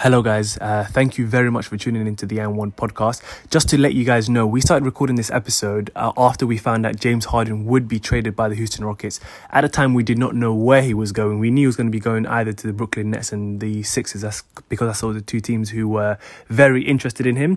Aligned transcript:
Hello, 0.00 0.20
guys. 0.20 0.58
Uh, 0.58 0.86
thank 0.90 1.16
you 1.16 1.26
very 1.26 1.50
much 1.50 1.68
for 1.68 1.78
tuning 1.78 2.06
into 2.06 2.26
the 2.26 2.36
And1 2.36 2.74
podcast. 2.74 3.22
Just 3.48 3.70
to 3.70 3.78
let 3.78 3.94
you 3.94 4.04
guys 4.04 4.28
know, 4.28 4.46
we 4.46 4.60
started 4.60 4.84
recording 4.84 5.16
this 5.16 5.30
episode 5.30 5.90
uh, 5.96 6.12
after 6.18 6.46
we 6.46 6.58
found 6.58 6.84
out 6.84 7.00
James 7.00 7.24
Harden 7.24 7.64
would 7.64 7.88
be 7.88 7.98
traded 7.98 8.36
by 8.36 8.50
the 8.50 8.54
Houston 8.54 8.84
Rockets. 8.84 9.20
At 9.48 9.62
the 9.62 9.70
time, 9.70 9.94
we 9.94 10.02
did 10.02 10.18
not 10.18 10.34
know 10.34 10.52
where 10.54 10.82
he 10.82 10.92
was 10.92 11.12
going. 11.12 11.38
We 11.38 11.50
knew 11.50 11.62
he 11.62 11.66
was 11.66 11.76
going 11.76 11.86
to 11.86 11.90
be 11.90 11.98
going 11.98 12.26
either 12.26 12.52
to 12.52 12.66
the 12.66 12.74
Brooklyn 12.74 13.10
Nets 13.10 13.32
and 13.32 13.58
the 13.58 13.82
Sixers. 13.84 14.20
That's 14.20 14.42
because 14.68 14.90
I 14.90 14.92
saw 14.92 15.14
the 15.14 15.22
two 15.22 15.40
teams 15.40 15.70
who 15.70 15.88
were 15.88 16.18
very 16.48 16.84
interested 16.84 17.26
in 17.26 17.36
him. 17.36 17.56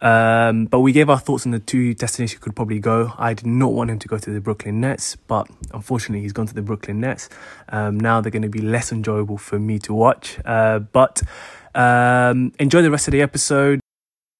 Um, 0.00 0.66
but 0.66 0.80
we 0.80 0.92
gave 0.92 1.10
our 1.10 1.18
thoughts 1.18 1.44
on 1.44 1.50
the 1.50 1.58
two 1.58 1.92
destinations 1.94 2.38
he 2.38 2.38
could 2.38 2.54
probably 2.54 2.78
go. 2.78 3.14
I 3.18 3.34
did 3.34 3.46
not 3.46 3.72
want 3.72 3.90
him 3.90 3.98
to 3.98 4.06
go 4.06 4.16
to 4.16 4.30
the 4.30 4.40
Brooklyn 4.40 4.80
Nets, 4.80 5.16
but 5.16 5.48
unfortunately, 5.74 6.22
he's 6.22 6.32
gone 6.32 6.46
to 6.46 6.54
the 6.54 6.62
Brooklyn 6.62 7.00
Nets. 7.00 7.28
Um, 7.68 7.98
now 7.98 8.20
they're 8.20 8.30
going 8.30 8.42
to 8.42 8.48
be 8.48 8.62
less 8.62 8.92
enjoyable 8.92 9.38
for 9.38 9.58
me 9.58 9.80
to 9.80 9.92
watch. 9.92 10.38
Uh, 10.44 10.78
but 10.78 11.22
um, 11.74 12.52
enjoy 12.58 12.82
the 12.82 12.90
rest 12.90 13.08
of 13.08 13.12
the 13.12 13.22
episode. 13.22 13.80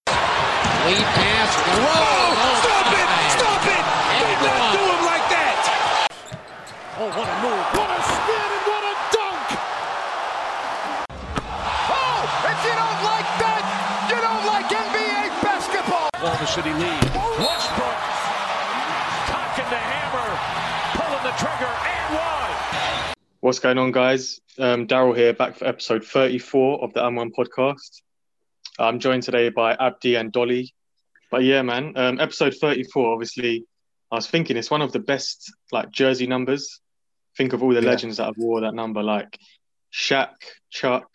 Lead 0.07 1.07
pass. 1.15 1.53
Whoa! 1.77 2.35
Stop 2.65 2.89
it! 2.95 3.09
Stop 3.37 3.63
it! 3.69 3.85
And 3.85 4.27
Do 4.41 4.47
not 4.49 4.61
one. 4.61 4.73
do 4.75 4.83
him 4.91 5.03
like 5.07 5.27
that! 5.31 5.57
Oh, 6.99 7.09
what 7.15 7.29
a 7.29 7.37
move. 7.45 7.65
What 7.77 7.91
a 7.91 8.01
spin 8.01 8.51
and 8.51 8.65
what 8.67 8.83
a 8.91 8.95
dunk! 9.15 9.47
Oh! 11.91 12.21
If 12.51 12.59
you 12.65 12.75
don't 12.75 13.01
like 13.07 13.29
that, 13.45 13.63
you 14.11 14.19
don't 14.19 14.45
like 14.49 14.67
NBA 14.73 15.23
basketball! 15.45 16.09
Oklahoma 16.17 16.49
City 16.49 16.73
lead. 16.75 17.05
Westbrook 17.39 17.99
cocking 19.31 19.69
the 19.71 19.81
hammer, 19.81 20.29
pulling 20.97 21.23
the 21.29 21.35
trigger, 21.39 21.71
and 21.71 22.07
one. 22.17 22.53
What's 23.41 23.59
going 23.59 23.79
on, 23.79 23.93
guys? 23.93 24.41
Um, 24.59 24.87
Daryl 24.87 25.17
here, 25.17 25.33
back 25.33 25.57
for 25.57 25.65
episode 25.67 26.05
34 26.05 26.85
of 26.85 26.93
the 26.93 27.01
And1 27.01 27.31
podcast. 27.33 28.03
I'm 28.79 28.99
joined 28.99 29.23
today 29.23 29.49
by 29.49 29.73
Abdi 29.75 30.17
and 30.17 30.31
Dolly. 30.31 30.75
But 31.31 31.45
yeah, 31.45 31.63
man, 31.63 31.95
um, 31.97 32.21
episode 32.21 32.55
34, 32.55 33.13
obviously, 33.13 33.65
I 34.11 34.17
was 34.17 34.27
thinking 34.27 34.57
it's 34.57 34.71
one 34.71 34.83
of 34.83 34.93
the 34.93 34.99
best 34.99 35.53
like 35.73 35.91
jersey 35.91 36.27
numbers. 36.27 36.81
Think 37.37 37.53
of 37.53 37.63
all 37.63 37.73
the 37.73 37.81
Yeah. 37.81 37.89
legends 37.89 38.19
that 38.19 38.25
have 38.27 38.37
wore 38.37 38.61
that 38.63 38.75
number, 38.75 39.03
like 39.03 39.39
Shaq, 39.93 40.35
Chuck, 40.71 41.09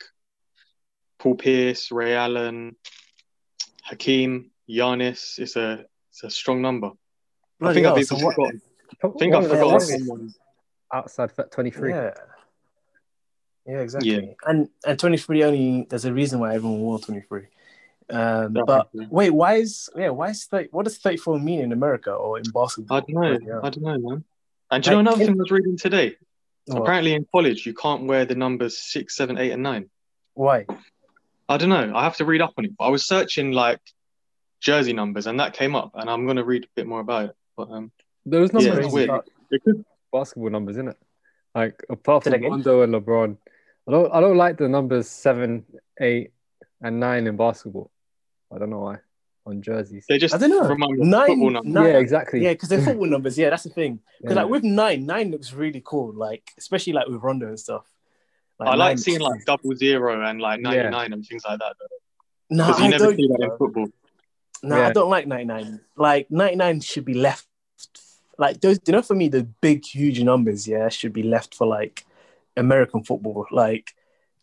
Paul 1.19 1.35
Pierce, 1.35 1.91
Ray 1.91 2.15
Allen, 2.15 2.75
Hakeem, 3.83 4.51
Giannis. 4.69 5.37
It's 5.37 5.55
a 5.57 5.85
it's 6.09 6.23
a 6.23 6.29
strong 6.29 6.61
number. 6.61 6.87
I 6.87 6.93
Bloody 7.59 7.75
think 7.75 7.87
I've 7.87 7.97
even 7.97 8.05
so 8.05 8.17
forgotten. 8.17 8.61
I 9.03 9.07
think 9.19 9.35
I've 9.35 9.47
forgotten 9.47 9.79
someone. 9.81 10.33
Outside 10.94 11.31
for 11.31 11.44
23. 11.44 11.89
Yeah. 11.91 12.14
Yeah, 13.67 13.80
exactly. 13.80 14.11
Yeah. 14.11 14.33
And 14.45 14.69
and 14.86 15.00
23 15.00 15.44
only 15.44 15.88
there's 15.89 16.05
a 16.05 16.14
reason 16.14 16.39
why 16.39 16.53
everyone 16.53 16.80
wore 16.81 17.00
23. 17.00 17.47
Um, 18.11 18.55
Yeah, 18.55 18.61
but 18.67 18.89
wait, 18.94 19.31
why 19.31 19.56
is 19.56 19.89
yeah, 19.95 20.09
why 20.09 20.30
is 20.30 20.45
30, 20.45 20.69
what 20.72 20.83
does 20.83 20.97
34 21.00 21.39
mean 21.39 21.61
in 21.61 21.72
America 21.72 22.11
or 22.13 22.38
in 22.38 22.44
basketball? 22.53 22.97
I 22.97 23.00
don't 23.00 23.09
know. 23.09 23.39
Yeah. 23.41 23.59
I 23.63 23.69
don't 23.72 23.83
know, 23.83 23.97
man. 24.09 24.23
And 24.69 24.83
do 24.83 24.89
you 24.91 24.95
know 24.95 25.00
another 25.00 25.22
in- 25.22 25.28
thing 25.28 25.36
I 25.36 25.38
was 25.41 25.52
reading 25.52 25.78
today? 25.78 26.16
What? 26.67 26.81
Apparently, 26.81 27.13
in 27.13 27.28
college, 27.31 27.66
you 27.66 27.73
can't 27.73 28.06
wear 28.06 28.25
the 28.25 28.33
numbers 28.36 28.78
six, 28.80 29.16
seven, 29.16 29.38
eight, 29.38 29.52
and 29.52 29.61
nine. 29.61 29.89
Why? 30.33 30.66
I 31.47 31.58
don't 31.58 31.69
know. 31.69 31.91
I 31.95 32.03
have 32.03 32.17
to 32.17 32.25
read 32.25 32.41
up 32.41 32.53
on 32.58 32.66
it. 32.66 32.72
I 32.80 32.89
was 32.89 33.06
searching 33.06 33.52
like 33.52 33.80
jersey 34.61 34.94
numbers, 34.94 35.28
and 35.28 35.39
that 35.39 35.53
came 35.53 35.75
up, 35.75 35.91
and 35.94 36.09
I'm 36.09 36.25
gonna 36.25 36.44
read 36.44 36.63
a 36.63 36.67
bit 36.75 36.88
more 36.88 37.00
about 37.00 37.30
it. 37.30 37.36
But 37.56 37.69
um, 37.69 37.91
Those 38.25 38.50
Yeah, 38.53 38.69
numbers 38.69 38.86
it's 38.86 38.94
are 38.94 38.95
weird. 38.95 39.86
Not 40.16 40.19
basketball 40.19 40.49
numbers, 40.49 40.75
isn't 40.77 40.89
it? 40.89 40.97
Like 41.53 41.83
apart 41.89 42.23
from? 42.23 42.41
Rondo 42.41 42.81
and 42.81 42.94
LeBron, 42.94 43.38
I 43.88 43.91
don't 43.91 44.13
I 44.13 44.19
don't 44.22 44.38
like 44.38 44.57
the 44.57 44.67
numbers 44.67 45.07
seven, 45.07 45.66
eight, 45.99 46.31
and 46.81 46.99
nine 46.99 47.27
in 47.27 47.38
basketball. 47.38 47.91
I 48.53 48.59
don't 48.59 48.69
know 48.69 48.80
why 48.81 48.97
on 49.47 49.61
jerseys. 49.61 50.05
they 50.09 50.17
just 50.17 50.33
I 50.33 50.38
don't 50.39 50.49
know. 50.49 50.67
remind 50.67 50.97
me 50.97 51.02
um, 51.13 51.55
of 51.55 51.63
Nine- 51.66 51.73
nine- 51.73 51.85
yeah, 51.85 51.97
exactly. 51.99 52.41
Yeah, 52.44 52.53
because 52.53 52.69
they're 52.69 52.81
football 52.89 53.05
numbers. 53.07 53.38
Yeah, 53.38 53.51
that's 53.51 53.63
the 53.63 53.69
thing. 53.69 54.00
Because 54.22 54.35
Yeah. 54.35 54.41
like 54.44 54.51
with 54.51 54.63
nine, 54.63 55.06
nine 55.06 55.31
looks 55.31 55.53
really 55.53 55.81
cool. 55.85 56.13
Like 56.13 56.50
especially 56.57 56.94
like 56.94 57.07
with 57.07 57.22
Rondo 57.22 57.47
and 57.47 57.59
stuff. 57.59 57.85
I 58.59 58.75
like 58.75 58.78
nine- 58.79 58.97
seeing 58.97 59.19
like 59.19 59.45
double 59.45 59.75
zero 59.75 60.25
and 60.28 60.41
like 60.41 60.59
Yeah. 60.62 60.89
99 60.89 61.13
and 61.13 61.25
things 61.25 61.44
like 61.47 61.59
that. 61.59 61.75
No, 62.50 62.68
you 62.68 62.73
I 62.85 62.88
never 62.88 63.06
don't. 63.06 63.16
see 63.18 63.28
that 63.28 63.41
in 63.44 63.57
football. 63.57 63.88
No, 64.63 64.78
Yeah. 64.78 64.88
I 64.88 64.91
don't 64.94 65.09
like 65.09 65.28
99. 65.28 65.79
Like 65.95 66.31
99 66.31 66.79
should 66.81 67.06
be 67.06 67.13
left. 67.13 67.45
Like 68.38 68.62
those, 68.62 68.79
you 68.85 68.94
know, 68.94 69.01
for 69.01 69.16
me, 69.16 69.29
the 69.29 69.44
big, 69.44 69.85
huge 69.85 70.22
numbers, 70.22 70.68
yeah, 70.68 70.90
should 70.90 71.13
be 71.13 71.23
left 71.23 71.56
for 71.56 71.68
like 71.68 72.06
American 72.57 73.03
football. 73.03 73.46
Like, 73.51 73.91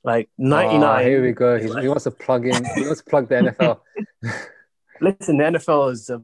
like 0.04 0.28
99. 0.38 0.82
Ah, 0.82 0.98
here 1.00 1.22
we 1.22 1.32
go. 1.32 1.58
He, 1.58 1.68
like- 1.68 1.82
he 1.82 1.88
wants 1.88 2.04
to 2.04 2.10
plug 2.10 2.46
in. 2.46 2.64
He 2.74 2.82
wants 2.82 3.02
to 3.02 3.10
plug 3.10 3.28
the 3.28 3.34
NFL. 3.36 3.80
Listen, 5.00 5.36
the 5.38 5.44
NFL 5.44 5.92
is 5.92 6.10
uh, 6.10 6.18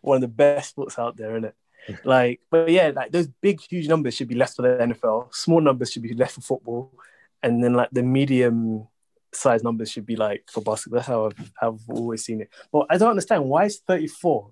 one 0.00 0.16
of 0.16 0.20
the 0.20 0.28
best 0.28 0.70
sports 0.70 0.98
out 0.98 1.16
there, 1.16 1.32
isn't 1.32 1.44
it? 1.44 1.54
Like, 2.04 2.40
but 2.50 2.68
yeah, 2.68 2.90
like 2.94 3.12
those 3.12 3.28
big, 3.28 3.60
huge 3.60 3.88
numbers 3.88 4.14
should 4.14 4.28
be 4.28 4.34
left 4.34 4.56
for 4.56 4.62
the 4.62 4.84
NFL. 4.84 5.32
Small 5.34 5.60
numbers 5.60 5.92
should 5.92 6.02
be 6.02 6.14
left 6.14 6.34
for 6.34 6.40
football, 6.40 6.92
and 7.42 7.62
then 7.62 7.74
like 7.74 7.90
the 7.92 8.02
medium 8.02 8.88
size 9.32 9.62
numbers 9.62 9.90
should 9.90 10.06
be 10.06 10.16
like 10.16 10.44
for 10.50 10.62
basketball. 10.62 10.98
That's 10.98 11.08
how 11.08 11.26
I've, 11.26 11.52
I've 11.62 11.80
always 11.88 12.24
seen 12.24 12.40
it. 12.40 12.50
But 12.72 12.86
I 12.90 12.96
don't 12.96 13.10
understand 13.10 13.44
why 13.44 13.66
is 13.66 13.78
34 13.86 14.50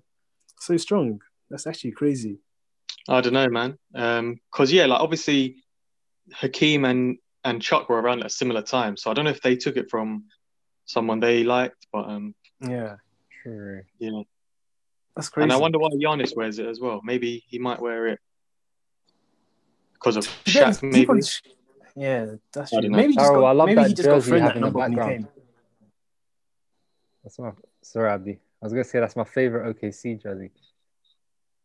so 0.59 0.77
strong. 0.77 1.21
That's 1.49 1.67
actually 1.67 1.91
crazy. 1.91 2.39
I 3.07 3.21
don't 3.21 3.33
know, 3.33 3.47
man. 3.49 3.77
Um, 3.93 4.39
cause 4.51 4.71
yeah, 4.71 4.85
like 4.85 4.99
obviously 4.99 5.57
Hakeem 6.33 6.85
and 6.85 7.17
and 7.43 7.61
Chuck 7.61 7.87
were 7.89 8.01
around 8.01 8.21
at 8.21 8.25
a 8.27 8.29
similar 8.29 8.63
time, 8.63 8.97
so 8.97 9.11
I 9.11 9.13
don't 9.13 9.25
know 9.25 9.31
if 9.31 9.41
they 9.41 9.55
took 9.55 9.77
it 9.77 9.89
from 9.91 10.25
someone 10.85 11.19
they 11.19 11.43
liked, 11.43 11.85
but 11.93 12.09
um, 12.09 12.33
Yeah, 12.59 12.95
True. 13.43 13.83
yeah. 13.99 14.21
that's 15.15 15.29
crazy. 15.29 15.43
And 15.43 15.53
I 15.53 15.57
wonder 15.57 15.77
why 15.77 15.89
Giannis 15.89 16.35
wears 16.35 16.57
it 16.57 16.65
as 16.67 16.79
well. 16.79 17.01
Maybe 17.03 17.43
he 17.47 17.59
might 17.59 17.79
wear 17.79 18.07
it 18.07 18.19
because 19.93 20.17
of 20.17 20.25
Yeah, 20.47 20.69
Shaq, 20.71 20.91
people- 20.91 21.15
maybe. 21.15 21.27
Yeah, 21.97 22.25
that's 22.51 22.71
true. 22.71 22.81
don't. 22.81 22.91
Maybe 22.91 23.13
just 23.13 23.31
Oh, 23.31 23.35
got, 23.35 23.45
I 23.45 23.51
love 23.53 23.67
maybe 23.67 23.81
that 23.81 23.87
he 23.87 23.93
just 23.93 24.03
got 24.09 24.15
jersey 24.15 24.29
thrown 24.31 24.41
that 24.41 24.47
having 24.47 24.61
the 24.63 24.65
number 24.67 24.79
when 24.79 24.91
he 24.91 24.97
came. 24.97 25.27
That's 27.23 27.39
my 27.39 27.51
sorry, 27.83 28.09
Abdi. 28.11 28.31
I 28.33 28.65
was 28.65 28.73
gonna 28.73 28.83
say 28.83 28.99
that's 28.99 29.15
my 29.15 29.23
favorite 29.23 29.75
OKC 29.77 30.21
jersey. 30.21 30.51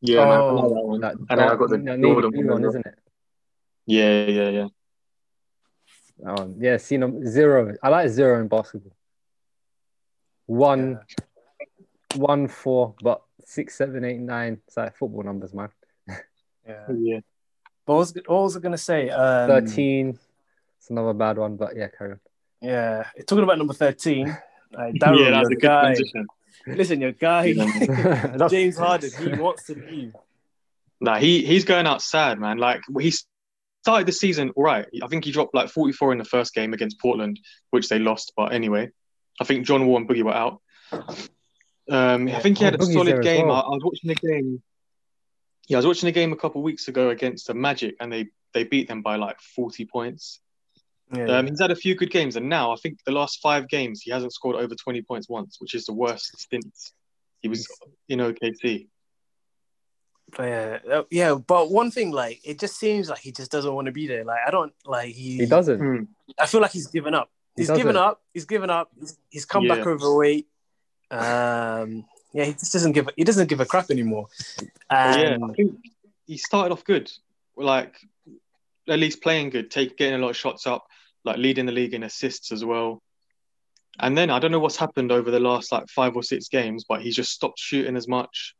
Yeah, 0.02 0.24
man, 0.24 0.28
I 0.32 0.36
Oh. 0.40 0.54
like 0.54 0.68
that 0.74 0.84
one. 0.86 1.00
That, 1.00 1.14
And 1.14 1.28
then 1.28 1.40
I 1.40 1.56
got 1.56 1.68
the 1.70 1.76
that 1.78 2.00
Jordan 2.00 2.32
one 2.36 2.46
one, 2.48 2.64
isn't 2.64 2.86
it? 2.86 2.98
Yeah, 3.86 4.24
yeah, 4.26 4.48
yeah. 4.48 4.68
That 6.20 6.38
one. 6.38 6.56
Yeah, 6.58 6.76
see 6.78 6.96
num- 6.96 7.26
zero. 7.26 7.74
I 7.82 7.88
like 7.88 8.08
zero 8.10 8.40
in 8.40 8.48
basketball. 8.48 8.92
One, 10.46 11.00
one, 12.16 12.48
four, 12.48 12.94
but 13.02 13.22
six, 13.44 13.76
seven, 13.76 14.04
eight, 14.04 14.18
nine. 14.20 14.60
It's 14.66 14.76
like 14.76 14.96
football 14.96 15.22
numbers, 15.22 15.54
man. 15.54 15.68
Yeah. 16.08 16.86
Yeah. 16.98 17.20
But 17.86 17.94
what 17.94 17.98
was, 18.00 18.14
what 18.26 18.42
was 18.42 18.56
I 18.56 18.60
going 18.60 18.72
to 18.72 18.78
say? 18.78 19.10
Um, 19.10 19.48
Thirteen. 19.48 20.18
It's 20.78 20.90
another 20.90 21.12
bad 21.14 21.38
one, 21.38 21.56
but 21.56 21.74
yeah, 21.76 21.88
carry 21.88 22.12
on. 22.12 22.20
Yeah. 22.60 23.04
Talking 23.26 23.42
about 23.44 23.58
number 23.58 23.74
13. 23.74 24.26
Like, 24.72 24.94
yeah, 25.02 25.30
that's 25.30 25.48
a 25.48 25.50
good 25.54 25.60
guy. 25.60 25.82
transition. 25.94 26.26
Listen, 26.66 27.00
your 27.00 27.12
guy, 27.12 27.52
James 28.50 28.76
Harden, 28.78 29.10
he 29.18 29.32
wants 29.40 29.64
to 29.66 29.74
leave. 29.74 30.14
Nah, 31.00 31.16
he 31.18 31.44
he's 31.44 31.64
going 31.64 31.86
out 31.86 32.02
sad, 32.02 32.38
man. 32.38 32.58
Like 32.58 32.82
he 33.00 33.12
started 33.82 34.06
the 34.06 34.12
season 34.12 34.50
all 34.56 34.64
right. 34.64 34.86
I 35.02 35.06
think 35.06 35.24
he 35.24 35.32
dropped 35.32 35.54
like 35.54 35.70
44 35.70 36.12
in 36.12 36.18
the 36.18 36.24
first 36.24 36.52
game 36.54 36.74
against 36.74 37.00
Portland, 37.00 37.40
which 37.70 37.88
they 37.88 37.98
lost. 37.98 38.32
But 38.36 38.52
anyway, 38.52 38.90
I 39.40 39.44
think 39.44 39.66
John 39.66 39.86
Wall 39.86 39.96
and 39.96 40.08
Boogie 40.08 40.22
were 40.22 40.34
out. 40.34 40.60
Um, 41.88 42.28
I 42.28 42.40
think 42.40 42.58
he 42.58 42.64
had 42.64 42.74
Oh, 42.74 42.76
a 42.76 42.78
Boogie's 42.80 42.92
solid 42.94 43.22
game. 43.22 43.46
well. 43.48 43.56
I, 43.56 43.60
I 43.60 43.68
was 43.70 43.82
watching 43.82 44.08
the 44.08 44.14
game. 44.14 44.62
Yeah, 45.68 45.76
I 45.76 45.80
was 45.80 45.86
watching 45.86 46.06
the 46.08 46.12
game 46.12 46.32
a 46.32 46.36
couple 46.36 46.60
of 46.60 46.64
weeks 46.64 46.88
ago 46.88 47.10
against 47.10 47.46
the 47.46 47.54
Magic, 47.54 47.96
and 48.00 48.12
they 48.12 48.26
they 48.52 48.64
beat 48.64 48.88
them 48.88 49.02
by 49.02 49.16
like 49.16 49.40
40 49.40 49.84
points. 49.86 50.40
Yeah. 51.12 51.38
Um, 51.38 51.46
he's 51.48 51.60
had 51.60 51.70
a 51.70 51.76
few 51.76 51.94
good 51.96 52.10
games, 52.10 52.36
and 52.36 52.48
now 52.48 52.72
I 52.72 52.76
think 52.76 52.98
the 53.04 53.12
last 53.12 53.40
five 53.40 53.68
games 53.68 54.02
he 54.02 54.10
hasn't 54.12 54.32
scored 54.32 54.56
over 54.56 54.74
20 54.74 55.02
points 55.02 55.28
once, 55.28 55.56
which 55.60 55.74
is 55.74 55.84
the 55.86 55.92
worst 55.92 56.48
since 56.50 56.92
he 57.42 57.48
was 57.48 57.66
in 58.08 58.20
OKC. 58.20 58.86
But 60.36 60.44
yeah, 60.44 60.78
uh, 60.92 61.02
yeah. 61.10 61.34
But 61.34 61.70
one 61.72 61.90
thing, 61.90 62.12
like, 62.12 62.40
it 62.44 62.60
just 62.60 62.78
seems 62.78 63.10
like 63.10 63.18
he 63.18 63.32
just 63.32 63.50
doesn't 63.50 63.72
want 63.74 63.86
to 63.86 63.92
be 63.92 64.06
there. 64.06 64.24
Like, 64.24 64.38
I 64.46 64.50
don't 64.52 64.72
like 64.86 65.08
he. 65.12 65.38
He 65.38 65.46
doesn't. 65.46 65.78
Hmm. 65.80 66.02
I 66.38 66.46
feel 66.46 66.60
like 66.60 66.70
he's 66.70 66.86
given 66.86 67.14
up. 67.14 67.28
He 67.56 67.62
He's 67.62 67.70
given 67.70 67.94
doesn't. 67.94 67.96
up. 67.96 68.20
He's 68.32 68.44
given 68.44 68.70
up. 68.70 68.90
He's, 69.00 69.18
he's 69.30 69.44
come 69.44 69.66
back 69.66 69.78
Yeah. 69.78 69.88
overweight. 69.90 70.46
Um, 71.10 72.04
yeah, 72.32 72.44
he 72.44 72.52
just 72.52 72.72
doesn't 72.72 72.92
give. 72.92 73.08
a- 73.08 73.12
He 73.16 73.24
doesn't 73.24 73.48
give 73.48 73.58
a 73.58 73.66
crap 73.66 73.90
anymore. 73.90 74.28
But 74.56 74.68
yeah, 75.18 75.38
I 75.42 75.52
think 75.54 75.74
he 76.28 76.36
started 76.36 76.72
off 76.72 76.84
good, 76.84 77.10
like 77.56 77.96
at 78.88 79.00
least 79.00 79.20
playing 79.22 79.50
good, 79.50 79.70
take 79.70 79.96
getting 79.96 80.14
a 80.14 80.18
lot 80.18 80.30
of 80.30 80.36
shots 80.36 80.66
up, 80.68 80.86
like 81.24 81.36
leading 81.36 81.66
the 81.66 81.72
league 81.72 81.94
in 81.94 82.02
assists 82.02 82.52
as 82.52 82.64
well. 82.64 83.02
And 83.98 84.16
then 84.16 84.30
I 84.30 84.38
don't 84.38 84.50
know 84.52 84.60
what's 84.60 84.76
happened 84.76 85.12
over 85.12 85.30
the 85.30 85.40
last 85.40 85.72
like 85.72 85.88
five 85.88 86.16
or 86.16 86.22
six 86.22 86.48
games, 86.48 86.84
but 86.88 87.02
he's 87.02 87.14
just 87.16 87.32
stopped 87.32 87.58
shooting 87.58 87.96
as 87.96 88.08
much. 88.08 88.54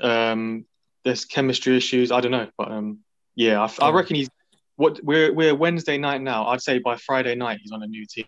Um, 0.00 0.64
there's 1.04 1.24
chemistry 1.24 1.76
issues. 1.76 2.10
I 2.12 2.20
don't 2.20 2.30
know, 2.30 2.48
but 2.56 2.70
um, 2.70 3.00
yeah, 3.34 3.60
I, 3.60 3.84
I 3.84 3.90
reckon 3.90 4.16
he's 4.16 4.30
what 4.76 5.02
we're 5.04 5.32
we're 5.32 5.54
Wednesday 5.54 5.98
night 5.98 6.22
now. 6.22 6.46
I'd 6.46 6.62
say 6.62 6.78
by 6.78 6.96
Friday 6.96 7.34
night 7.34 7.58
he's 7.62 7.72
on 7.72 7.82
a 7.82 7.86
new 7.86 8.06
team. 8.06 8.24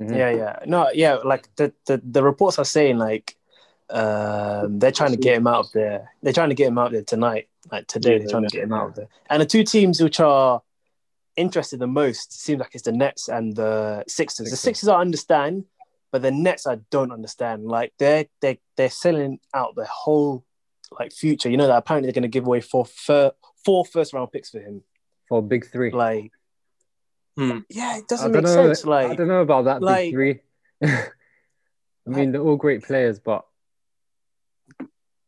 Mhm. 0.00 0.16
Yeah, 0.16 0.30
yeah. 0.30 0.58
No, 0.66 0.90
yeah, 0.92 1.14
like 1.24 1.54
the, 1.56 1.72
the, 1.86 2.00
the 2.04 2.22
reports 2.22 2.58
are 2.58 2.64
saying 2.64 2.98
like 2.98 3.36
um 3.90 4.78
they're 4.78 4.92
trying 4.92 5.10
to 5.12 5.16
get 5.16 5.36
him 5.36 5.46
out 5.46 5.66
of 5.66 5.72
there. 5.72 6.10
They're 6.22 6.32
trying 6.32 6.50
to 6.50 6.54
get 6.54 6.68
him 6.68 6.78
out 6.78 6.92
there 6.92 7.02
tonight. 7.02 7.48
Like 7.70 7.86
today, 7.86 8.18
they're 8.18 8.28
trying 8.28 8.44
to 8.44 8.48
get 8.48 8.64
him 8.64 8.72
out 8.72 8.88
of 8.88 8.94
there. 8.94 9.08
And 9.28 9.40
the 9.42 9.46
two 9.46 9.64
teams 9.64 10.00
which 10.00 10.20
are 10.20 10.62
interested 11.40 11.78
the 11.80 11.86
most 11.86 12.32
seems 12.40 12.60
like 12.60 12.74
it's 12.74 12.84
the 12.84 12.92
Nets 12.92 13.28
and 13.28 13.54
the 13.56 14.04
Sixers. 14.08 14.44
The 14.50 14.50
Sixers. 14.56 14.60
Sixers 14.60 14.88
I 14.88 15.00
understand, 15.00 15.64
but 16.12 16.22
the 16.22 16.30
Nets 16.30 16.66
I 16.66 16.76
don't 16.90 17.12
understand. 17.12 17.64
Like 17.66 17.92
they're 17.98 18.26
they 18.40 18.60
they're 18.76 18.90
selling 18.90 19.40
out 19.54 19.74
their 19.76 19.86
whole 19.90 20.44
like 20.98 21.12
future. 21.12 21.50
You 21.50 21.56
know 21.56 21.66
that 21.66 21.76
apparently 21.76 22.06
they're 22.08 22.14
going 22.20 22.30
to 22.30 22.36
give 22.38 22.46
away 22.46 22.60
four 22.60 22.84
fir- 22.86 23.32
four 23.64 23.84
first 23.84 24.12
round 24.12 24.32
picks 24.32 24.50
for 24.50 24.60
him. 24.60 24.82
For 25.28 25.40
big 25.42 25.66
three. 25.70 25.90
Like, 25.92 26.32
Hmm. 27.36 27.58
yeah, 27.68 27.98
it 27.98 28.08
doesn't 28.08 28.32
make 28.32 28.42
know. 28.42 28.48
sense. 28.52 28.84
Like, 28.84 29.10
I 29.10 29.14
don't 29.14 29.28
know 29.28 29.40
about 29.42 29.66
that 29.66 29.80
like- 29.82 30.06
big 30.06 30.12
three. 30.14 30.40
I 30.84 31.08
mean, 32.06 32.32
they're 32.32 32.40
all 32.42 32.56
great 32.56 32.82
players, 32.82 33.20
but 33.20 33.44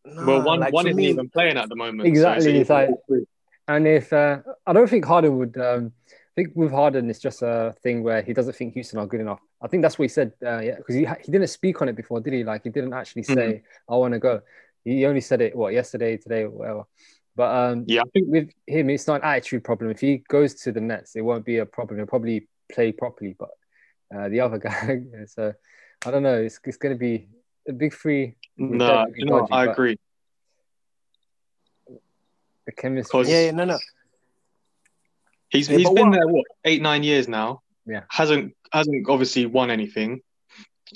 nah, 0.04 0.26
Well, 0.26 0.42
one 0.42 0.60
like, 0.60 0.72
one 0.72 0.86
isn't 0.86 0.96
me- 0.96 1.10
even 1.10 1.28
playing 1.28 1.56
at 1.56 1.68
the 1.68 1.76
moment. 1.76 2.08
Exactly, 2.08 2.58
it's 2.58 2.62
it's 2.62 2.70
like- 2.70 2.90
and 3.68 3.86
if 3.86 4.12
uh, 4.12 4.38
I 4.66 4.72
don't 4.72 4.88
think 4.88 5.04
Harden 5.04 5.38
would, 5.38 5.56
um, 5.58 5.92
I 6.10 6.34
think 6.34 6.52
with 6.54 6.72
Harden 6.72 7.08
it's 7.10 7.18
just 7.18 7.42
a 7.42 7.74
thing 7.82 8.02
where 8.02 8.22
he 8.22 8.32
doesn't 8.32 8.54
think 8.54 8.74
Houston 8.74 8.98
are 8.98 9.06
good 9.06 9.20
enough. 9.20 9.40
I 9.60 9.68
think 9.68 9.82
that's 9.82 9.98
what 9.98 10.04
he 10.04 10.08
said. 10.08 10.32
Uh, 10.44 10.60
yeah, 10.60 10.76
because 10.76 10.94
he 10.94 11.06
he 11.24 11.32
didn't 11.32 11.48
speak 11.48 11.80
on 11.82 11.88
it 11.88 11.96
before, 11.96 12.20
did 12.20 12.32
he? 12.32 12.44
Like 12.44 12.64
he 12.64 12.70
didn't 12.70 12.92
actually 12.92 13.22
say, 13.24 13.34
Mm-hmm. 13.34 13.92
"I 13.92 13.96
want 13.96 14.14
to 14.14 14.18
go." 14.18 14.40
He 14.84 15.06
only 15.06 15.20
said 15.20 15.40
it 15.40 15.54
what 15.54 15.72
yesterday, 15.72 16.16
today, 16.16 16.42
or 16.42 16.50
whatever. 16.50 16.84
But 17.36 17.54
um, 17.54 17.84
yeah, 17.86 18.02
I 18.02 18.10
think 18.12 18.26
with 18.28 18.50
him, 18.66 18.90
it's 18.90 19.06
not 19.06 19.22
an 19.22 19.28
attitude 19.28 19.64
problem. 19.64 19.90
If 19.90 20.00
he 20.00 20.18
goes 20.28 20.54
to 20.62 20.72
the 20.72 20.80
Nets, 20.80 21.16
it 21.16 21.22
won't 21.22 21.44
be 21.44 21.58
a 21.58 21.66
problem. 21.66 21.98
He'll 21.98 22.06
probably 22.06 22.48
play 22.72 22.92
properly. 22.92 23.36
But 23.38 23.50
uh, 24.14 24.28
the 24.28 24.40
other 24.40 24.58
guy, 24.66 25.00
so 25.26 25.54
I 26.04 26.10
don't 26.10 26.22
know. 26.22 26.42
It's, 26.42 26.58
it's 26.64 26.76
going 26.76 26.94
to 26.94 26.98
be 26.98 27.28
a 27.68 27.72
big 27.72 27.94
three. 27.94 28.34
no, 28.56 28.78
definitely 28.86 29.14
you 29.16 29.26
know, 29.26 29.38
dodgy, 29.40 29.52
I 29.52 29.64
agree. 29.66 29.98
The 32.66 32.72
chemistry. 32.72 33.20
Because- 33.20 33.32
Yeah, 33.32 33.44
yeah, 33.46 33.50
no, 33.52 33.64
no. 33.64 33.78
He's 35.50 35.68
Yeah, 35.68 35.78
he's 35.78 35.86
but 35.88 35.94
been 35.96 36.10
what- 36.10 36.16
there 36.16 36.26
what 36.28 36.44
eight 36.64 36.82
nine 36.82 37.02
years 37.02 37.28
now. 37.28 37.62
Yeah. 37.86 38.04
hasn't 38.08 38.54
hasn't 38.72 39.08
obviously 39.08 39.44
won 39.46 39.70
anything 39.70 40.22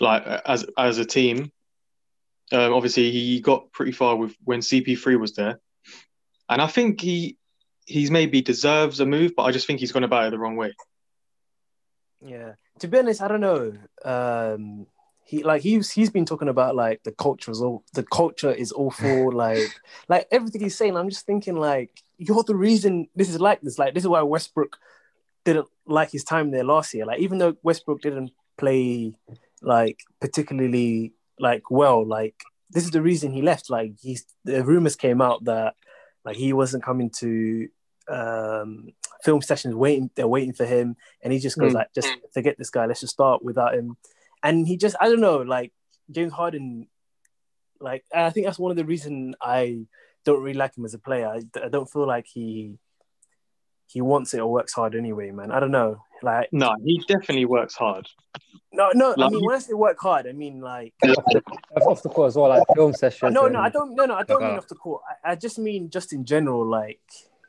like 0.00 0.24
as 0.24 0.64
as 0.78 0.98
a 0.98 1.04
team. 1.04 1.50
Um, 2.52 2.72
obviously, 2.72 3.10
he 3.10 3.40
got 3.40 3.72
pretty 3.72 3.90
far 3.92 4.14
with 4.16 4.36
when 4.44 4.60
CP3 4.60 5.18
was 5.18 5.34
there, 5.34 5.58
and 6.48 6.62
I 6.62 6.68
think 6.68 7.00
he 7.00 7.36
he's 7.86 8.10
maybe 8.10 8.40
deserves 8.40 9.00
a 9.00 9.06
move, 9.06 9.32
but 9.36 9.42
I 9.44 9.50
just 9.52 9.66
think 9.66 9.80
he's 9.80 9.92
gone 9.92 10.04
about 10.04 10.26
it 10.26 10.30
the 10.30 10.38
wrong 10.38 10.56
way. 10.56 10.72
Yeah. 12.20 12.54
To 12.80 12.88
be 12.88 12.98
honest, 12.98 13.20
I 13.22 13.28
don't 13.28 13.40
know. 13.40 13.76
Um 14.04 14.86
he 15.26 15.42
like 15.42 15.60
he's 15.62 15.90
he's 15.90 16.08
been 16.10 16.24
talking 16.24 16.48
about 16.48 16.76
like 16.76 17.02
the 17.02 17.10
culture 17.12 17.50
is 17.50 17.60
all 17.60 17.82
the 17.94 18.04
culture 18.04 18.52
is 18.52 18.72
awful, 18.72 19.32
like 19.44 19.68
like 20.08 20.26
everything 20.30 20.62
he's 20.62 20.76
saying, 20.78 20.96
I'm 20.96 21.10
just 21.10 21.26
thinking 21.26 21.56
like 21.56 21.90
you're 22.16 22.44
the 22.44 22.54
reason 22.54 23.08
this 23.16 23.28
is 23.28 23.40
like 23.40 23.60
this. 23.60 23.78
Like 23.78 23.92
this 23.94 24.04
is 24.04 24.08
why 24.08 24.22
Westbrook 24.22 24.78
didn't 25.44 25.68
like 25.86 26.10
his 26.12 26.24
time 26.24 26.50
there 26.52 26.64
last 26.64 26.94
year. 26.94 27.04
Like 27.06 27.20
even 27.20 27.38
though 27.38 27.56
Westbrook 27.62 28.00
didn't 28.02 28.30
play 28.56 29.14
like 29.62 29.98
particularly 30.20 31.12
like 31.40 31.70
well, 31.70 32.06
like 32.06 32.36
this 32.70 32.84
is 32.84 32.92
the 32.92 33.02
reason 33.02 33.32
he 33.32 33.42
left. 33.42 33.68
Like 33.68 33.92
he's 34.00 34.24
the 34.44 34.64
rumors 34.64 34.94
came 34.96 35.20
out 35.20 35.44
that 35.44 35.74
like 36.24 36.36
he 36.36 36.52
wasn't 36.52 36.84
coming 36.84 37.10
to 37.18 37.68
um 38.08 38.92
film 39.24 39.42
sessions 39.42 39.74
waiting 39.74 40.08
they're 40.14 40.28
waiting 40.28 40.52
for 40.52 40.64
him 40.64 40.94
and 41.22 41.32
he 41.32 41.40
just 41.40 41.58
goes 41.58 41.72
Mm. 41.72 41.76
like 41.76 41.92
just 41.92 42.08
forget 42.32 42.56
this 42.58 42.70
guy 42.70 42.86
let's 42.86 43.00
just 43.00 43.14
start 43.14 43.42
without 43.42 43.74
him 43.74 43.96
and 44.46 44.66
he 44.66 44.76
just 44.76 44.96
i 45.00 45.08
don't 45.08 45.20
know 45.20 45.38
like 45.38 45.72
james 46.10 46.32
harden 46.32 46.86
like 47.80 48.04
i 48.14 48.30
think 48.30 48.46
that's 48.46 48.58
one 48.58 48.70
of 48.70 48.76
the 48.76 48.84
reasons 48.84 49.34
i 49.40 49.78
don't 50.24 50.42
really 50.42 50.58
like 50.58 50.76
him 50.76 50.84
as 50.84 50.94
a 50.94 50.98
player 50.98 51.28
i, 51.28 51.40
I 51.64 51.68
don't 51.68 51.90
feel 51.90 52.06
like 52.06 52.26
he 52.26 52.78
he 53.86 54.00
wants 54.00 54.34
it 54.34 54.40
or 54.40 54.50
works 54.50 54.72
hard 54.72 54.94
anyway 54.94 55.30
man 55.30 55.50
i 55.52 55.60
don't 55.60 55.70
know 55.70 56.02
like 56.22 56.48
No, 56.52 56.74
he 56.82 56.98
definitely 57.06 57.44
works 57.44 57.74
hard. 57.74 58.08
no 58.72 58.90
no 58.94 59.12
i 59.12 59.14
Like- 59.16 59.32
mean 59.32 59.44
when 59.44 59.54
i 59.56 59.58
say 59.58 59.74
work 59.74 59.98
hard 60.00 60.26
i 60.26 60.32
mean 60.32 60.60
like 60.60 60.94
off 61.86 62.02
the, 62.02 62.08
court 62.08 62.28
as 62.28 62.36
well, 62.36 62.48
like 62.48 62.62
film 62.74 62.92
sessions. 62.94 63.34
no, 63.34 63.44
and- 63.44 63.52
no, 63.54 63.60
I 63.60 63.68
don't. 63.68 63.94
No, 63.94 64.04
no, 64.06 64.14
I 64.14 64.22
don't 64.22 64.42
mean 64.42 64.56
off 64.56 64.66
the 64.66 64.74
court. 64.74 65.02
I, 65.24 65.32
I 65.32 65.34
just 65.36 65.58
mean 65.58 65.90
just 65.90 66.12
in 66.14 66.24
general. 66.24 66.64
Like, 66.66 67.00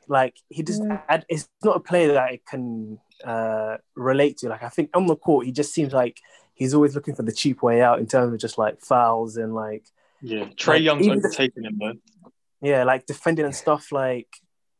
like 0.06 0.34
he 0.50 0.62
just. 0.62 0.82
I, 1.08 1.22
it's 1.28 1.48
not 1.64 1.76
a 1.76 1.80
player 1.80 2.08
that 2.12 2.22
I 2.22 2.40
can 2.46 2.98
uh, 3.24 3.78
relate 3.96 4.36
to. 4.38 4.48
Like, 4.50 4.62
I 4.62 4.68
think 4.68 4.90
on 4.94 5.06
the 5.06 5.16
court, 5.16 5.46
he 5.46 5.52
just 5.52 5.72
seems 5.72 5.92
like 5.94 6.20
he's 6.58 6.74
always 6.74 6.94
looking 6.94 7.14
for 7.14 7.22
the 7.22 7.32
cheap 7.32 7.62
way 7.62 7.80
out 7.80 7.98
in 8.00 8.06
terms 8.06 8.32
of 8.34 8.38
just 8.40 8.58
like 8.58 8.80
fouls 8.80 9.36
and 9.36 9.54
like 9.54 9.84
Yeah, 10.20 10.44
Trae 10.60 10.74
Like, 10.74 10.82
Young's 10.82 11.06
even 11.06 11.20
the- 11.20 11.50
him 11.56 11.78
though. 11.78 12.30
yeah, 12.60 12.82
like 12.84 13.06
defending 13.06 13.44
and 13.46 13.54
stuff. 13.54 13.92
Like, 13.92 14.28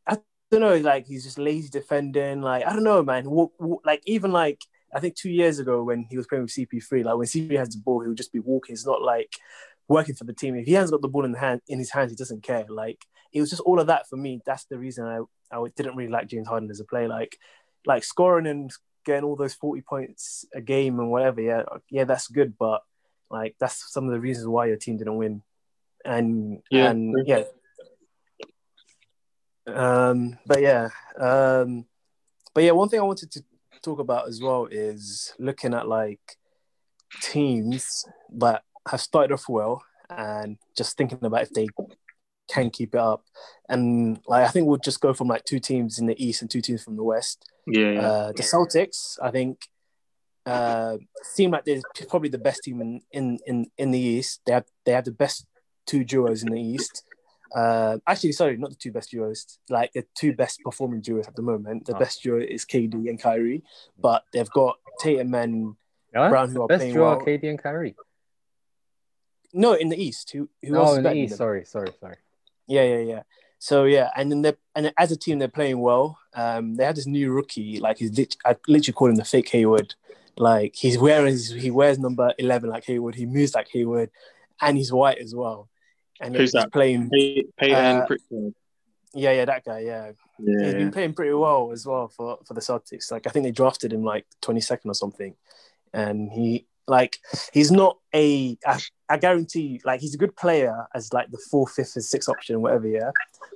I 0.05 0.17
don't 0.51 0.61
know. 0.61 0.75
Like, 0.77 1.07
he's 1.07 1.23
just 1.23 1.39
lazy 1.39 1.69
defending. 1.69 2.41
Like, 2.41 2.65
I 2.65 2.73
don't 2.73 2.83
know, 2.83 3.01
man. 3.01 3.29
Walk, 3.29 3.53
walk, 3.59 3.81
like, 3.85 4.01
even 4.05 4.31
like 4.31 4.61
I 4.93 4.99
think 4.99 5.15
two 5.15 5.29
years 5.29 5.59
ago 5.59 5.83
when 5.83 6.05
he 6.09 6.17
was 6.17 6.27
playing 6.27 6.43
with 6.43 6.51
CP3, 6.51 7.03
like 7.05 7.15
when 7.17 7.27
CP 7.27 7.55
has 7.57 7.69
the 7.69 7.77
ball, 7.79 8.01
he'll 8.01 8.13
just 8.13 8.33
be 8.33 8.39
walking. 8.39 8.73
It's 8.73 8.85
not 8.85 9.01
like 9.01 9.31
working 9.87 10.15
for 10.15 10.25
the 10.25 10.33
team. 10.33 10.55
If 10.55 10.65
he 10.65 10.73
hasn't 10.73 10.91
got 10.91 11.01
the 11.01 11.07
ball 11.07 11.25
in 11.25 11.31
the 11.31 11.39
hand 11.39 11.61
in 11.67 11.79
his 11.79 11.91
hands, 11.91 12.11
he 12.11 12.15
doesn't 12.17 12.43
care. 12.43 12.65
Like 12.67 13.05
it 13.31 13.39
was 13.39 13.49
just 13.51 13.61
all 13.61 13.79
of 13.79 13.87
that 13.87 14.09
for 14.09 14.17
me. 14.17 14.41
That's 14.45 14.65
the 14.65 14.77
reason 14.77 15.05
I 15.05 15.19
I 15.55 15.63
didn't 15.77 15.95
really 15.95 16.11
like 16.11 16.27
James 16.27 16.47
Harden 16.47 16.69
as 16.71 16.79
a 16.81 16.85
player. 16.85 17.07
Like 17.07 17.37
like 17.85 18.03
scoring 18.03 18.47
and 18.47 18.71
getting 19.05 19.23
all 19.23 19.35
those 19.35 19.53
forty 19.53 19.81
points 19.81 20.45
a 20.53 20.61
game 20.61 20.99
and 20.99 21.11
whatever. 21.11 21.41
Yeah, 21.41 21.63
yeah, 21.89 22.03
that's 22.03 22.27
good. 22.27 22.57
But 22.57 22.81
like 23.29 23.55
that's 23.59 23.91
some 23.91 24.05
of 24.05 24.11
the 24.11 24.19
reasons 24.19 24.47
why 24.47 24.67
your 24.67 24.77
team 24.77 24.97
didn't 24.97 25.17
win. 25.17 25.41
And 26.05 26.61
Yeah, 26.71 26.89
and 26.89 27.15
yeah. 27.27 27.43
Um, 29.67 30.37
but 30.45 30.61
yeah, 30.61 30.89
um, 31.19 31.85
but 32.53 32.63
yeah, 32.63 32.71
one 32.71 32.89
thing 32.89 32.99
I 32.99 33.03
wanted 33.03 33.31
to 33.31 33.43
talk 33.81 33.99
about 33.99 34.27
as 34.27 34.41
well 34.41 34.67
is 34.69 35.33
looking 35.39 35.73
at 35.73 35.87
like 35.87 36.37
teams 37.21 38.05
that 38.33 38.63
have 38.87 39.01
started 39.01 39.33
off 39.33 39.47
well 39.47 39.83
and 40.09 40.57
just 40.75 40.97
thinking 40.97 41.19
about 41.21 41.43
if 41.43 41.51
they 41.51 41.67
can 42.49 42.69
keep 42.69 42.95
it 42.95 42.99
up. 42.99 43.23
And 43.67 44.19
like 44.27 44.45
I 44.45 44.49
think 44.49 44.67
we'll 44.67 44.77
just 44.77 45.01
go 45.01 45.13
from 45.13 45.27
like 45.27 45.45
two 45.45 45.59
teams 45.59 45.99
in 45.99 46.07
the 46.07 46.23
east 46.23 46.41
and 46.41 46.49
two 46.49 46.61
teams 46.61 46.83
from 46.83 46.95
the 46.95 47.03
west. 47.03 47.48
Yeah, 47.67 47.91
yeah. 47.91 48.01
Uh, 48.01 48.31
the 48.31 48.43
Celtics, 48.43 49.17
I 49.21 49.31
think, 49.31 49.59
uh, 50.45 50.97
seem 51.23 51.51
like 51.51 51.65
they're 51.65 51.81
probably 52.09 52.29
the 52.29 52.37
best 52.39 52.63
team 52.63 52.81
in, 52.81 53.01
in, 53.11 53.39
in, 53.45 53.71
in 53.77 53.91
the 53.91 53.99
East. 53.99 54.41
They 54.45 54.53
have 54.53 54.65
they 54.85 54.91
have 54.93 55.05
the 55.05 55.11
best 55.11 55.45
two 55.85 56.03
duos 56.03 56.43
in 56.43 56.49
the 56.51 56.61
East. 56.61 57.03
Uh, 57.55 57.97
actually, 58.07 58.31
sorry, 58.31 58.57
not 58.57 58.69
the 58.69 58.75
two 58.75 58.91
best 58.91 59.11
duos. 59.11 59.57
Like 59.69 59.91
the 59.93 60.05
two 60.15 60.33
best 60.33 60.59
performing 60.63 61.01
duos 61.01 61.27
at 61.27 61.35
the 61.35 61.41
moment. 61.41 61.85
The 61.85 61.95
Oh. 61.95 61.99
best 61.99 62.21
duo 62.23 62.39
is 62.39 62.63
KD 62.65 63.09
and 63.09 63.19
Kyrie, 63.19 63.63
but 63.99 64.23
they've 64.33 64.49
got 64.51 64.77
Tatum 64.99 65.33
and 65.35 65.75
Yeah? 66.13 66.29
Brown 66.29 66.49
who 66.51 66.61
are 66.63 66.67
Best 66.67 66.79
playing 66.79 66.93
draw, 66.93 67.15
well. 67.17 67.25
KD 67.25 67.49
and 67.49 67.59
Kyrie. 67.61 67.95
no 69.53 69.73
in 69.73 69.89
the 69.89 69.97
East. 70.01 70.31
Who 70.31 70.47
who 70.63 70.75
else 70.75 70.89
Oh, 70.89 70.91
is 70.93 70.97
in 70.99 71.03
the 71.03 71.13
East. 71.13 71.31
them? 71.31 71.37
Sorry, 71.37 71.65
sorry, 71.65 71.91
sorry. 71.99 72.17
Yeah, 72.67 72.83
yeah, 72.83 72.99
yeah. 72.99 73.23
So 73.57 73.85
yeah, 73.85 74.09
and 74.15 74.31
then 74.31 74.41
they 74.43 74.53
and 74.75 74.93
as 74.97 75.11
a 75.11 75.17
team 75.17 75.39
they're 75.39 75.47
playing 75.47 75.79
well. 75.79 76.18
Um, 76.33 76.75
they 76.75 76.85
had 76.85 76.95
this 76.95 77.07
new 77.07 77.31
rookie, 77.31 77.79
like 77.79 77.97
he's 77.97 78.15
lit- 78.17 78.37
I 78.45 78.55
literally 78.67 78.93
call 78.93 79.09
him 79.09 79.15
the 79.15 79.25
fake 79.25 79.49
Hayward. 79.49 79.95
Like 80.37 80.75
he's 80.75 80.97
wearing 80.97 81.37
he 81.37 81.71
wears 81.71 81.99
number 81.99 82.33
eleven 82.37 82.69
like 82.69 82.85
Hayward. 82.85 83.15
He 83.15 83.25
moves 83.25 83.55
like 83.55 83.67
Hayward, 83.69 84.09
and 84.61 84.77
he's 84.77 84.91
white 84.91 85.17
as 85.17 85.35
well. 85.35 85.69
And 86.21 86.35
Who's 86.35 86.53
he's 86.53 86.61
that? 86.61 86.71
playing. 86.71 87.09
Pay, 87.09 87.43
Payton 87.57 87.97
uh, 87.97 88.05
Pritchard. 88.05 88.53
Yeah, 89.13 89.31
yeah, 89.31 89.45
that 89.45 89.65
guy. 89.65 89.79
Yeah, 89.79 90.11
He's 90.37 90.73
been 90.73 90.91
playing 90.91 91.13
pretty 91.13 91.33
well 91.33 91.71
as 91.71 91.85
well 91.85 92.07
for 92.07 92.39
for 92.45 92.53
the 92.53 92.61
Celtics. 92.61 93.11
Like 93.11 93.27
I 93.27 93.31
think 93.31 93.43
they 93.43 93.51
drafted 93.51 93.91
him 93.91 94.03
like 94.03 94.25
twenty 94.41 94.61
second 94.61 94.91
or 94.91 94.93
something, 94.93 95.35
and 95.93 96.31
he 96.31 96.67
like 96.87 97.17
he's 97.51 97.71
not 97.71 97.97
a 98.13 98.57
I, 99.09 99.17
guarantee 99.17 99.61
you, 99.61 99.79
like 99.85 100.01
he's 100.01 100.13
a 100.15 100.17
good 100.17 100.35
player 100.35 100.87
as 100.93 101.11
like 101.13 101.31
the 101.31 101.37
fourth, 101.49 101.73
fifth, 101.73 101.95
and 101.95 102.03
sixth 102.05 102.29
option, 102.29 102.61
whatever. 102.61 102.87
Yeah, 102.87 103.11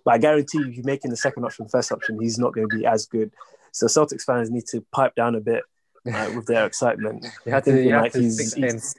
but 0.05 0.13
I 0.13 0.17
guarantee 0.17 0.59
you, 0.59 0.67
if 0.69 0.77
you 0.77 0.83
making 0.83 1.11
the 1.11 1.17
second 1.17 1.45
option, 1.45 1.67
first 1.67 1.91
option, 1.91 2.19
he's 2.21 2.37
not 2.39 2.53
going 2.53 2.69
to 2.69 2.77
be 2.77 2.85
as 2.85 3.05
good. 3.05 3.31
So 3.71 3.87
Celtics 3.87 4.23
fans 4.23 4.49
need 4.51 4.65
to 4.67 4.81
pipe 4.91 5.15
down 5.15 5.35
a 5.35 5.39
bit 5.39 5.63
uh, 6.11 6.31
with 6.35 6.45
their 6.47 6.65
excitement. 6.65 7.25
You 7.45 7.51
have 7.53 7.63
to, 7.63 7.71
Thinking 7.71 7.87
you 7.87 7.93
have 7.93 8.03
like 8.03 8.11
to 8.13 8.19
he's- 8.21 8.53
he's- 8.53 8.95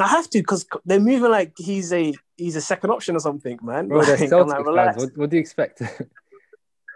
I 0.00 0.08
have 0.08 0.28
to 0.30 0.38
because 0.40 0.66
they're 0.84 0.98
moving 0.98 1.30
like 1.30 1.52
he's 1.56 1.92
a 1.92 2.12
he's 2.36 2.56
a 2.56 2.60
second 2.60 2.90
option 2.90 3.14
or 3.14 3.20
something, 3.20 3.60
man. 3.62 3.86
Bro, 3.86 4.00
Like, 4.00 4.20
I'm 4.32 4.46
like, 4.48 4.94
fans. 4.94 4.96
What, 5.04 5.16
what 5.16 5.30
do 5.30 5.36
you 5.36 5.40
expect? 5.40 5.80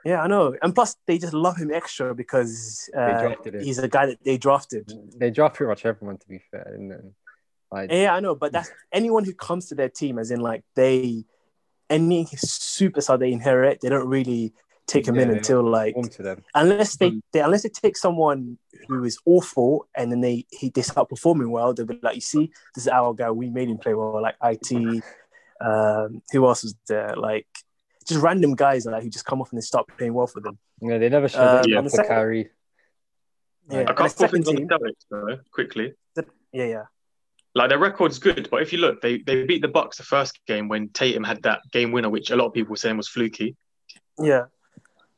Yeah, 0.04 0.22
I 0.22 0.26
know. 0.26 0.56
And 0.62 0.74
plus, 0.74 0.96
they 1.06 1.18
just 1.18 1.34
love 1.34 1.56
him 1.56 1.70
extra 1.72 2.14
because 2.14 2.88
uh, 2.96 3.34
he's 3.60 3.78
a 3.78 3.88
guy 3.88 4.06
that 4.06 4.22
they 4.24 4.38
drafted. 4.38 4.90
They 5.16 5.30
draft 5.30 5.56
pretty 5.56 5.68
much 5.68 5.84
everyone, 5.84 6.18
to 6.18 6.28
be 6.28 6.40
fair. 6.50 6.72
And 6.74 6.90
then, 6.90 7.14
like, 7.70 7.90
Yeah, 7.92 8.14
I 8.14 8.20
know. 8.20 8.34
But 8.34 8.52
that's 8.52 8.70
anyone 8.92 9.24
who 9.24 9.34
comes 9.34 9.66
to 9.66 9.74
their 9.74 9.88
team, 9.88 10.18
as 10.18 10.30
in 10.30 10.40
like 10.40 10.62
they, 10.74 11.24
any 11.90 12.24
superstar 12.26 13.18
they 13.18 13.32
inherit, 13.32 13.80
they 13.80 13.88
don't 13.88 14.08
really 14.08 14.52
take 14.86 15.04
them 15.04 15.16
Yeah, 15.16 15.22
in 15.22 15.30
until 15.32 15.62
like 15.62 15.94
to 16.12 16.22
them. 16.22 16.42
unless 16.54 16.96
they, 16.96 17.12
they 17.32 17.40
unless 17.40 17.62
they 17.62 17.68
take 17.68 17.94
someone 17.96 18.56
who 18.88 19.04
is 19.04 19.18
awful 19.26 19.86
and 19.94 20.10
then 20.10 20.22
they 20.22 20.46
he 20.50 20.70
they 20.70 20.80
start 20.82 21.08
performing 21.10 21.50
well, 21.50 21.74
they'll 21.74 21.84
be 21.86 21.98
like, 22.02 22.14
you 22.14 22.20
see, 22.22 22.50
this 22.74 22.84
is 22.84 22.88
our 22.88 23.12
guy. 23.14 23.30
We 23.30 23.50
made 23.50 23.68
him 23.68 23.76
play 23.78 23.92
well. 23.94 24.20
Like 24.22 24.36
it, 24.42 25.02
um, 25.60 26.22
who 26.32 26.46
else 26.46 26.62
was 26.62 26.74
there? 26.86 27.14
Like 27.16 27.46
just 28.06 28.22
random 28.22 28.54
guys 28.54 28.86
like 28.86 29.02
who 29.02 29.10
just 29.10 29.26
come 29.26 29.40
off 29.42 29.50
and 29.52 29.58
they 29.60 29.64
start 29.64 29.86
playing 29.98 30.14
well 30.14 30.26
for 30.26 30.40
them. 30.40 30.58
Yeah, 30.80 30.96
they 30.98 31.08
never 31.10 31.28
show 31.28 31.38
that 31.38 31.68
yeah. 31.68 31.76
love 31.76 31.84
the 31.84 31.90
for 31.90 31.96
second- 31.96 32.08
Kyrie. 32.14 32.48
Yeah, 33.70 33.76
A 33.76 33.80
and 33.80 33.88
the 33.88 33.92
couple 33.92 34.08
second 34.08 34.44
things 34.44 34.48
on 34.48 34.54
the 34.54 34.62
Celtics 34.62 35.04
though, 35.10 35.38
quickly. 35.52 35.92
yeah, 36.52 36.64
yeah, 36.64 36.82
Like 37.58 37.70
their 37.70 37.78
record's 37.80 38.20
good, 38.20 38.48
but 38.52 38.62
if 38.62 38.72
you 38.72 38.78
look, 38.78 39.00
they 39.00 39.18
they 39.18 39.44
beat 39.44 39.62
the 39.62 39.66
Bucks 39.66 39.96
the 39.96 40.04
first 40.04 40.38
game 40.46 40.68
when 40.68 40.90
Tatum 40.90 41.24
had 41.24 41.42
that 41.42 41.60
game 41.72 41.90
winner, 41.90 42.08
which 42.08 42.30
a 42.30 42.36
lot 42.36 42.46
of 42.46 42.52
people 42.54 42.70
were 42.70 42.76
saying 42.76 42.96
was 42.96 43.08
fluky. 43.08 43.56
yeah, 44.16 44.44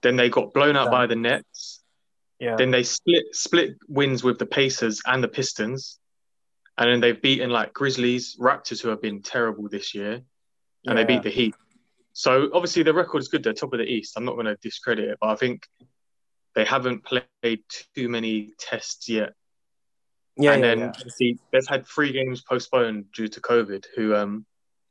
Then 0.00 0.16
they 0.16 0.30
got 0.30 0.54
blown 0.54 0.75
out 0.75 0.90
by 0.90 1.06
the 1.06 1.16
Nets. 1.16 1.82
yeah. 2.38 2.56
Then 2.56 2.70
they 2.70 2.82
split 2.82 3.25
split 3.32 3.76
wins 3.88 4.25
with 4.25 4.38
the 4.38 4.47
Pacers 4.47 5.02
and 5.04 5.23
the 5.23 5.28
Pistons, 5.28 5.99
and 6.78 6.90
then 6.90 7.00
they've 7.00 7.20
beaten 7.20 7.50
like 7.50 7.75
Grizzlies, 7.75 8.38
Raptors, 8.40 8.80
who 8.80 8.88
have 8.88 9.02
been 9.02 9.20
terrible 9.20 9.68
this 9.68 9.94
year, 9.94 10.23
and 10.87 10.97
they 10.97 11.04
beat 11.04 11.23
the 11.23 11.28
Heat. 11.28 11.54
So 12.14 12.49
obviously 12.54 12.85
the 12.85 12.94
record 12.94 13.18
is 13.18 13.28
good. 13.28 13.44
They're 13.44 13.52
top 13.52 13.75
of 13.75 13.80
the 13.80 13.85
East. 13.85 14.14
I'm 14.16 14.25
not 14.25 14.37
going 14.37 14.47
to 14.47 14.56
discredit 14.62 15.11
it, 15.11 15.18
but 15.20 15.28
I 15.28 15.35
think 15.35 15.66
they 16.54 16.64
haven't 16.64 17.04
played 17.04 17.64
too 17.94 18.09
many 18.09 18.54
tests 18.59 19.11
yet. 19.11 19.35
Yeah, 20.42 20.52
and 20.52 20.62
yeah, 20.62 20.68
then 20.68 20.78
yeah. 20.78 20.92
obviously 20.97 21.38
they've 21.52 21.66
had 21.68 21.87
three 21.87 22.12
games 22.12 22.40
postponed 22.42 23.12
due 23.12 23.28
to 23.28 23.40
COVID. 23.40 23.87
Who 23.97 24.14
um 24.14 24.47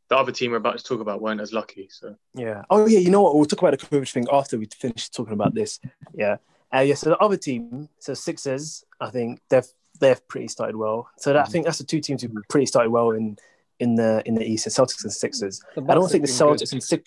the 0.10 0.18
other 0.18 0.32
team 0.32 0.52
we're 0.52 0.58
about 0.58 0.78
to 0.78 0.84
talk 0.84 1.02
about 1.02 1.22
weren't 1.22 1.42
as 1.42 1.54
lucky. 1.54 1.88
So 1.92 2.16
Yeah. 2.34 2.64
Oh 2.70 2.88
yeah. 2.88 3.00
You 3.00 3.12
know 3.12 3.22
what? 3.22 3.36
We'll 3.36 3.46
talk 3.46 3.62
about 3.62 3.80
the 3.80 3.86
COVID 3.86 4.12
thing 4.12 4.28
after 4.32 4.58
we 4.58 4.66
finish 4.66 5.10
talking 5.10 5.34
about 5.34 5.54
this. 5.54 5.80
Yeah. 6.14 6.38
Uh, 6.74 6.80
yeah. 6.80 6.96
So 6.96 7.12
the 7.12 7.18
other 7.18 7.38
team, 7.38 7.90
so 8.00 8.14
Sixers, 8.14 8.84
I 9.00 9.10
think 9.12 9.42
they've 9.50 9.68
they've 10.00 10.28
pretty 10.28 10.48
started 10.48 10.76
well. 10.76 11.10
So 11.18 11.34
that, 11.34 11.48
I 11.48 11.50
think 11.50 11.66
that's 11.66 11.78
the 11.78 11.84
two 11.84 12.00
teams 12.00 12.22
who 12.22 12.30
pretty 12.50 12.66
started 12.66 12.90
well 12.90 13.12
in 13.12 13.38
in 13.80 13.96
the 13.96 14.22
in 14.26 14.36
the 14.36 14.46
East, 14.46 14.66
the 14.66 14.72
Celtics 14.72 15.04
and 15.04 15.14
Sixers. 15.14 15.62
I 15.78 15.82
don't 15.94 16.10
think 16.10 16.26
the 16.26 16.32
have 16.32 16.40
good 16.40 16.60
Celtics 16.60 16.72
and 16.74 16.84
Sixers. 16.84 17.06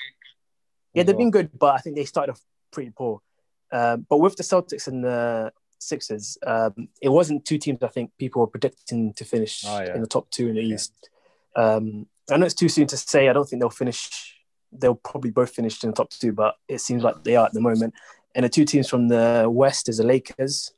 Yeah, 0.95 1.05
they've 1.05 1.17
been 1.17 1.31
good, 1.31 1.51
but 1.59 1.75
I 1.75 1.79
think 1.79 1.97
they 1.97 2.05
started 2.05 2.33
off 2.33 2.41
pretty 2.71 2.91
poor. 2.91 3.21
Um, 3.71 4.07
but 4.09 4.19
with 4.19 4.37
the 4.37 4.43
Celtics 4.43 4.87
and 4.89 5.03
the 5.03 5.53
Sixers, 5.83 6.39
um, 6.47 6.89
it 7.01 7.09
wasn't 7.09 7.45
two 7.45 7.59
teams 7.59 7.83
I 7.83 7.89
think 7.89 8.11
people 8.19 8.41
were 8.41 8.47
predicting 8.47 9.13
to 9.15 9.25
finish 9.25 9.65
Oh, 9.67 9.81
yeah. 9.83 9.95
in 9.95 10.01
the 10.01 10.07
top 10.07 10.31
two 10.31 10.49
in 10.49 10.55
the 10.55 10.61
East. 10.63 10.93
Um, 11.57 12.07
I 12.31 12.37
know 12.37 12.47
it's 12.47 12.55
too 12.55 12.69
soon 12.69 12.87
to 12.89 12.97
say. 12.97 13.29
I 13.29 13.33
don't 13.33 13.49
think 13.49 13.61
they'll 13.61 13.71
finish. 13.71 14.37
They'll 14.73 14.95
probably 14.95 15.31
both 15.31 15.51
finish 15.51 15.83
in 15.85 15.91
the 15.91 15.97
top 15.97 16.11
two, 16.11 16.33
but 16.33 16.55
it 16.69 16.81
seems 16.81 17.03
like 17.03 17.25
they 17.25 17.37
are 17.37 17.47
at 17.47 17.53
the 17.53 17.61
moment. 17.61 17.95
And 18.35 18.45
the 18.45 18.49
two 18.49 18.65
teams 18.65 18.89
from 18.89 19.09
the 19.09 19.47
West 19.51 19.89
is 19.89 19.99
the 19.99 20.05
Lakers, 20.05 20.73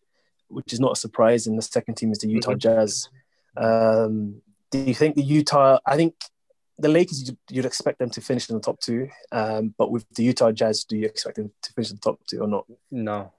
which 0.48 0.72
is 0.72 0.80
not 0.80 0.92
a 0.92 0.96
surprise, 0.96 1.46
and 1.46 1.56
the 1.56 1.62
second 1.62 1.94
team 1.94 2.10
is 2.10 2.18
the 2.18 2.28
Utah 2.28 2.52
Mhm. 2.54 2.58
Jazz. 2.58 3.08
Um, 3.56 4.42
do 4.70 4.78
you 4.80 4.94
think 4.94 5.14
the 5.14 5.22
Utah? 5.22 5.78
I 5.86 5.96
think 5.96 6.14
the 6.78 6.88
Lakers 6.88 7.28
you'd, 7.28 7.38
you'd 7.50 7.64
expect 7.64 8.00
them 8.00 8.10
to 8.10 8.20
finish 8.20 8.48
in 8.50 8.56
the 8.56 8.60
top 8.60 8.80
two, 8.80 9.08
um, 9.30 9.72
but 9.78 9.92
with 9.92 10.04
the 10.16 10.24
Utah 10.24 10.50
Jazz, 10.50 10.82
do 10.84 10.96
you 10.96 11.06
expect 11.06 11.36
them 11.36 11.52
to 11.62 11.72
finish 11.72 11.90
in 11.90 11.96
the 11.96 12.00
top 12.00 12.18
two 12.26 12.40
or 12.40 12.48
not? 12.48 12.66
No, 12.90 13.32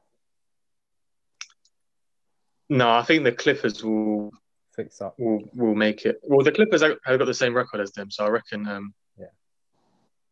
no, 2.69 2.89
I 2.89 3.03
think 3.03 3.23
the 3.23 3.31
Clippers 3.31 3.83
will 3.83 4.31
fix 4.75 5.01
up. 5.01 5.15
will 5.17 5.41
will 5.53 5.75
make 5.75 6.05
it. 6.05 6.19
Well, 6.23 6.43
the 6.43 6.51
Clippers 6.51 6.81
have 6.81 6.97
have 7.05 7.19
got 7.19 7.25
the 7.25 7.33
same 7.33 7.53
record 7.53 7.81
as 7.81 7.91
them, 7.91 8.11
so 8.11 8.25
I 8.25 8.29
reckon 8.29 8.67
um 8.67 8.93
Yeah. 9.17 9.27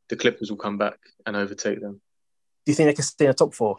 the 0.09 0.15
Clippers 0.15 0.49
will 0.49 0.57
come 0.57 0.77
back 0.77 0.97
and 1.25 1.35
overtake 1.35 1.81
them. 1.81 2.01
Do 2.65 2.71
you 2.71 2.75
think 2.75 2.87
they 2.87 2.93
can 2.93 3.03
stay 3.03 3.25
in 3.25 3.29
the 3.31 3.35
top 3.35 3.53
four? 3.53 3.77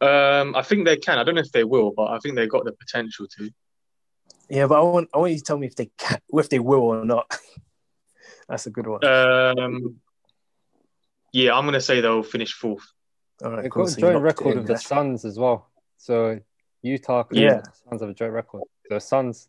Um, 0.00 0.56
I 0.56 0.62
think 0.62 0.86
they 0.86 0.96
can. 0.96 1.18
I 1.18 1.24
don't 1.24 1.34
know 1.34 1.42
if 1.42 1.52
they 1.52 1.64
will, 1.64 1.92
but 1.94 2.10
I 2.10 2.18
think 2.20 2.34
they've 2.34 2.48
got 2.50 2.64
the 2.64 2.72
potential 2.72 3.26
to. 3.38 3.50
Yeah, 4.48 4.66
but 4.66 4.80
I 4.80 4.82
want 4.82 5.10
I 5.14 5.18
want 5.18 5.32
you 5.32 5.38
to 5.38 5.44
tell 5.44 5.58
me 5.58 5.66
if 5.66 5.76
they 5.76 5.90
can, 5.98 6.18
if 6.32 6.48
they 6.48 6.58
will 6.58 6.80
or 6.80 7.04
not. 7.04 7.30
That's 8.48 8.66
a 8.66 8.70
good 8.70 8.86
one. 8.86 9.04
Um, 9.04 10.00
yeah, 11.32 11.54
I'm 11.54 11.66
gonna 11.66 11.80
say 11.82 12.00
they'll 12.00 12.22
finish 12.22 12.54
fourth. 12.54 12.82
All 13.42 13.50
right, 13.52 13.62
They've 13.62 13.70
cool. 13.70 13.84
got 13.84 13.88
a 13.90 13.92
So 13.94 14.00
joint 14.00 14.22
record 14.22 14.50
in, 14.52 14.56
with 14.58 14.66
the 14.66 14.72
that's- 14.74 14.86
Suns 14.86 15.24
as 15.24 15.38
well. 15.38 15.68
So 15.96 16.40
Utah, 16.82 17.22
Clippers, 17.24 17.42
Yeah. 17.42 17.54
and 17.56 17.64
the 17.64 17.72
Suns 17.88 18.00
have 18.02 18.10
a 18.10 18.14
joint 18.14 18.32
record. 18.32 18.62
The 18.88 19.00
Suns, 19.00 19.48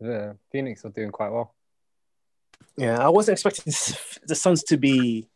yeah, 0.00 0.32
Phoenix 0.50 0.84
are 0.84 0.90
doing 0.90 1.10
quite 1.10 1.30
well. 1.30 1.54
Yeah, 2.76 2.98
I 3.04 3.08
wasn't 3.08 3.34
expecting 3.38 3.72
the 4.26 4.34
Suns 4.34 4.62
to 4.64 4.76
be 4.76 5.28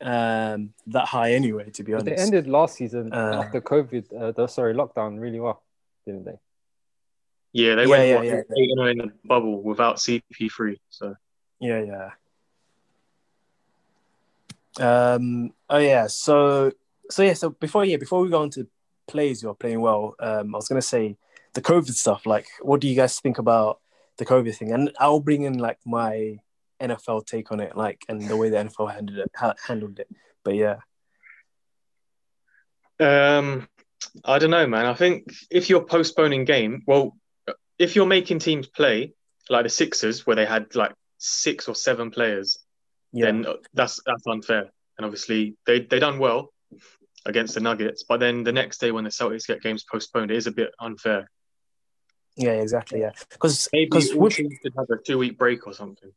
um, 0.00 0.74
that 0.88 1.06
high 1.06 1.32
anyway. 1.34 1.70
To 1.70 1.84
be 1.84 1.92
But 1.92 2.02
honest, 2.02 2.16
they 2.16 2.22
ended 2.22 2.48
last 2.48 2.74
season 2.76 3.12
Uh, 3.12 3.42
after 3.44 3.60
COVID, 3.60 4.12
uh, 4.20 4.32
the, 4.32 4.46
sorry, 4.48 4.74
lockdown 4.74 5.20
really 5.20 5.38
well, 5.38 5.62
didn't 6.04 6.24
they? 6.24 6.38
Yeah, 7.52 7.76
they 7.76 7.82
Yeah, 7.84 7.88
went 7.88 8.08
yeah, 8.08 8.16
what, 8.16 8.24
yeah. 8.26 8.32
eight 8.58 8.70
and 8.70 8.80
oh 8.80 8.86
in 8.86 8.98
the 8.98 9.12
bubble 9.24 9.62
without 9.62 9.96
CP3. 9.98 10.80
So 10.90 11.14
Yeah, 11.60 12.10
yeah. 14.80 15.14
Um. 15.14 15.52
Oh 15.68 15.78
yeah. 15.78 16.06
So 16.08 16.72
so 17.12 17.22
yeah. 17.22 17.34
So 17.34 17.50
before 17.50 17.84
yeah 17.84 17.96
before 17.98 18.22
we 18.22 18.30
go 18.30 18.42
on 18.42 18.50
to 18.50 18.66
plays 19.06 19.42
who 19.42 19.50
are 19.50 19.54
playing 19.54 19.80
well, 19.80 20.14
um, 20.20 20.54
I 20.54 20.58
was 20.58 20.68
gonna 20.68 20.82
say 20.82 21.16
the 21.54 21.62
COVID 21.62 21.92
stuff. 21.92 22.26
Like, 22.26 22.46
what 22.60 22.80
do 22.80 22.88
you 22.88 22.96
guys 22.96 23.20
think 23.20 23.38
about 23.38 23.80
the 24.16 24.24
COVID 24.24 24.54
thing? 24.56 24.72
And 24.72 24.92
I'll 24.98 25.20
bring 25.20 25.42
in 25.42 25.58
like 25.58 25.78
my 25.84 26.38
NFL 26.80 27.26
take 27.26 27.52
on 27.52 27.60
it, 27.60 27.76
like 27.76 28.04
and 28.08 28.22
the 28.22 28.36
way 28.36 28.48
the 28.48 28.56
NFL 28.56 28.92
handled 28.92 29.18
it. 29.18 29.30
Ha- 29.36 29.54
handled 29.66 29.98
it. 29.98 30.08
But 30.44 30.54
yeah, 30.56 30.78
Um, 32.98 33.68
I 34.24 34.38
don't 34.38 34.50
know, 34.50 34.66
man. 34.66 34.86
I 34.86 34.94
think 34.94 35.32
if 35.50 35.70
you're 35.70 35.84
postponing 35.84 36.44
game, 36.44 36.82
well, 36.86 37.16
if 37.78 37.96
you're 37.96 38.06
making 38.06 38.38
teams 38.38 38.66
play 38.66 39.12
like 39.50 39.64
the 39.64 39.68
Sixers, 39.70 40.26
where 40.26 40.36
they 40.36 40.46
had 40.46 40.74
like 40.74 40.94
six 41.18 41.68
or 41.68 41.74
seven 41.74 42.10
players, 42.10 42.58
yeah, 43.12 43.26
then 43.26 43.46
that's 43.74 44.00
that's 44.06 44.26
unfair. 44.26 44.70
And 44.96 45.04
obviously, 45.04 45.56
they 45.66 45.80
they 45.80 45.98
done 45.98 46.18
well 46.18 46.52
against 47.26 47.54
the 47.54 47.60
Nuggets, 47.60 48.04
but 48.08 48.20
then 48.20 48.44
the 48.44 48.52
next 48.52 48.80
day 48.80 48.90
when 48.90 49.04
the 49.04 49.10
Celtics 49.10 49.46
get 49.46 49.62
games 49.62 49.84
postponed, 49.84 50.30
it 50.30 50.36
is 50.36 50.46
a 50.46 50.52
bit 50.52 50.72
unfair. 50.80 51.30
yeah, 52.36 52.52
exactly. 52.52 53.00
Yeah, 53.00 53.12
because 53.30 53.68
Maybe 53.72 53.86
because 53.86 54.08
teams 54.08 54.54
should 54.62 54.74
have 54.76 54.90
a 54.90 55.02
two 55.02 55.18
week 55.18 55.38
break 55.38 55.66
or 55.66 55.72
something. 55.72 56.10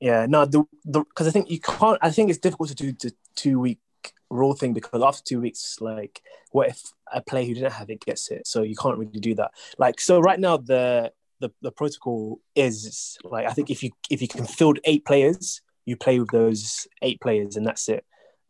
Yeah, 0.00 0.26
no, 0.26 0.44
the 0.44 0.64
the 0.84 1.00
because 1.00 1.26
I 1.26 1.30
think 1.30 1.50
you 1.50 1.60
can't. 1.60 1.98
I 2.02 2.10
think 2.10 2.30
it's 2.30 2.38
difficult 2.38 2.68
to 2.68 2.74
do 2.74 2.92
the 2.92 3.12
two 3.34 3.58
week 3.58 3.80
rule 4.28 4.54
thing 4.54 4.72
because 4.72 5.02
after 5.02 5.22
two 5.24 5.40
weeks, 5.40 5.78
like, 5.80 6.22
what 6.50 6.68
if 6.68 6.82
a 7.12 7.22
player 7.22 7.46
who 7.46 7.54
didn't 7.54 7.72
have 7.72 7.90
it 7.90 8.04
gets 8.04 8.30
it? 8.30 8.46
So 8.46 8.62
you 8.62 8.76
can't 8.76 8.98
really 8.98 9.20
do 9.20 9.34
that. 9.36 9.52
Like, 9.78 10.00
so 10.00 10.20
right 10.20 10.38
now 10.38 10.58
the 10.58 11.12
the, 11.40 11.50
the 11.62 11.70
protocol 11.70 12.40
is 12.54 13.18
like 13.24 13.46
I 13.46 13.52
think 13.52 13.70
if 13.70 13.82
you 13.82 13.90
if 14.10 14.22
you 14.22 14.28
can 14.28 14.46
field 14.46 14.78
eight 14.84 15.04
players, 15.04 15.62
you 15.84 15.96
play 15.96 16.18
with 16.18 16.30
those 16.30 16.86
eight 17.02 17.20
players 17.20 17.56
and 17.56 17.66
that's 17.66 17.88
it. 17.88 18.04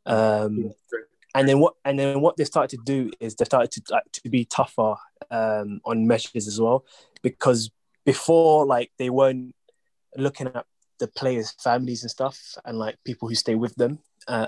Um, 0.05 0.73
and 1.37 1.47
then 1.47 1.61
what 1.61 1.75
and 1.85 1.99
then 1.99 2.21
what 2.23 2.37
they 2.39 2.45
started 2.45 2.79
to 2.79 2.83
do 2.85 3.11
is 3.21 3.35
they 3.35 3.45
started 3.45 3.71
to 3.73 3.83
like 3.93 4.05
to 4.13 4.29
be 4.31 4.47
tougher 4.47 4.95
um, 5.31 5.81
on 5.85 6.07
measures 6.07 6.49
as 6.49 6.59
well 6.59 6.85
because 7.23 7.71
before 8.07 8.65
like 8.65 8.91
they 8.99 9.11
weren't 9.11 9.55
looking 10.17 10.47
at 10.47 10.65
the 10.99 11.09
players' 11.09 11.53
families 11.63 12.03
and 12.03 12.11
stuff 12.11 12.39
and 12.65 12.79
like 12.79 12.97
people 13.05 13.29
who 13.29 13.35
stay 13.35 13.55
with 13.55 13.75
them 13.75 13.99
uh, 14.29 14.47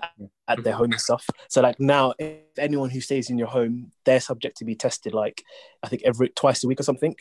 at 0.48 0.64
their 0.64 0.72
home 0.72 0.92
and 0.92 1.00
stuff. 1.00 1.26
So 1.48 1.60
like 1.60 1.78
now, 1.78 2.14
if 2.18 2.38
anyone 2.56 2.88
who 2.88 3.02
stays 3.02 3.28
in 3.28 3.36
your 3.36 3.48
home, 3.48 3.92
they're 4.06 4.18
subject 4.18 4.56
to 4.58 4.64
be 4.64 4.74
tested 4.74 5.12
like 5.12 5.44
I 5.82 5.88
think 5.88 6.02
every 6.06 6.30
twice 6.30 6.64
a 6.64 6.68
week 6.68 6.80
or 6.80 6.84
something. 6.84 7.16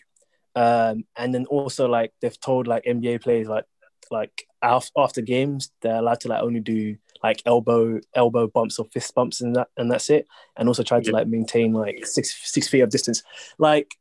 Um, 0.55 1.03
and 1.17 1.36
then 1.36 1.45
also 1.47 1.89
like 1.89 2.13
they've 2.21 2.39
told 2.39 2.67
like 2.67 2.86
NBA 2.86 3.21
players 3.21 3.50
like 3.50 3.65
like 4.09 4.47
after 4.62 5.21
games 5.21 5.71
they're 5.81 5.97
allowed 5.97 6.21
to 6.21 6.29
like 6.29 6.41
only 6.41 6.62
do 6.62 6.95
like 7.24 7.41
elbow 7.45 8.00
elbow 8.13 8.47
bumps 8.47 8.79
or 8.79 8.86
fist 8.86 9.13
bumps 9.15 9.41
and 9.41 9.55
that 9.55 9.69
and 9.77 9.91
that's 9.91 10.09
it. 10.09 10.27
And 10.55 10.67
also 10.67 10.83
try 10.83 11.01
to 11.01 11.12
like 11.12 11.27
maintain 11.27 11.74
like 11.74 12.05
six 12.05 12.36
six 12.51 12.67
feet 12.67 12.81
of 12.81 12.89
distance. 12.89 13.24
Like 13.57 13.95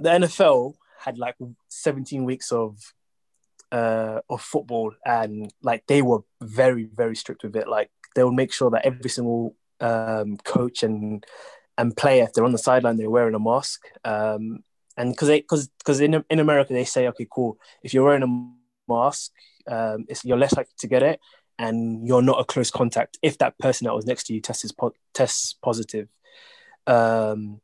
the 0.00 0.10
NFL 0.10 0.74
had 0.98 1.18
like 1.18 1.36
17 1.68 2.24
weeks 2.24 2.50
of 2.52 2.78
uh, 3.72 4.20
of 4.30 4.40
football, 4.40 4.92
and 5.04 5.52
like 5.62 5.86
they 5.86 6.02
were 6.02 6.20
very 6.40 6.84
very 6.84 7.16
strict 7.16 7.42
with 7.42 7.56
it. 7.56 7.68
Like 7.68 7.90
they 8.14 8.22
would 8.22 8.34
make 8.34 8.52
sure 8.52 8.70
that 8.70 8.86
every 8.86 9.10
single 9.10 9.56
um, 9.80 10.36
coach 10.38 10.82
and 10.82 11.24
and 11.76 11.96
player, 11.96 12.24
if 12.24 12.32
they're 12.32 12.44
on 12.44 12.52
the 12.52 12.58
sideline, 12.58 12.96
they're 12.96 13.10
wearing 13.10 13.34
a 13.34 13.40
mask. 13.40 13.82
Um, 14.04 14.62
and 14.96 15.10
because 15.10 15.28
because 15.28 15.68
because 15.78 16.00
in 16.00 16.24
in 16.30 16.38
America 16.38 16.72
they 16.72 16.84
say, 16.84 17.08
okay, 17.08 17.26
cool, 17.30 17.58
if 17.82 17.92
you're 17.92 18.04
wearing 18.04 18.22
a 18.22 18.92
mask, 18.92 19.32
um, 19.66 20.04
it's, 20.08 20.24
you're 20.24 20.38
less 20.38 20.56
likely 20.56 20.74
to 20.78 20.86
get 20.86 21.02
it, 21.02 21.20
and 21.58 22.06
you're 22.06 22.22
not 22.22 22.40
a 22.40 22.44
close 22.44 22.70
contact 22.70 23.18
if 23.22 23.38
that 23.38 23.58
person 23.58 23.86
that 23.86 23.94
was 23.94 24.06
next 24.06 24.24
to 24.24 24.34
you 24.34 24.40
tests 24.40 24.72
po- 24.72 24.94
tests 25.12 25.54
positive. 25.62 26.08
Um, 26.86 27.60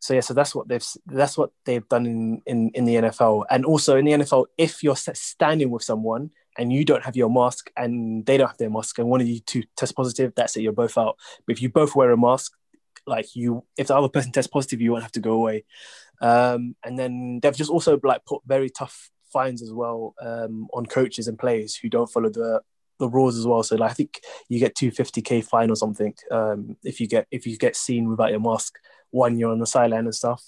So 0.00 0.12
yeah, 0.12 0.20
so 0.20 0.34
that's 0.34 0.54
what 0.54 0.68
they've 0.68 0.86
that's 1.06 1.38
what 1.38 1.50
they've 1.64 1.88
done 1.88 2.04
in 2.04 2.42
in 2.44 2.70
in 2.74 2.84
the 2.84 2.96
NFL, 2.96 3.46
and 3.48 3.64
also 3.64 3.96
in 3.96 4.04
the 4.04 4.12
NFL, 4.12 4.46
if 4.58 4.82
you're 4.82 4.96
standing 4.96 5.70
with 5.70 5.82
someone 5.82 6.30
and 6.58 6.70
you 6.70 6.84
don't 6.84 7.04
have 7.04 7.16
your 7.16 7.30
mask 7.30 7.70
and 7.74 8.26
they 8.26 8.36
don't 8.36 8.48
have 8.48 8.58
their 8.58 8.68
mask, 8.68 8.98
and 8.98 9.08
one 9.08 9.22
of 9.22 9.26
you 9.26 9.40
two 9.40 9.62
test 9.76 9.96
positive, 9.96 10.34
that's 10.36 10.56
it, 10.56 10.62
you're 10.62 10.72
both 10.72 10.98
out. 10.98 11.16
But 11.46 11.56
if 11.56 11.62
you 11.62 11.70
both 11.70 11.96
wear 11.96 12.10
a 12.10 12.18
mask, 12.18 12.52
like 13.06 13.34
you, 13.34 13.64
if 13.78 13.86
the 13.86 13.96
other 13.96 14.10
person 14.10 14.30
tests 14.30 14.52
positive, 14.52 14.82
you 14.82 14.92
won't 14.92 15.04
have 15.04 15.12
to 15.12 15.20
go 15.20 15.32
away. 15.32 15.64
Um, 16.20 16.76
and 16.84 16.98
then 16.98 17.40
they've 17.40 17.56
just 17.56 17.70
also 17.70 17.98
like 18.02 18.26
put 18.26 18.42
very 18.46 18.68
tough 18.68 19.10
fines 19.32 19.62
as 19.62 19.72
well 19.72 20.14
um, 20.20 20.68
on 20.74 20.84
coaches 20.84 21.28
and 21.28 21.38
players 21.38 21.74
who 21.74 21.88
don't 21.88 22.12
follow 22.12 22.28
the 22.28 22.60
the 22.98 23.08
rules 23.08 23.36
as 23.36 23.46
well. 23.46 23.62
So 23.62 23.76
like, 23.76 23.90
I 23.90 23.94
think 23.94 24.20
you 24.48 24.58
get 24.58 24.74
two 24.74 24.90
fifty 24.90 25.20
k 25.22 25.40
fine 25.40 25.70
or 25.70 25.76
something 25.76 26.14
um, 26.30 26.76
if 26.84 27.00
you 27.00 27.06
get 27.08 27.26
if 27.30 27.46
you 27.46 27.56
get 27.58 27.76
seen 27.76 28.08
without 28.08 28.30
your 28.30 28.40
mask 28.40 28.76
one 29.10 29.38
year 29.38 29.48
on 29.48 29.58
the 29.58 29.66
sideline 29.66 30.04
and 30.04 30.14
stuff. 30.14 30.42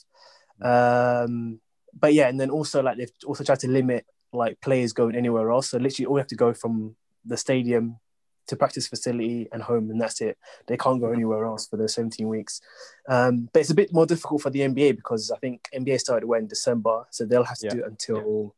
Um, 0.62 1.60
but 1.98 2.14
yeah, 2.14 2.28
and 2.28 2.38
then 2.40 2.50
also 2.50 2.82
like 2.82 2.98
they've 2.98 3.10
also 3.26 3.44
tried 3.44 3.60
to 3.60 3.68
limit 3.68 4.06
like 4.32 4.60
players 4.60 4.92
going 4.92 5.16
anywhere 5.16 5.50
else. 5.50 5.70
So 5.70 5.78
literally, 5.78 6.06
all 6.06 6.14
you 6.16 6.18
have 6.18 6.26
to 6.28 6.36
go 6.36 6.52
from 6.52 6.96
the 7.24 7.36
stadium 7.36 7.98
to 8.48 8.54
practice 8.56 8.86
facility 8.86 9.48
and 9.52 9.62
home, 9.62 9.90
and 9.90 10.00
that's 10.00 10.20
it. 10.20 10.38
They 10.68 10.76
can't 10.76 11.00
go 11.00 11.10
anywhere 11.10 11.44
else 11.46 11.66
for 11.66 11.76
those 11.76 11.94
17 11.94 12.28
weeks. 12.28 12.60
Um, 13.08 13.48
but 13.52 13.60
it's 13.60 13.70
a 13.70 13.74
bit 13.74 13.92
more 13.92 14.06
difficult 14.06 14.42
for 14.42 14.50
the 14.50 14.60
NBA 14.60 14.94
because 14.96 15.30
I 15.32 15.38
think 15.38 15.68
NBA 15.74 15.98
started 15.98 16.26
when 16.26 16.46
December, 16.46 17.04
so 17.10 17.24
they'll 17.24 17.42
have 17.44 17.58
to 17.58 17.66
Yeah. 17.66 17.72
do 17.72 17.78
it 17.80 17.86
until 17.86 18.54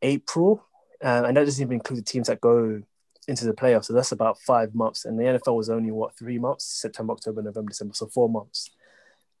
April, 0.00 0.64
uh, 1.02 1.24
and 1.26 1.36
that 1.36 1.44
doesn't 1.44 1.62
even 1.62 1.74
include 1.74 1.98
the 1.98 2.04
teams 2.04 2.28
that 2.28 2.40
go 2.40 2.82
into 3.28 3.44
the 3.44 3.52
playoffs. 3.52 3.86
So 3.86 3.92
that's 3.92 4.12
about 4.12 4.38
five 4.40 4.74
months, 4.74 5.04
and 5.04 5.18
the 5.18 5.24
NFL 5.24 5.56
was 5.56 5.70
only 5.70 5.90
what 5.90 6.16
three 6.16 6.38
months: 6.38 6.64
September, 6.64 7.12
October, 7.12 7.42
November, 7.42 7.70
December, 7.70 7.94
so 7.94 8.06
four 8.06 8.28
months. 8.28 8.70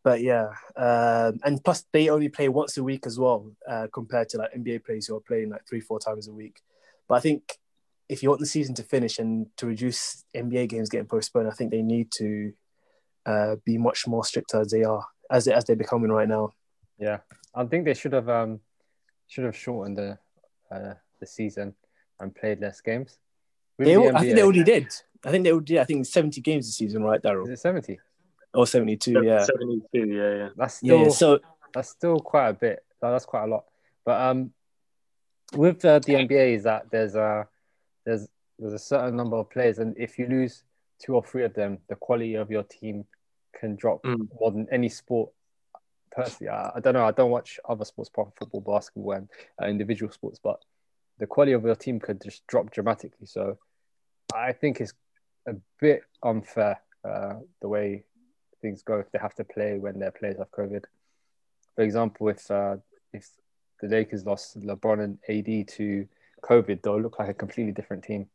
But 0.04 0.20
yeah, 0.20 0.48
um, 0.76 1.38
and 1.44 1.62
plus 1.62 1.84
they 1.92 2.08
only 2.08 2.28
play 2.28 2.48
once 2.48 2.76
a 2.76 2.82
week 2.82 3.06
as 3.06 3.18
well, 3.18 3.52
uh, 3.68 3.86
compared 3.92 4.28
to 4.30 4.38
like 4.38 4.52
NBA 4.52 4.84
players 4.84 5.06
who 5.06 5.16
are 5.16 5.20
playing 5.20 5.50
like 5.50 5.66
three, 5.68 5.80
four 5.80 6.00
times 6.00 6.26
a 6.26 6.32
week. 6.32 6.60
But 7.08 7.16
I 7.16 7.20
think 7.20 7.58
if 8.08 8.22
you 8.22 8.28
want 8.28 8.40
the 8.40 8.46
season 8.46 8.74
to 8.74 8.82
finish 8.82 9.18
and 9.18 9.46
to 9.56 9.66
reduce 9.66 10.24
NBA 10.34 10.68
games 10.68 10.88
getting 10.88 11.06
postponed, 11.06 11.48
I 11.48 11.52
think 11.52 11.70
they 11.70 11.82
need 11.82 12.10
to 12.16 12.52
uh, 13.26 13.56
be 13.64 13.78
much 13.78 14.06
more 14.06 14.24
stricter 14.24 14.60
as 14.60 14.70
they 14.70 14.82
are, 14.82 15.04
as 15.30 15.44
they, 15.44 15.52
as 15.52 15.64
they're 15.64 15.76
becoming 15.76 16.10
right 16.10 16.28
now. 16.28 16.52
Yeah, 16.98 17.18
I 17.54 17.64
think 17.64 17.84
they 17.84 17.94
should 17.94 18.12
have 18.12 18.28
um 18.28 18.60
should 19.28 19.44
have 19.44 19.56
shortened 19.56 19.98
the 19.98 20.18
uh, 20.70 20.94
the 21.22 21.26
season 21.26 21.74
and 22.20 22.34
played 22.34 22.60
less 22.60 22.80
games. 22.80 23.18
They, 23.78 23.94
the 23.94 24.10
I 24.14 24.20
think 24.20 24.34
they 24.34 24.40
NBA 24.42 24.44
already 24.44 24.64
did. 24.64 24.86
I 25.24 25.30
think 25.30 25.44
they 25.44 25.52
already 25.52 25.74
did. 25.74 25.78
I 25.78 25.84
think 25.84 26.04
seventy 26.06 26.40
games 26.40 26.66
this 26.66 26.76
season, 26.76 27.02
right, 27.04 27.20
Is 27.20 27.24
Daryl? 27.24 27.48
it 27.48 27.58
seventy? 27.58 27.98
Or 28.54 28.66
seventy-two? 28.66 29.22
Yeah. 29.24 29.44
72, 29.44 30.06
yeah, 30.08 30.34
yeah. 30.36 30.48
That's 30.56 30.74
still 30.74 31.02
Yeah. 31.04 31.08
So 31.08 31.38
that's 31.72 31.88
still 31.88 32.18
quite 32.20 32.48
a 32.50 32.52
bit. 32.52 32.84
That's 33.00 33.24
quite 33.24 33.44
a 33.44 33.46
lot. 33.46 33.64
But 34.04 34.20
um, 34.20 34.52
with 35.54 35.84
uh, 35.84 36.00
the 36.00 36.14
NBA 36.14 36.56
is 36.56 36.64
that 36.64 36.90
there's 36.90 37.14
a 37.14 37.48
there's 38.04 38.28
there's 38.58 38.74
a 38.74 38.78
certain 38.78 39.16
number 39.16 39.36
of 39.36 39.48
players, 39.48 39.78
and 39.78 39.96
if 39.96 40.18
you 40.18 40.26
lose 40.26 40.64
two 41.02 41.14
or 41.14 41.22
three 41.24 41.44
of 41.44 41.54
them, 41.54 41.78
the 41.88 41.96
quality 41.96 42.34
of 42.34 42.50
your 42.50 42.62
team 42.64 43.04
can 43.58 43.74
drop 43.76 44.02
Mm. 44.02 44.28
more 44.38 44.50
than 44.50 44.66
any 44.70 44.88
sport. 44.88 45.30
Personally, 46.14 46.50
I, 46.50 46.72
I 46.76 46.80
don't 46.80 46.92
know. 46.94 47.06
I 47.06 47.10
don't 47.12 47.30
watch 47.30 47.58
other 47.66 47.84
sports, 47.86 48.10
apart 48.10 48.28
from 48.28 48.34
football, 48.50 48.74
basketball, 48.74 49.12
and 49.12 49.28
uh, 49.60 49.66
individual 49.66 50.12
sports, 50.12 50.38
but 50.42 50.58
the 51.22 51.26
quality 51.28 51.52
of 51.52 51.62
your 51.62 51.76
team 51.76 52.00
could 52.00 52.20
just 52.20 52.44
drop 52.48 52.72
dramatically. 52.72 53.26
So 53.26 53.56
I 54.34 54.50
think 54.50 54.80
it's 54.80 54.92
a 55.46 55.54
bit 55.80 56.02
unfair 56.20 56.80
uh, 57.08 57.34
the 57.60 57.68
way 57.68 58.02
things 58.60 58.82
go 58.82 58.98
if 58.98 59.08
they 59.12 59.20
have 59.20 59.34
to 59.36 59.44
play 59.44 59.78
when 59.78 60.00
their 60.00 60.10
players 60.10 60.38
have 60.38 60.50
COVID. 60.50 60.82
For 61.76 61.84
example, 61.84 62.28
if 62.28 62.50
uh, 62.50 62.78
if 63.12 63.30
the 63.80 63.86
Lakers 63.86 64.26
lost 64.26 64.58
LeBron 64.60 64.98
and 65.04 65.18
AD 65.28 65.68
to 65.76 66.08
COVID, 66.42 66.82
they'll 66.82 67.00
look 67.00 67.20
like 67.20 67.28
a 67.28 67.34
completely 67.34 67.72
different 67.72 68.02
team. 68.02 68.28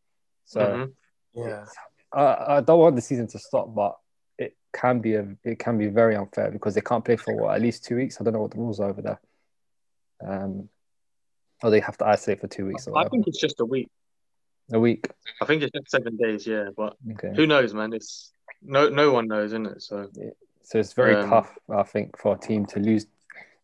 So 0.45 0.61
Mhm. 0.61 0.93
yeah. 1.33 1.65
I, 2.13 2.55
I 2.55 2.61
don't 2.61 2.79
want 2.79 2.95
the 2.95 3.01
season 3.01 3.27
to 3.27 3.39
stop, 3.39 3.75
but 3.75 3.97
it 4.37 4.55
can 4.71 5.01
be 5.01 5.15
a 5.15 5.27
it 5.43 5.59
can 5.59 5.77
be 5.77 5.87
very 5.87 6.15
unfair 6.15 6.51
because 6.51 6.73
they 6.73 6.87
can't 6.89 7.03
play 7.03 7.17
for 7.17 7.35
what, 7.35 7.55
at 7.55 7.61
least 7.61 7.83
two 7.83 7.97
weeks. 7.97 8.15
I 8.15 8.23
don't 8.23 8.31
know 8.31 8.43
what 8.43 8.51
the 8.51 8.59
rules 8.59 8.79
are 8.79 8.89
over 8.89 9.01
there. 9.01 9.19
Um, 10.25 10.69
or 11.63 11.69
they 11.69 11.79
have 11.79 11.97
to 11.97 12.05
isolate 12.05 12.41
for 12.41 12.47
two 12.47 12.65
weeks 12.67 12.87
or 12.87 12.91
I 12.91 12.93
whatever. 12.93 13.09
think 13.11 13.27
it's 13.27 13.39
just 13.39 13.59
a 13.59 13.65
week. 13.65 13.89
a 14.71 14.79
week. 14.79 15.09
I 15.41 15.45
think 15.45 15.63
it's 15.63 15.71
just 15.71 15.89
seven 15.89 16.17
days, 16.17 16.45
yeah. 16.45 16.69
But 16.75 16.95
Okay. 17.13 17.33
who 17.35 17.47
knows, 17.47 17.73
man? 17.73 17.93
It's 17.93 18.31
no 18.61 18.89
no 18.89 19.11
one 19.11 19.27
knows, 19.27 19.51
isn't 19.51 19.67
it? 19.67 19.81
So 19.81 20.09
So 20.63 20.79
it's 20.79 20.93
very 20.93 21.15
Um, 21.15 21.29
tough, 21.29 21.57
I 21.69 21.83
think, 21.83 22.17
for 22.17 22.35
a 22.35 22.37
team 22.37 22.65
to 22.67 22.79
lose 22.79 23.07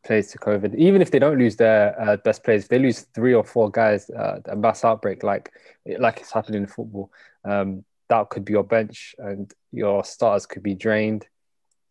players 0.06 0.27
to 0.32 0.38
COVID. 0.38 0.75
Even 0.75 1.01
if 1.01 1.12
they 1.12 1.19
don't 1.19 1.38
lose 1.38 1.56
their 1.56 1.99
uh, 1.99 2.17
best 2.17 2.43
players, 2.43 2.63
if 2.63 2.69
they 2.69 2.79
lose 2.79 3.01
three 3.13 3.34
or 3.34 3.43
four 3.43 3.69
guys, 3.71 4.10
uh, 4.10 4.39
a 4.45 4.56
mass 4.56 4.84
outbreak 4.84 5.23
like 5.23 5.51
like 5.99 6.19
it's 6.19 6.32
happening 6.32 6.62
in 6.63 6.67
football. 6.67 7.12
Um, 7.45 7.84
that 8.10 8.29
could 8.29 8.45
be 8.45 8.53
your 8.53 8.63
bench, 8.63 9.15
and 9.17 9.51
your 9.71 10.03
starters 10.03 10.45
could 10.45 10.63
be 10.63 10.75
drained. 10.75 11.27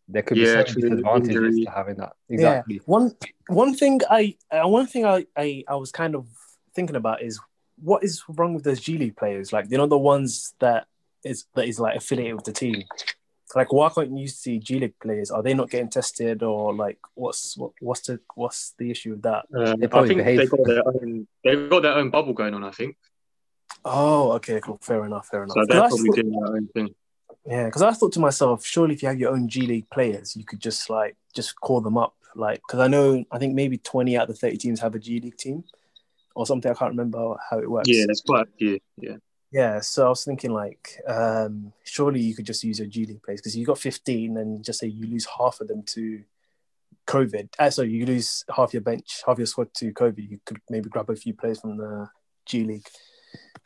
There 0.07 0.21
could 0.21 0.35
be 0.35 0.41
Yeah, 0.41 0.63
so 0.65 0.73
many 0.79 0.89
disadvantages 0.89 1.35
Injury. 1.35 1.63
to 1.65 1.71
having 1.71 1.95
that. 1.97 2.13
Exactly. 2.29 2.75
Yeah. 2.75 2.81
One 2.85 3.15
one 3.47 3.73
thing 3.73 4.01
I 4.09 4.35
uh, 4.51 4.67
one 4.67 4.85
thing 4.87 5.05
I, 5.05 5.25
I 5.37 5.63
I 5.67 5.75
was 5.75 5.91
kind 5.91 6.15
of 6.15 6.27
thinking 6.75 6.95
about 6.95 7.21
is 7.21 7.39
what 7.81 8.03
is 8.03 8.21
wrong 8.27 8.53
with 8.53 8.63
those 8.63 8.79
G 8.81 8.97
League 8.97 9.15
players? 9.15 9.53
Like 9.53 9.65
you 9.69 9.77
know 9.77 9.87
the 9.87 9.97
ones 9.97 10.53
that 10.59 10.87
is 11.23 11.45
that 11.55 11.67
is 11.67 11.79
like 11.79 11.95
affiliated 11.95 12.35
with 12.35 12.45
the 12.45 12.51
team. 12.51 12.83
Like 13.55 13.71
why 13.71 13.87
can't 13.89 14.17
you 14.17 14.27
see 14.27 14.59
G 14.59 14.79
League 14.79 14.99
players? 14.99 15.31
Are 15.31 15.41
they 15.43 15.53
not 15.53 15.69
getting 15.69 15.89
tested 15.89 16.43
or 16.43 16.73
like 16.73 16.97
what's 17.13 17.55
what, 17.55 17.71
what's 17.79 18.01
the 18.01 18.19
what's 18.35 18.73
the 18.77 18.91
issue 18.91 19.11
with 19.11 19.21
that? 19.21 19.45
um, 19.55 19.79
They 19.79 19.85
I 19.85 19.89
probably 19.89 20.09
think 20.09 20.17
behave. 20.19 20.37
they've 20.39 20.49
got 20.49 20.65
their 20.65 20.87
own 20.87 21.27
they've 21.43 21.69
got 21.69 21.81
their 21.83 21.93
own 21.93 22.09
bubble 22.09 22.33
going 22.33 22.53
on. 22.53 22.63
I 22.63 22.71
think 22.71 22.97
Oh, 23.85 24.31
okay, 24.33 24.59
cool, 24.61 24.79
fair 24.81 25.03
enough, 25.05 25.27
fair 25.27 25.43
enough. 25.43 25.55
so 25.55 25.59
'Cause 25.61 25.67
they're 25.67 25.79
probably 25.81 26.05
thought- 26.07 26.15
doing 26.15 26.31
their 26.31 26.55
own 26.55 26.67
thing. 26.73 26.95
Yeah, 27.45 27.65
because 27.65 27.81
I 27.81 27.91
thought 27.91 28.13
to 28.13 28.19
myself, 28.19 28.65
surely 28.65 28.95
if 28.95 29.03
you 29.03 29.09
have 29.09 29.19
your 29.19 29.31
own 29.31 29.49
G 29.49 29.61
League 29.61 29.89
players, 29.89 30.35
you 30.35 30.45
could 30.45 30.59
just 30.59 30.89
like 30.89 31.17
just 31.33 31.59
call 31.59 31.81
them 31.81 31.97
up, 31.97 32.15
like 32.35 32.61
because 32.65 32.79
I 32.79 32.87
know 32.87 33.23
I 33.31 33.37
think 33.37 33.53
maybe 33.53 33.77
twenty 33.77 34.17
out 34.17 34.29
of 34.29 34.35
the 34.35 34.39
thirty 34.39 34.57
teams 34.57 34.79
have 34.79 34.95
a 34.95 34.99
G 34.99 35.19
League 35.19 35.37
team 35.37 35.63
or 36.35 36.45
something. 36.45 36.71
I 36.71 36.75
can't 36.75 36.91
remember 36.91 37.35
how 37.49 37.59
it 37.59 37.69
works. 37.69 37.89
Yeah, 37.89 38.05
there's 38.05 38.21
quite 38.21 38.47
a 38.47 38.51
few. 38.57 38.79
Yeah, 38.97 39.17
Yeah, 39.51 39.81
so 39.81 40.05
I 40.05 40.09
was 40.09 40.23
thinking 40.23 40.51
like, 40.51 40.97
um, 41.07 41.73
surely 41.83 42.21
you 42.21 42.33
could 42.33 42.45
just 42.45 42.63
use 42.63 42.79
your 42.79 42.87
G 42.87 43.05
League 43.05 43.23
players 43.23 43.41
because 43.41 43.57
you 43.57 43.65
got 43.65 43.77
fifteen, 43.77 44.37
and 44.37 44.63
just 44.63 44.79
say 44.79 44.87
you 44.87 45.05
lose 45.05 45.27
half 45.37 45.59
of 45.59 45.67
them 45.67 45.83
to 45.87 46.23
COVID. 47.07 47.49
Uh, 47.59 47.69
so 47.69 47.81
you 47.81 48.05
lose 48.05 48.45
half 48.55 48.73
your 48.73 48.81
bench, 48.81 49.21
half 49.25 49.37
your 49.37 49.47
squad 49.47 49.73
to 49.75 49.91
COVID. 49.91 50.29
You 50.29 50.39
could 50.45 50.59
maybe 50.69 50.89
grab 50.89 51.09
a 51.09 51.15
few 51.15 51.33
players 51.33 51.59
from 51.59 51.77
the 51.77 52.07
G 52.45 52.63
League. 52.63 52.87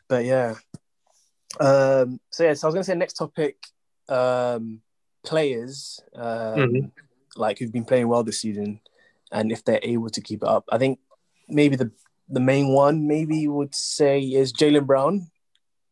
But 0.08 0.24
yeah, 0.24 0.54
um, 1.60 2.20
so 2.30 2.44
yeah, 2.44 2.54
so 2.54 2.66
I 2.66 2.68
was 2.68 2.74
gonna 2.74 2.84
say 2.84 2.94
next 2.94 3.14
topic, 3.14 3.56
um, 4.08 4.80
players 5.24 6.00
um, 6.14 6.22
Mhm. 6.58 6.90
like 7.36 7.58
who've 7.58 7.72
been 7.72 7.84
playing 7.84 8.08
well 8.08 8.22
this 8.22 8.40
season, 8.40 8.80
and 9.32 9.50
if 9.52 9.64
they're 9.64 9.80
able 9.82 10.10
to 10.10 10.20
keep 10.20 10.42
it 10.42 10.48
up. 10.48 10.64
I 10.70 10.78
think 10.78 10.98
maybe 11.48 11.76
the 11.76 11.90
the 12.28 12.40
main 12.40 12.72
one 12.72 13.06
maybe 13.06 13.48
would 13.48 13.74
say 13.74 14.20
is 14.20 14.52
Jaylen 14.52 14.86
Brown. 14.86 15.30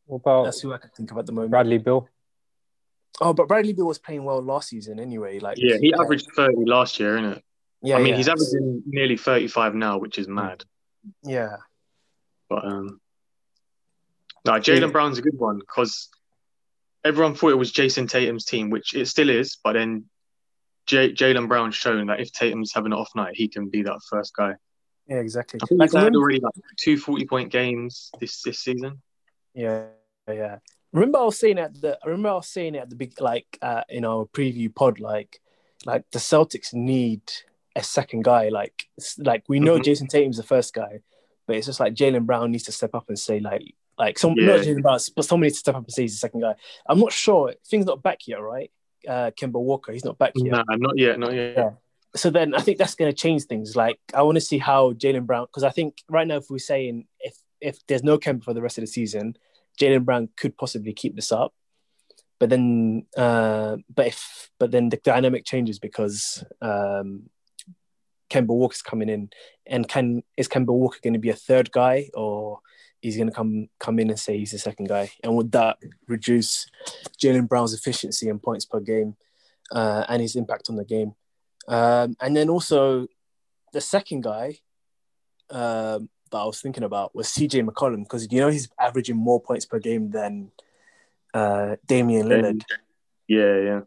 What 0.06 0.18
about 0.18 0.44
That's 0.44 0.60
who 0.60 0.72
I 0.72 0.78
can 0.78 0.90
think 0.90 1.10
of 1.10 1.18
at 1.18 1.26
the 1.26 1.32
moment. 1.32 1.50
Bradley 1.50 1.78
Beal? 1.78 2.08
Oh, 3.20 3.32
but 3.32 3.48
Bradley 3.48 3.72
Beal 3.72 3.86
was 3.86 3.98
playing 3.98 4.24
well 4.24 4.42
last 4.42 4.68
season 4.68 5.00
anyway. 5.00 5.38
Like 5.40 5.56
yeah, 5.58 5.78
he 5.80 5.92
uh, 5.92 6.02
averaged 6.02 6.28
thirty 6.36 6.64
last 6.66 7.00
year, 7.00 7.16
isn't 7.16 7.32
it? 7.32 7.44
Yeah, 7.82 7.96
I 7.96 7.98
mean, 7.98 8.08
yeah. 8.08 8.16
he's 8.16 8.28
averaging 8.28 8.82
nearly 8.86 9.16
thirty-five 9.16 9.74
now, 9.74 9.98
which 9.98 10.18
is 10.18 10.28
mad. 10.28 10.64
Yeah, 11.22 11.56
But 12.48 12.64
um, 12.64 13.00
no, 14.46 14.52
Jaylen 14.52 14.80
Yeah. 14.82 14.86
Brown's 14.88 15.18
a 15.18 15.22
good 15.22 15.38
one 15.38 15.58
because 15.58 16.08
everyone 17.04 17.34
thought 17.34 17.50
it 17.50 17.58
was 17.58 17.72
Jayson 17.72 18.08
Tatum's 18.08 18.44
team, 18.44 18.70
which 18.70 18.94
it 18.94 19.06
still 19.06 19.28
is. 19.30 19.58
But 19.62 19.74
then 19.74 20.06
J- 20.86 21.12
Jaylen 21.12 21.48
Brown's 21.48 21.74
shown 21.74 22.06
that 22.06 22.20
if 22.20 22.32
Tatum's 22.32 22.72
having 22.72 22.92
an 22.92 22.98
off 22.98 23.10
night, 23.14 23.34
he 23.36 23.48
can 23.48 23.68
be 23.68 23.82
that 23.82 24.00
first 24.10 24.34
guy. 24.34 24.54
yeah, 25.08 25.16
exactly. 25.18 25.60
I 25.62 25.66
think 25.66 25.80
Like, 25.80 25.90
he's 25.90 26.00
had 26.00 26.14
already 26.16 26.40
like 26.40 26.54
two 26.80 26.96
40 26.98 27.26
point 27.26 27.52
games 27.52 28.10
this 28.20 28.42
this 28.42 28.60
season. 28.60 29.02
Yeah, 29.54 29.86
yeah. 30.28 30.58
Remember, 30.92 31.18
I 31.18 31.24
was 31.24 31.38
saying 31.38 31.58
at 31.58 31.80
the. 31.80 31.98
I 32.02 32.06
remember 32.06 32.30
I 32.30 32.34
was 32.34 32.48
saying 32.48 32.74
it 32.74 32.78
at 32.78 32.90
the 32.90 32.96
big, 32.96 33.20
like, 33.20 33.58
uh, 33.60 33.82
in 33.88 34.04
our 34.04 34.24
preview 34.26 34.74
pod, 34.74 34.98
like, 35.00 35.40
like 35.84 36.04
the 36.12 36.18
Celtics 36.18 36.72
need 36.72 37.22
a 37.74 37.82
second 37.82 38.24
guy. 38.24 38.48
Like, 38.48 38.86
like 39.18 39.44
we 39.48 39.60
know 39.60 39.78
Mhm. 39.78 39.84
Jayson 39.84 40.08
Tatum's 40.08 40.38
the 40.38 40.42
first 40.42 40.72
guy, 40.72 41.00
but 41.46 41.56
it's 41.56 41.66
just 41.66 41.80
like 41.80 41.94
Jaylen 41.94 42.24
Brown 42.26 42.50
needs 42.50 42.64
to 42.64 42.72
step 42.72 42.94
up 42.94 43.08
and 43.08 43.18
say, 43.18 43.40
like, 43.40 43.74
like 43.98 44.18
Yeah. 44.22 44.30
not 44.32 44.60
Jaylen 44.60 44.82
Brown, 44.82 44.98
but 45.14 45.24
somebody 45.24 45.46
needs 45.48 45.56
to 45.56 45.60
step 45.60 45.74
up 45.76 45.84
and 45.84 45.92
say 45.92 46.02
he's 46.02 46.12
the 46.14 46.18
second 46.18 46.40
guy. 46.40 46.54
I'm 46.88 46.98
not 47.00 47.12
sure. 47.12 47.54
Things 47.66 47.86
not 47.86 48.02
back 48.02 48.26
yet, 48.26 48.40
right? 48.42 48.70
Uh, 49.08 49.30
Kemba 49.30 49.60
Walker, 49.60 49.92
he's 49.92 50.04
not 50.04 50.18
back 50.18 50.32
yet. 50.36 50.52
Nah, 50.52 50.64
not 50.76 50.98
yet, 50.98 51.18
not 51.18 51.32
yet. 51.32 51.54
Yeah. 51.56 51.70
so 52.14 52.28
then 52.30 52.54
I 52.54 52.60
think 52.60 52.78
that's 52.78 52.94
going 52.94 53.10
to 53.10 53.16
change 53.16 53.44
things. 53.44 53.76
Like 53.76 53.98
I 54.14 54.22
want 54.22 54.36
to 54.36 54.40
see 54.40 54.58
how 54.58 54.92
Jaylen 54.94 55.26
Brown, 55.26 55.46
because 55.46 55.64
I 55.64 55.70
think 55.70 56.02
right 56.08 56.26
now 56.26 56.36
if 56.36 56.50
we're 56.50 56.58
saying 56.58 57.06
if 57.20 57.36
if 57.60 57.86
there's 57.86 58.02
no 58.02 58.18
Kemba 58.18 58.44
for 58.44 58.52
the 58.54 58.62
rest 58.62 58.78
of 58.78 58.82
the 58.82 58.88
season, 58.88 59.36
Jaylen 59.80 60.04
Brown 60.04 60.28
could 60.36 60.56
possibly 60.58 60.92
keep 60.92 61.14
this 61.16 61.30
up. 61.32 61.52
but 62.38 62.50
then 62.50 63.06
uh, 63.16 63.76
but 63.94 64.06
if 64.08 64.50
but 64.58 64.70
then 64.70 64.88
the 64.90 64.96
dynamic 64.98 65.44
changes 65.44 65.78
because 65.78 66.44
um, 66.60 67.30
Kemba 68.28 68.48
Walker's 68.48 68.82
coming 68.82 69.08
in, 69.08 69.30
and 69.66 69.88
can 69.88 70.22
is 70.36 70.48
Kemba 70.48 70.68
Walker 70.68 70.98
going 71.02 71.14
to 71.14 71.20
be 71.20 71.30
a 71.30 71.34
third 71.48 71.70
guy 71.70 72.10
or 72.14 72.60
he's 73.06 73.16
going 73.16 73.28
to 73.28 73.34
come 73.34 73.68
come 73.78 73.98
in 73.98 74.10
and 74.10 74.18
say 74.18 74.36
he's 74.36 74.50
the 74.50 74.58
second 74.58 74.88
guy, 74.88 75.10
and 75.22 75.34
would 75.36 75.52
that 75.52 75.78
reduce 76.08 76.66
Jaylen 77.22 77.48
Brown's 77.48 77.72
efficiency 77.72 78.28
and 78.28 78.42
points 78.42 78.64
per 78.64 78.80
game 78.80 79.16
uh, 79.70 80.04
and 80.08 80.20
his 80.20 80.34
impact 80.34 80.68
on 80.68 80.76
the 80.76 80.84
game? 80.84 81.14
Um, 81.68 82.16
and 82.20 82.36
then 82.36 82.48
also 82.48 83.06
the 83.72 83.80
second 83.80 84.22
guy 84.22 84.58
um, 85.50 86.08
that 86.30 86.38
I 86.38 86.44
was 86.44 86.60
thinking 86.60 86.82
about 86.82 87.14
was 87.14 87.28
CJ 87.28 87.68
McCollum 87.68 88.02
because 88.02 88.30
you 88.32 88.40
know 88.40 88.48
he's 88.48 88.68
averaging 88.78 89.16
more 89.16 89.40
points 89.40 89.66
per 89.66 89.78
game 89.78 90.10
than 90.10 90.50
uh, 91.32 91.76
Damian 91.86 92.26
Lillard. 92.26 92.62
Yeah, 93.28 93.60
yeah. 93.60 93.80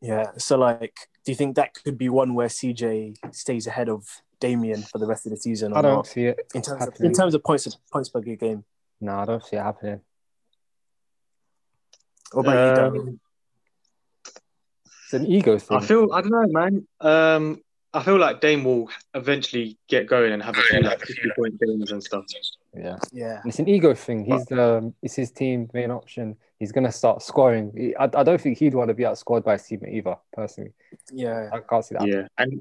Yeah. 0.00 0.30
So 0.38 0.58
like, 0.58 0.94
do 1.24 1.32
you 1.32 1.36
think 1.36 1.56
that 1.56 1.74
could 1.74 1.96
be 1.96 2.08
one 2.08 2.34
where 2.34 2.48
CJ 2.48 3.34
stays 3.34 3.66
ahead 3.66 3.88
of 3.88 4.22
Damian 4.40 4.82
for 4.82 4.98
the 4.98 5.06
rest 5.06 5.26
of 5.26 5.30
the 5.30 5.36
season? 5.36 5.72
Or 5.72 5.78
I 5.78 5.82
don't 5.82 5.94
not? 5.96 6.06
see 6.06 6.24
it 6.26 6.38
In 6.54 6.62
terms 6.62 6.82
of 6.82 6.88
happening. 6.88 7.10
in 7.10 7.14
terms 7.16 7.34
of 7.34 7.42
points 7.42 7.68
points 7.92 8.08
per 8.08 8.20
game. 8.20 8.64
No, 9.00 9.16
I 9.18 9.24
don't 9.24 9.44
see 9.44 9.56
it 9.56 9.62
happening. 9.62 10.00
What 12.32 12.42
about 12.46 12.78
Um, 12.78 12.94
you, 12.94 13.02
Dan? 13.02 13.20
It's 15.04 15.14
an 15.14 15.26
ego 15.26 15.58
thing. 15.58 15.76
I 15.76 15.80
feel 15.80 16.12
I 16.12 16.20
don't 16.20 16.30
know, 16.32 16.46
man. 16.48 16.86
Um, 17.00 17.62
I 17.94 18.02
feel 18.02 18.18
like 18.18 18.40
Dame 18.40 18.64
will 18.64 18.90
eventually 19.14 19.78
get 19.88 20.06
going 20.06 20.32
and 20.32 20.42
have 20.42 20.58
a 20.58 20.60
few 20.62 20.80
like 20.80 21.00
fifty 21.00 21.30
point 21.38 21.58
games 21.60 21.92
and 21.92 22.02
stuff. 22.02 22.24
yeah. 22.74 22.96
Yeah. 23.12 23.40
It's 23.44 23.58
an 23.60 23.68
ego 23.68 23.94
thing. 23.94 24.24
He's 24.24 24.44
the 24.46 24.92
it's 25.02 25.14
his 25.14 25.30
team 25.30 25.70
main 25.72 25.90
option. 25.90 26.36
He's 26.58 26.72
gonna 26.72 26.90
start 26.92 27.22
scoring. 27.22 27.94
I, 27.98 28.04
I 28.04 28.22
don't 28.24 28.40
think 28.40 28.58
he'd 28.58 28.74
want 28.74 28.88
to 28.88 28.94
be 28.94 29.04
outscored 29.04 29.44
by 29.44 29.52
his 29.54 29.62
teammate 29.62 29.94
either. 29.94 30.16
Personally, 30.32 30.72
Yeah. 31.12 31.50
I 31.52 31.60
can't 31.60 31.84
see 31.84 31.94
that. 31.98 32.06
Yeah, 32.08 32.26
and 32.38 32.60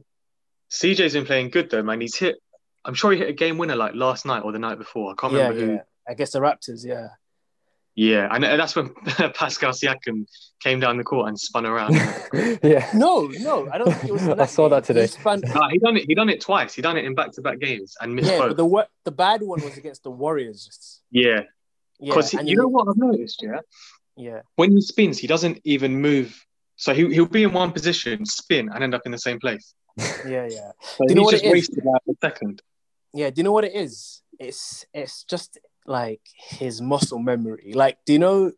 CJ's 0.71 1.13
been 1.13 1.25
playing 1.25 1.49
good 1.49 1.69
though, 1.69 1.83
man. 1.83 2.01
He's 2.01 2.15
hit. 2.15 2.35
I'm 2.83 2.93
sure 2.93 3.11
he 3.11 3.17
hit 3.19 3.29
a 3.29 3.33
game 3.33 3.57
winner 3.57 3.75
like 3.75 3.95
last 3.95 4.25
night 4.25 4.43
or 4.43 4.51
the 4.51 4.59
night 4.59 4.77
before. 4.77 5.11
I 5.11 5.15
can't 5.19 5.33
Yeah, 5.33 5.47
remember 5.47 5.65
who. 5.65 5.71
yeah. 5.73 5.81
I 6.07 6.13
guess 6.13 6.31
the 6.31 6.39
Raptors, 6.39 6.85
yeah. 6.85 7.07
Yeah, 7.97 8.27
and 8.29 8.43
that's 8.43 8.75
when 8.75 8.89
Pascal 9.33 9.71
Siakam 9.71 10.25
came 10.61 10.81
down 10.81 10.97
the 10.97 11.03
court 11.05 11.29
and 11.29 11.39
spun 11.39 11.65
around. 11.65 11.93
yeah. 12.61 12.89
No, 12.93 13.27
no, 13.39 13.69
I 13.71 13.77
don't 13.77 13.91
think 13.93 14.09
it 14.09 14.11
was. 14.11 14.27
in 14.27 14.39
I 14.39 14.45
saw 14.45 14.63
game. 14.63 14.71
that 14.71 14.83
today. 14.83 15.01
He 15.03 15.07
spun- 15.07 15.41
no, 15.45 15.69
he 15.71 15.79
done 15.79 15.95
it. 15.97 16.05
He 16.05 16.13
done 16.13 16.27
it 16.29 16.41
twice. 16.41 16.73
He 16.73 16.81
done 16.81 16.97
it 16.97 17.05
in 17.05 17.15
back 17.15 17.31
to 17.33 17.41
back 17.41 17.59
games 17.59 17.95
and 18.01 18.13
missed 18.13 18.29
yeah, 18.29 18.39
both. 18.39 18.49
but 18.49 18.57
the 18.57 18.65
wor- 18.65 18.87
the 19.05 19.11
bad 19.11 19.41
one 19.41 19.61
was 19.63 19.77
against 19.77 20.03
the 20.03 20.11
Warriors. 20.11 21.01
yeah, 21.09 21.41
Yeah, 21.99 22.09
because 22.13 22.33
and 22.33 22.49
you 22.49 22.57
then- 22.57 22.63
know 22.63 22.67
what 22.67 22.89
I've 22.89 22.97
noticed. 22.97 23.41
Yeah, 23.41 23.59
Yeah, 24.17 24.41
when 24.57 24.71
he 24.73 24.81
spins, 24.81 25.17
he 25.17 25.27
doesn't 25.27 25.61
even 25.63 26.01
move. 26.01 26.45
So 26.75 26.93
he 26.93 27.07
he'll 27.13 27.25
be 27.27 27.43
in 27.43 27.53
one 27.53 27.71
position, 27.71 28.25
spin, 28.25 28.69
and 28.73 28.83
end 28.83 28.93
up 28.93 29.03
in 29.05 29.13
the 29.13 29.17
same 29.17 29.39
place. 29.39 29.73
Yeah, 29.97 30.47
yeah. 30.47 30.71
So 30.81 31.03
Do 31.07 31.09
you 31.09 31.15
know 31.15 31.23
what 31.23 31.31
just 31.31 31.43
it 31.43 31.47
is? 31.47 31.53
wasted 31.53 31.85
like 31.85 32.01
a 32.09 32.13
second. 32.21 32.61
Yeah, 33.13 33.29
do 33.29 33.39
you 33.39 33.43
know 33.43 33.51
what 33.51 33.63
it 33.63 33.73
is? 33.73 34.21
It's 34.39 34.85
it's 34.93 35.23
just 35.23 35.57
like 35.85 36.21
his 36.35 36.81
muscle 36.81 37.19
memory. 37.19 37.71
Like, 37.73 37.97
do 38.05 38.13
you 38.13 38.19
know 38.19 38.51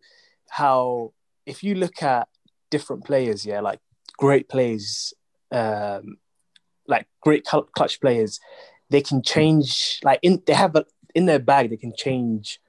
how 0.49 1.13
if 1.45 1.63
you 1.63 1.75
look 1.75 2.01
at 2.01 2.27
different 2.69 3.05
players, 3.05 3.45
yeah, 3.45 3.61
like 3.61 3.79
great 4.17 4.49
players, 4.49 5.13
um, 5.51 6.17
like 6.87 7.07
great 7.21 7.47
cl- 7.47 7.69
clutch 7.75 8.01
players, 8.01 8.39
they 8.89 9.01
can 9.01 9.21
change. 9.21 9.99
Like 10.03 10.19
in 10.23 10.41
they 10.45 10.53
have 10.53 10.75
a, 10.75 10.85
in 11.13 11.25
their 11.25 11.39
bag, 11.39 11.69
they 11.69 11.77
can 11.77 11.93
change 11.95 12.59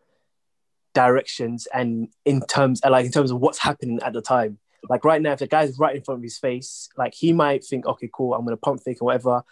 directions 0.94 1.68
and 1.72 2.08
in 2.24 2.40
terms 2.46 2.80
like 2.88 3.06
in 3.06 3.12
terms 3.12 3.30
of 3.30 3.40
what's 3.40 3.58
happening 3.58 3.98
at 4.02 4.12
the 4.12 4.22
time. 4.22 4.58
Like 4.88 5.04
right 5.04 5.20
now, 5.20 5.32
if 5.32 5.40
the 5.40 5.46
guy's 5.46 5.78
right 5.78 5.96
in 5.96 6.02
front 6.02 6.18
of 6.18 6.22
his 6.22 6.38
face, 6.38 6.88
like 6.96 7.14
he 7.14 7.32
might 7.32 7.64
think, 7.64 7.86
okay, 7.86 8.08
cool, 8.12 8.34
I'm 8.34 8.44
gonna 8.44 8.56
pump 8.56 8.82
fake 8.82 8.98
or 9.00 9.06
whatever, 9.06 9.42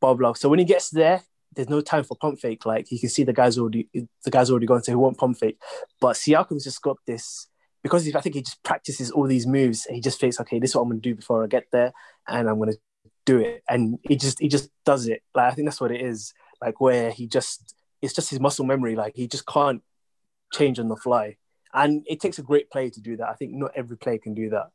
blah 0.00 0.14
blah. 0.14 0.32
So 0.34 0.48
when 0.48 0.58
he 0.58 0.64
gets 0.64 0.90
there, 0.90 1.22
there's 1.54 1.68
no 1.68 1.80
time 1.80 2.04
for 2.04 2.16
pump 2.16 2.40
fake. 2.40 2.66
Like 2.66 2.86
he 2.88 2.98
can 2.98 3.08
see 3.08 3.24
the 3.24 3.32
guy's 3.32 3.58
already 3.58 3.88
the 3.92 4.30
guy's 4.30 4.50
already 4.50 4.66
gone, 4.66 4.82
so 4.82 4.92
he 4.92 4.96
won't 4.96 5.18
pump 5.18 5.38
fake. 5.38 5.58
But 6.00 6.16
Siakam's 6.16 6.64
just 6.64 6.82
got 6.82 6.98
this 7.06 7.48
because 7.82 8.12
I 8.14 8.20
think 8.20 8.34
he 8.34 8.42
just 8.42 8.62
practices 8.62 9.10
all 9.10 9.26
these 9.26 9.46
moves. 9.46 9.84
He 9.84 10.00
just 10.00 10.20
thinks, 10.20 10.40
okay, 10.40 10.58
this 10.58 10.70
is 10.70 10.76
what 10.76 10.82
I'm 10.82 10.88
gonna 10.88 11.00
do 11.00 11.14
before 11.14 11.42
I 11.44 11.46
get 11.46 11.66
there, 11.72 11.92
and 12.28 12.48
I'm 12.48 12.58
gonna 12.58 12.72
do 13.24 13.38
it. 13.38 13.62
And 13.68 13.98
he 14.02 14.16
just 14.16 14.40
he 14.40 14.48
just 14.48 14.70
does 14.84 15.08
it. 15.08 15.22
Like 15.34 15.52
I 15.52 15.54
think 15.54 15.66
that's 15.66 15.80
what 15.80 15.92
it 15.92 16.00
is. 16.00 16.34
Like 16.60 16.80
where 16.80 17.10
he 17.10 17.26
just 17.26 17.74
it's 18.02 18.14
just 18.14 18.30
his 18.30 18.40
muscle 18.40 18.64
memory. 18.64 18.96
Like 18.96 19.14
he 19.16 19.28
just 19.28 19.46
can't 19.46 19.82
change 20.52 20.78
on 20.78 20.88
the 20.88 20.96
fly. 20.96 21.36
And 21.74 22.04
it 22.06 22.20
takes 22.20 22.38
a 22.38 22.42
great 22.42 22.70
player 22.70 22.88
to 22.88 23.00
do 23.00 23.16
that. 23.16 23.28
I 23.28 23.34
think 23.34 23.52
not 23.52 23.72
every 23.74 23.98
player 23.98 24.18
can 24.18 24.32
do 24.32 24.50
that. 24.50 24.70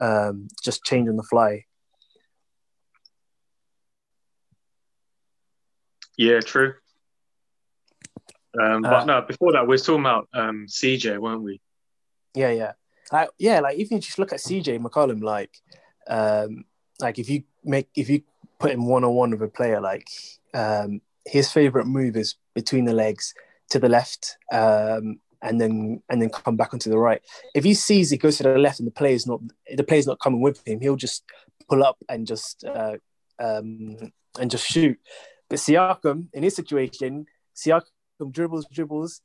Um, 0.00 0.48
just 0.62 0.84
change 0.84 1.08
on 1.08 1.16
the 1.16 1.22
fly. 1.24 1.64
Yeah, 6.16 6.40
true. 6.40 6.74
Um, 8.60 8.82
but 8.82 8.92
Uh, 8.92 9.04
no, 9.04 9.22
before 9.22 9.52
that, 9.52 9.62
we 9.62 9.74
were 9.74 9.78
talking 9.78 10.00
about 10.00 10.28
um, 10.32 10.66
CJ, 10.68 11.18
weren't 11.18 11.42
we? 11.42 11.60
Yeah, 12.34 12.50
yeah. 12.50 12.72
Like, 13.12 13.30
yeah, 13.38 13.60
like 13.60 13.76
even 13.78 13.98
if 13.98 14.04
you 14.04 14.06
just 14.06 14.18
look 14.18 14.32
at 14.32 14.38
CJ 14.38 14.78
McCollum, 14.80 15.22
like, 15.22 15.58
um, 16.06 16.64
like 17.00 17.18
if 17.18 17.28
you 17.28 17.42
make 17.64 17.88
if 17.96 18.08
you 18.08 18.22
put 18.58 18.70
him 18.70 18.86
one 18.86 19.04
on 19.04 19.14
one 19.14 19.30
with 19.30 19.42
a 19.42 19.48
player, 19.48 19.80
like, 19.80 20.08
um, 20.54 21.00
his 21.26 21.50
favorite 21.50 21.86
move 21.86 22.16
is 22.16 22.36
between 22.54 22.84
the 22.84 22.92
legs 22.92 23.34
to 23.70 23.78
the 23.78 23.88
left, 23.88 24.36
um, 24.52 25.18
and 25.44 25.60
then 25.60 26.02
and 26.08 26.20
then 26.20 26.30
come 26.30 26.56
back 26.56 26.72
onto 26.72 26.90
the 26.90 26.98
right. 26.98 27.20
If 27.54 27.64
he 27.64 27.74
sees 27.74 28.10
he 28.10 28.16
goes 28.16 28.38
to 28.38 28.42
the 28.42 28.58
left 28.58 28.80
and 28.80 28.86
the 28.86 28.92
player's 28.92 29.26
not 29.26 29.40
the 29.72 29.84
player's 29.84 30.06
not 30.06 30.18
coming 30.18 30.40
with 30.40 30.66
him, 30.66 30.80
he'll 30.80 30.96
just 30.96 31.22
pull 31.68 31.84
up 31.84 31.98
and 32.08 32.26
just 32.26 32.64
uh, 32.64 32.96
um, 33.38 34.12
and 34.40 34.50
just 34.50 34.66
shoot. 34.66 34.98
But 35.48 35.58
Siakam, 35.58 36.28
in 36.32 36.42
his 36.42 36.56
situation, 36.56 37.26
Siakam 37.54 38.32
dribbles, 38.32 38.66
dribbles, 38.72 39.20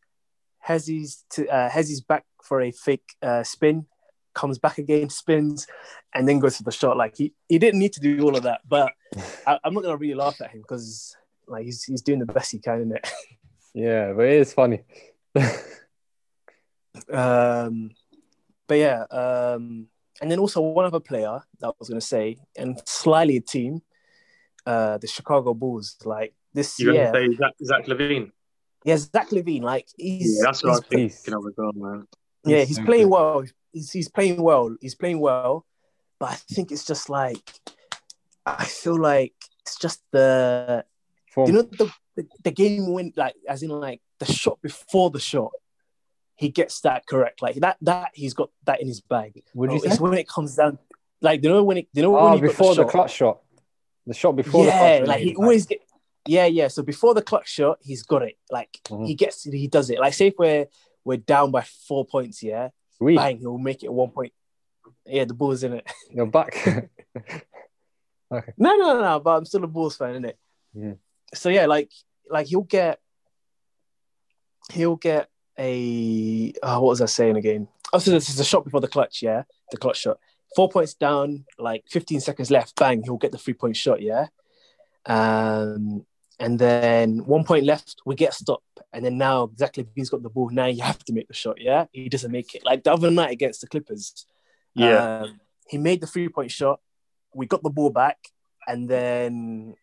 has 0.59 0.87
his 0.87 1.23
to, 1.31 1.47
uh, 1.47 1.69
has 1.69 1.89
his 1.89 2.01
back 2.01 2.25
for 2.43 2.61
a 2.61 2.71
fake 2.71 3.15
uh, 3.21 3.43
spin, 3.43 3.85
comes 4.33 4.59
back 4.59 4.77
again, 4.77 5.09
spins, 5.09 5.67
and 6.13 6.27
then 6.27 6.39
goes 6.39 6.57
for 6.57 6.63
the 6.63 6.71
shot. 6.71 6.97
Like 6.97 7.15
he, 7.17 7.33
he 7.47 7.57
didn't 7.57 7.79
need 7.79 7.93
to 7.93 8.01
do 8.01 8.21
all 8.21 8.35
of 8.35 8.43
that, 8.43 8.61
but 8.67 8.91
I, 9.47 9.57
I'm 9.63 9.73
not 9.73 9.83
gonna 9.83 9.97
really 9.97 10.15
laugh 10.15 10.41
at 10.41 10.51
him 10.51 10.61
because 10.61 11.15
like 11.47 11.65
he's 11.65 11.83
he's 11.83 12.01
doing 12.01 12.19
the 12.19 12.25
best 12.25 12.51
he 12.51 12.59
can 12.59 12.81
in 12.81 12.91
it. 12.91 13.09
Yeah, 13.71 14.13
but 14.13 14.25
it 14.25 14.33
is 14.33 14.51
funny. 14.51 14.81
Um, 17.11 17.91
but 18.67 18.75
yeah, 18.75 19.03
um, 19.09 19.87
and 20.21 20.29
then 20.29 20.39
also 20.39 20.61
one 20.61 20.85
other 20.85 20.99
player 20.99 21.39
that 21.59 21.67
I 21.67 21.71
was 21.79 21.89
gonna 21.89 22.01
say, 22.01 22.37
and 22.57 22.81
slightly 22.85 23.37
a 23.37 23.41
team, 23.41 23.81
uh, 24.65 24.97
the 24.97 25.07
Chicago 25.07 25.53
Bulls. 25.53 25.97
Like 26.05 26.33
this 26.53 26.79
You're 26.79 26.93
year, 26.93 27.11
going 27.11 27.29
to 27.29 27.31
say 27.31 27.37
Zach, 27.37 27.53
Zach 27.63 27.85
LaVine? 27.87 28.31
yeah, 28.83 28.97
Zach 28.97 29.29
LaVine. 29.29 29.61
Like 29.63 29.87
he's 29.97 30.37
Yeah, 30.37 30.43
that's 30.45 30.63
what 30.63 30.69
I 30.69 30.73
he's 30.73 30.79
was 30.79 30.87
Please. 30.87 31.15
thinking 31.21 31.33
of 31.39 31.45
as 31.47 31.53
well, 31.57 31.71
man. 31.75 32.07
Yeah, 32.45 32.59
He's 32.59 32.67
he's 32.69 32.77
so 32.77 32.83
playing 32.85 33.03
good. 33.09 33.11
well. 33.11 33.43
He's, 33.73 33.91
he's 33.91 34.09
playing 34.09 34.41
well. 34.41 34.75
He's 34.81 34.95
playing 34.95 35.19
well, 35.19 35.65
but 36.19 36.29
I 36.31 36.35
think 36.35 36.71
it's 36.71 36.85
just 36.85 37.09
like 37.09 37.37
I 38.45 38.65
feel 38.65 38.97
like 38.97 39.33
it's 39.61 39.77
just 39.77 40.01
the 40.11 40.85
Form. 41.31 41.47
you 41.47 41.53
know 41.53 41.61
the, 41.61 41.91
the 42.15 42.27
the 42.43 42.51
game 42.51 42.91
went 42.91 43.15
like 43.17 43.35
as 43.47 43.61
in 43.61 43.69
like 43.69 44.01
the 44.19 44.25
shot 44.25 44.59
before 44.61 45.09
the 45.11 45.19
shot. 45.19 45.51
He 46.39 46.47
gets 46.49 46.79
that 46.81 47.05
correct. 47.05 47.41
Like 47.41 47.55
that 47.55 47.75
that 47.81 48.11
he's 48.13 48.33
got 48.33 48.49
that 48.65 48.79
in 48.81 48.87
his 48.87 49.01
bag. 49.01 49.43
Would 49.53 49.71
you 49.73 49.81
It's 49.83 49.97
say? 49.97 50.01
when 50.01 50.13
it 50.13 50.27
comes 50.27 50.55
down, 50.55 50.79
like 51.21 51.43
you 51.43 51.49
know 51.49 51.63
when 51.63 51.77
it 51.79 51.87
you 51.93 52.01
know 52.01 52.11
when 52.11 52.23
Oh, 52.23 52.35
he 52.35 52.41
before 52.41 52.73
the, 52.75 52.83
shot? 52.83 52.91
clutch 52.91 53.13
shot. 53.13 53.41
The 54.07 54.13
shot 54.13 54.35
before 54.37 54.63
the 54.63 54.69
yeah, 54.71 54.97
clutch. 54.99 55.07
like 55.09 55.19
he 55.21 55.35
always 55.35 55.65
get. 55.65 55.81
Yeah, 56.25 56.45
yeah. 56.45 56.69
So 56.69 56.81
before 56.81 57.13
the 57.13 57.21
clutch 57.21 57.49
shot, 57.49 57.79
he's 57.81 58.03
got 58.03 58.21
it. 58.23 58.37
Like 58.49 58.79
Mhm. 58.87 59.05
he 59.05 59.15
gets, 59.15 59.43
he 59.43 59.67
does 59.67 59.89
it. 59.89 59.99
Like 59.99 60.13
say 60.13 60.27
if 60.27 60.35
we're 60.39 60.67
we're 61.03 61.17
down 61.17 61.51
by 61.51 61.61
four 61.87 62.05
points, 62.05 62.41
yeah, 62.41 62.69
We, 63.01 63.15
bang, 63.17 63.39
he'll 63.39 63.57
make 63.57 63.83
it 63.83 63.91
one 63.91 64.11
point. 64.11 64.31
Yeah, 65.05 65.25
the 65.25 65.33
Bulls 65.33 65.63
in 65.63 65.73
it. 65.73 65.91
you're 66.11 66.25
back. 66.25 66.55
Okay. 68.31 68.53
No, 68.59 68.75
no, 68.77 69.01
no, 69.01 69.19
but 69.19 69.37
I'm 69.37 69.45
still 69.45 69.63
a 69.63 69.67
Bulls 69.67 69.97
fan, 69.97 70.21
innit? 70.21 70.35
Yeah. 70.75 70.93
So 71.33 71.49
yeah, 71.49 71.65
like 71.65 71.91
like 72.29 72.45
he'll 72.47 72.61
get 72.61 72.99
he'll 74.71 74.95
get 74.97 75.29
a 75.59 76.53
oh, 76.63 76.79
what 76.81 76.89
was 76.89 77.01
I 77.01 77.05
saying 77.05 77.35
again? 77.35 77.67
Oh, 77.91 77.99
so 77.99 78.11
this 78.11 78.29
is 78.29 78.39
a 78.39 78.45
shot 78.45 78.63
before 78.63 78.81
the 78.81 78.87
clutch, 78.87 79.21
yeah, 79.21 79.43
the 79.71 79.77
clutch 79.77 79.99
shot. 80.01 80.19
Four 80.55 80.69
points 80.69 80.93
down, 80.93 81.45
like 81.57 81.83
15 81.89 82.19
seconds 82.21 82.49
left, 82.49 82.75
bang, 82.75 83.03
he'll 83.03 83.17
get 83.17 83.31
the 83.31 83.37
three 83.37 83.53
point 83.53 83.75
shot, 83.75 84.01
yeah. 84.01 84.27
Um, 85.05 86.05
and 86.39 86.57
then 86.57 87.25
one 87.25 87.43
point 87.43 87.65
left, 87.65 88.01
we 88.05 88.15
get 88.15 88.31
a 88.31 88.35
stop, 88.35 88.63
and 88.93 89.03
then 89.03 89.17
now 89.17 89.43
exactly 89.43 89.87
he's 89.95 90.09
got 90.09 90.23
the 90.23 90.29
ball. 90.29 90.49
Now 90.49 90.67
you 90.67 90.81
have 90.83 91.03
to 91.05 91.13
make 91.13 91.27
the 91.27 91.33
shot, 91.33 91.59
yeah. 91.59 91.85
He 91.91 92.09
doesn't 92.09 92.31
make 92.31 92.55
it. 92.55 92.63
Like 92.65 92.83
the 92.83 92.93
other 92.93 93.11
night 93.11 93.31
against 93.31 93.61
the 93.61 93.67
Clippers, 93.67 94.25
Yeah. 94.73 95.21
um, 95.23 95.39
he 95.67 95.77
made 95.77 96.01
the 96.01 96.07
three 96.07 96.29
point 96.29 96.51
shot. 96.51 96.79
We 97.35 97.45
got 97.45 97.61
the 97.61 97.69
ball 97.69 97.89
back, 97.89 98.17
and 98.67 98.89
then 98.89 99.75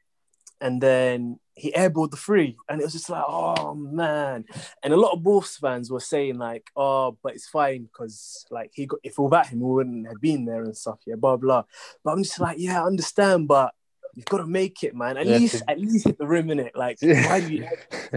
and 0.61 0.81
then 0.81 1.39
he 1.59 1.73
airballed 1.73 2.11
the 2.11 2.19
three, 2.19 2.55
and 2.69 2.81
it 2.81 2.85
was 2.85 2.93
just 2.93 3.09
like, 3.09 3.25
oh 3.27 3.75
man. 3.75 4.45
And 4.85 4.93
a 4.93 4.97
lot 4.97 5.13
of 5.15 5.25
Wolves 5.25 5.57
fans 5.57 5.91
were 5.91 6.01
saying 6.01 6.37
like, 6.37 6.71
oh, 6.77 7.17
but 7.23 7.35
it's 7.35 7.49
fine 7.49 7.85
because 7.85 8.45
like 8.51 8.73
he 8.75 8.85
got 8.87 9.01
if 9.03 9.19
without 9.19 9.47
him, 9.49 9.61
we 9.61 9.71
wouldn't 9.75 10.07
have 10.07 10.21
been 10.21 10.45
there 10.45 10.63
and 10.65 10.77
stuff. 10.77 10.99
Yeah, 11.07 11.15
blah 11.17 11.37
blah. 11.39 11.65
But 12.05 12.13
I'm 12.13 12.23
just 12.23 12.39
like, 12.39 12.59
yeah, 12.59 12.83
I 12.83 12.87
understand, 12.87 13.49
but 13.49 13.73
you've 14.15 14.27
got 14.27 14.39
to 14.39 14.47
make 14.47 14.83
it, 14.83 14.95
man. 14.95 15.17
At 15.17 15.27
Yeah, 15.27 15.39
least 15.39 15.59
to- 15.59 15.71
at 15.71 15.81
least 15.81 16.07
hit 16.07 16.19
the 16.19 16.27
rim 16.27 16.51
in 16.51 16.61
it. 16.61 16.77
Like, 16.77 16.99
why 17.01 17.41
do 17.41 17.47
you 17.51 17.67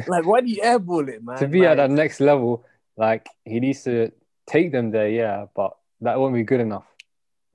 like 0.07 0.25
why 0.25 0.41
do 0.41 0.47
you 0.47 0.61
airball 0.61 1.07
it, 1.07 1.23
man? 1.23 1.37
to 1.37 1.47
be 1.47 1.65
at 1.65 1.77
that 1.77 1.91
next 1.91 2.19
level, 2.19 2.65
like 2.97 3.25
he 3.45 3.61
needs 3.61 3.83
to 3.85 4.11
take 4.47 4.71
them 4.73 4.91
there, 4.91 5.09
yeah, 5.09 5.45
but 5.55 5.77
that 6.01 6.19
won't 6.19 6.33
be 6.35 6.43
good 6.43 6.59
enough. 6.59 6.85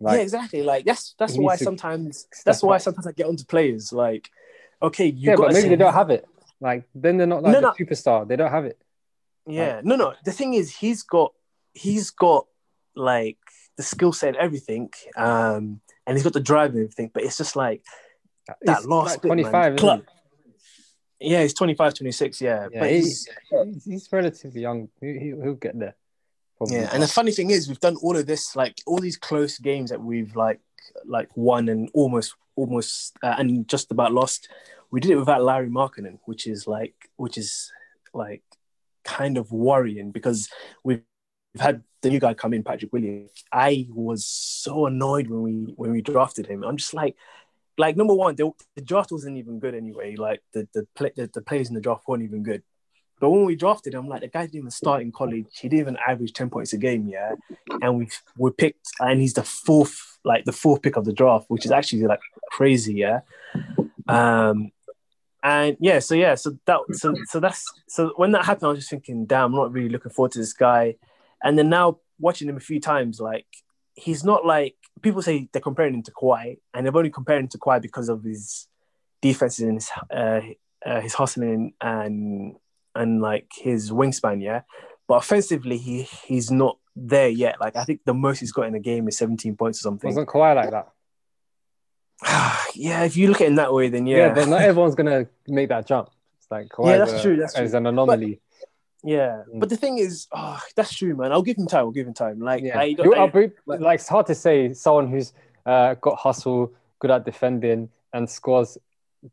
Like, 0.00 0.16
yeah, 0.16 0.22
exactly. 0.22 0.62
Like 0.62 0.84
that's 0.86 1.14
that's 1.18 1.36
why 1.36 1.56
sometimes 1.56 2.26
that's 2.44 2.62
why 2.62 2.78
sometimes 2.78 3.06
I 3.06 3.12
get 3.12 3.26
onto 3.26 3.44
players 3.44 3.92
like, 3.92 4.28
okay, 4.86 5.06
you 5.06 5.30
yeah, 5.30 5.36
got 5.36 5.46
but 5.48 5.52
maybe 5.54 5.68
they 5.68 5.76
don't 5.76 5.92
have 5.94 6.10
it. 6.10 6.26
Like 6.60 6.84
then 6.94 7.16
they're 7.16 7.26
not 7.26 7.42
like 7.42 7.52
No, 7.52 7.60
the 7.60 7.66
no. 7.68 7.72
superstar. 7.72 8.26
They 8.26 8.36
don't 8.36 8.50
have 8.50 8.64
it. 8.64 8.78
Yeah, 9.46 9.80
no, 9.84 9.96
no. 9.96 10.14
The 10.24 10.32
thing 10.32 10.54
is, 10.54 10.74
he's 10.74 11.02
got 11.02 11.34
he's 11.74 12.10
got 12.10 12.46
like 12.94 13.38
the 13.76 13.82
skill 13.82 14.12
set 14.12 14.28
and 14.28 14.36
everything, 14.36 14.90
um, 15.16 15.80
and 16.06 16.16
he's 16.16 16.22
got 16.22 16.32
the 16.32 16.40
drive 16.40 16.70
and 16.70 16.80
everything. 16.80 17.10
But 17.12 17.24
it's 17.24 17.36
just 17.36 17.56
like 17.56 17.82
That 18.46 18.56
He's 18.64 18.86
last 18.86 19.10
like 19.10 19.22
bit, 19.22 19.28
25, 19.28 19.76
Club- 19.76 19.98
isn't 20.00 20.08
yeah, 21.20 21.42
he's 21.42 21.54
25, 21.54 21.94
26, 21.94 22.40
yeah. 22.40 22.68
Yeah, 22.70 22.80
but 22.80 22.90
he's, 22.90 23.28
he's, 23.50 23.84
he's, 23.84 24.12
relatively 24.12 24.60
young. 24.60 24.88
He, 25.00 25.18
he, 25.18 25.26
he'll 25.28 25.54
get 25.54 25.78
there. 25.78 25.96
Probably. 26.58 26.76
yeah, 26.76 26.90
and 26.92 27.02
the 27.02 27.08
funny 27.08 27.32
thing 27.32 27.50
is, 27.50 27.68
we've 27.68 27.80
done 27.80 27.96
all 28.02 28.16
of 28.16 28.26
this, 28.26 28.54
like 28.54 28.76
all 28.86 28.98
these 28.98 29.16
close 29.16 29.58
games 29.58 29.90
that 29.90 30.00
we've 30.00 30.34
like 30.36 30.60
like 31.04 31.28
won 31.36 31.68
and 31.68 31.90
almost 31.94 32.34
almost 32.56 33.16
uh, 33.22 33.34
and 33.38 33.68
just 33.68 33.90
about 33.90 34.12
lost. 34.12 34.48
We 34.90 35.00
did 35.00 35.10
it 35.10 35.16
without 35.16 35.42
Larry 35.42 35.68
Markkanen, 35.68 36.18
which 36.24 36.46
is 36.46 36.66
like 36.66 36.94
which 37.16 37.36
is 37.38 37.72
like 38.12 38.42
kind 39.04 39.36
of 39.36 39.52
worrying 39.52 40.10
because 40.10 40.48
we've 40.82 41.02
had 41.58 41.82
the 42.02 42.10
new 42.10 42.20
guy 42.20 42.34
come 42.34 42.54
in, 42.54 42.62
Patrick 42.62 42.92
Williams. 42.92 43.30
I 43.52 43.86
was 43.90 44.24
so 44.26 44.86
annoyed 44.86 45.28
when 45.28 45.42
we 45.42 45.72
when 45.76 45.90
we 45.90 46.02
drafted 46.02 46.46
him. 46.46 46.62
I'm 46.64 46.76
just 46.76 46.94
like, 46.94 47.16
like 47.78 47.96
number 47.96 48.14
one, 48.14 48.34
the, 48.36 48.50
the 48.76 48.82
draft 48.82 49.12
wasn't 49.12 49.38
even 49.38 49.58
good 49.58 49.74
anyway. 49.74 50.16
Like 50.16 50.42
the 50.52 50.68
the, 50.74 50.86
play, 50.94 51.12
the 51.16 51.30
the 51.32 51.42
players 51.42 51.68
in 51.68 51.74
the 51.74 51.80
draft 51.80 52.06
weren't 52.06 52.22
even 52.22 52.42
good. 52.42 52.62
But 53.20 53.30
when 53.30 53.44
we 53.44 53.56
drafted 53.56 53.94
him, 53.94 54.08
like 54.08 54.20
the 54.20 54.28
guy 54.28 54.42
didn't 54.42 54.56
even 54.56 54.70
start 54.70 55.02
in 55.02 55.12
college. 55.12 55.46
He 55.52 55.68
didn't 55.68 55.80
even 55.80 55.98
average 56.06 56.32
ten 56.32 56.50
points 56.50 56.72
a 56.72 56.78
game, 56.78 57.08
yeah. 57.08 57.32
And 57.80 57.96
we 57.96 58.08
we 58.36 58.50
picked, 58.50 58.88
and 59.00 59.20
he's 59.20 59.34
the 59.34 59.42
fourth, 59.42 60.18
like 60.24 60.44
the 60.44 60.52
fourth 60.52 60.82
pick 60.82 60.96
of 60.96 61.04
the 61.04 61.12
draft, 61.12 61.46
which 61.48 61.64
is 61.64 61.70
actually 61.70 62.02
like 62.02 62.20
crazy, 62.50 62.94
yeah. 62.94 63.20
Um, 64.08 64.72
and 65.42 65.76
yeah, 65.78 65.98
so 65.98 66.14
yeah, 66.14 66.34
so 66.34 66.58
that 66.66 66.80
so 66.92 67.14
so 67.26 67.40
that's 67.40 67.70
so 67.86 68.12
when 68.16 68.32
that 68.32 68.44
happened, 68.44 68.66
I 68.66 68.68
was 68.70 68.78
just 68.78 68.90
thinking, 68.90 69.26
damn, 69.26 69.46
I'm 69.46 69.52
not 69.52 69.72
really 69.72 69.90
looking 69.90 70.10
forward 70.10 70.32
to 70.32 70.38
this 70.38 70.54
guy. 70.54 70.96
And 71.42 71.58
then 71.58 71.68
now 71.68 71.98
watching 72.18 72.48
him 72.48 72.56
a 72.56 72.60
few 72.60 72.80
times, 72.80 73.20
like 73.20 73.46
he's 73.94 74.24
not 74.24 74.46
like 74.46 74.74
people 75.02 75.22
say 75.22 75.48
they're 75.52 75.60
comparing 75.62 75.94
him 75.94 76.02
to 76.04 76.12
Kawhi, 76.12 76.58
and 76.72 76.84
they're 76.84 76.96
only 76.96 77.10
comparing 77.10 77.42
him 77.42 77.48
to 77.48 77.58
Kawhi 77.58 77.80
because 77.82 78.08
of 78.08 78.24
his 78.24 78.66
defenses 79.20 79.60
and 79.60 79.74
his 79.74 79.90
uh, 80.10 80.40
uh, 80.84 81.00
his 81.00 81.14
hustling 81.14 81.74
and 81.80 82.56
and 82.94 83.20
like 83.20 83.48
his 83.54 83.90
wingspan, 83.90 84.42
yeah. 84.42 84.62
But 85.06 85.16
offensively, 85.16 85.78
he 85.78 86.02
he's 86.02 86.50
not 86.50 86.78
there 86.96 87.28
yet. 87.28 87.60
Like 87.60 87.76
I 87.76 87.84
think 87.84 88.00
the 88.04 88.14
most 88.14 88.40
he's 88.40 88.52
got 88.52 88.66
in 88.66 88.74
a 88.74 88.80
game 88.80 89.08
is 89.08 89.18
17 89.18 89.56
points 89.56 89.80
or 89.80 89.82
something. 89.82 90.08
Wasn't 90.08 90.28
Kawhi 90.28 90.54
like 90.54 90.70
that? 90.70 90.88
yeah, 92.74 93.04
if 93.04 93.16
you 93.16 93.28
look 93.28 93.40
at 93.40 93.44
it 93.44 93.48
in 93.48 93.54
that 93.56 93.72
way, 93.72 93.88
then 93.88 94.06
Yeah, 94.06 94.16
yeah, 94.28 94.34
but 94.34 94.48
not 94.48 94.60
everyone's 94.70 94.94
gonna 94.94 95.26
make 95.48 95.68
that 95.68 95.86
jump. 95.86 96.10
It's 96.38 96.50
like 96.50 96.68
Kawhi 96.68 96.90
Yeah, 96.90 96.98
that's 96.98 97.22
true, 97.22 97.36
that's 97.36 97.58
is 97.58 97.74
an 97.74 97.86
anomaly. 97.86 98.40
yeah. 99.02 99.42
But 99.54 99.68
the 99.68 99.76
thing 99.76 99.98
is, 99.98 100.26
oh, 100.32 100.60
that's 100.76 100.94
true, 100.94 101.14
man. 101.16 101.32
I'll 101.32 101.42
give 101.42 101.58
him 101.58 101.66
time. 101.66 101.80
I'll 101.80 101.90
give 101.90 102.06
him 102.06 102.14
time. 102.14 102.40
Like 102.40 102.62
yeah, 102.62 102.78
I 102.78 102.92
don't. 102.94 103.14
I'll 103.16 103.24
I, 103.24 103.30
be- 103.30 103.50
like- 103.66 103.80
like 103.80 104.00
it's 104.00 104.08
hard 104.08 104.26
to 104.26 104.34
say 104.34 104.72
someone 104.72 105.08
who's 105.10 105.32
uh, 105.66 105.94
got 105.94 106.16
hustle, 106.18 106.72
good 106.98 107.10
at 107.10 107.24
defending, 107.24 107.90
and 108.12 108.28
scores 108.28 108.78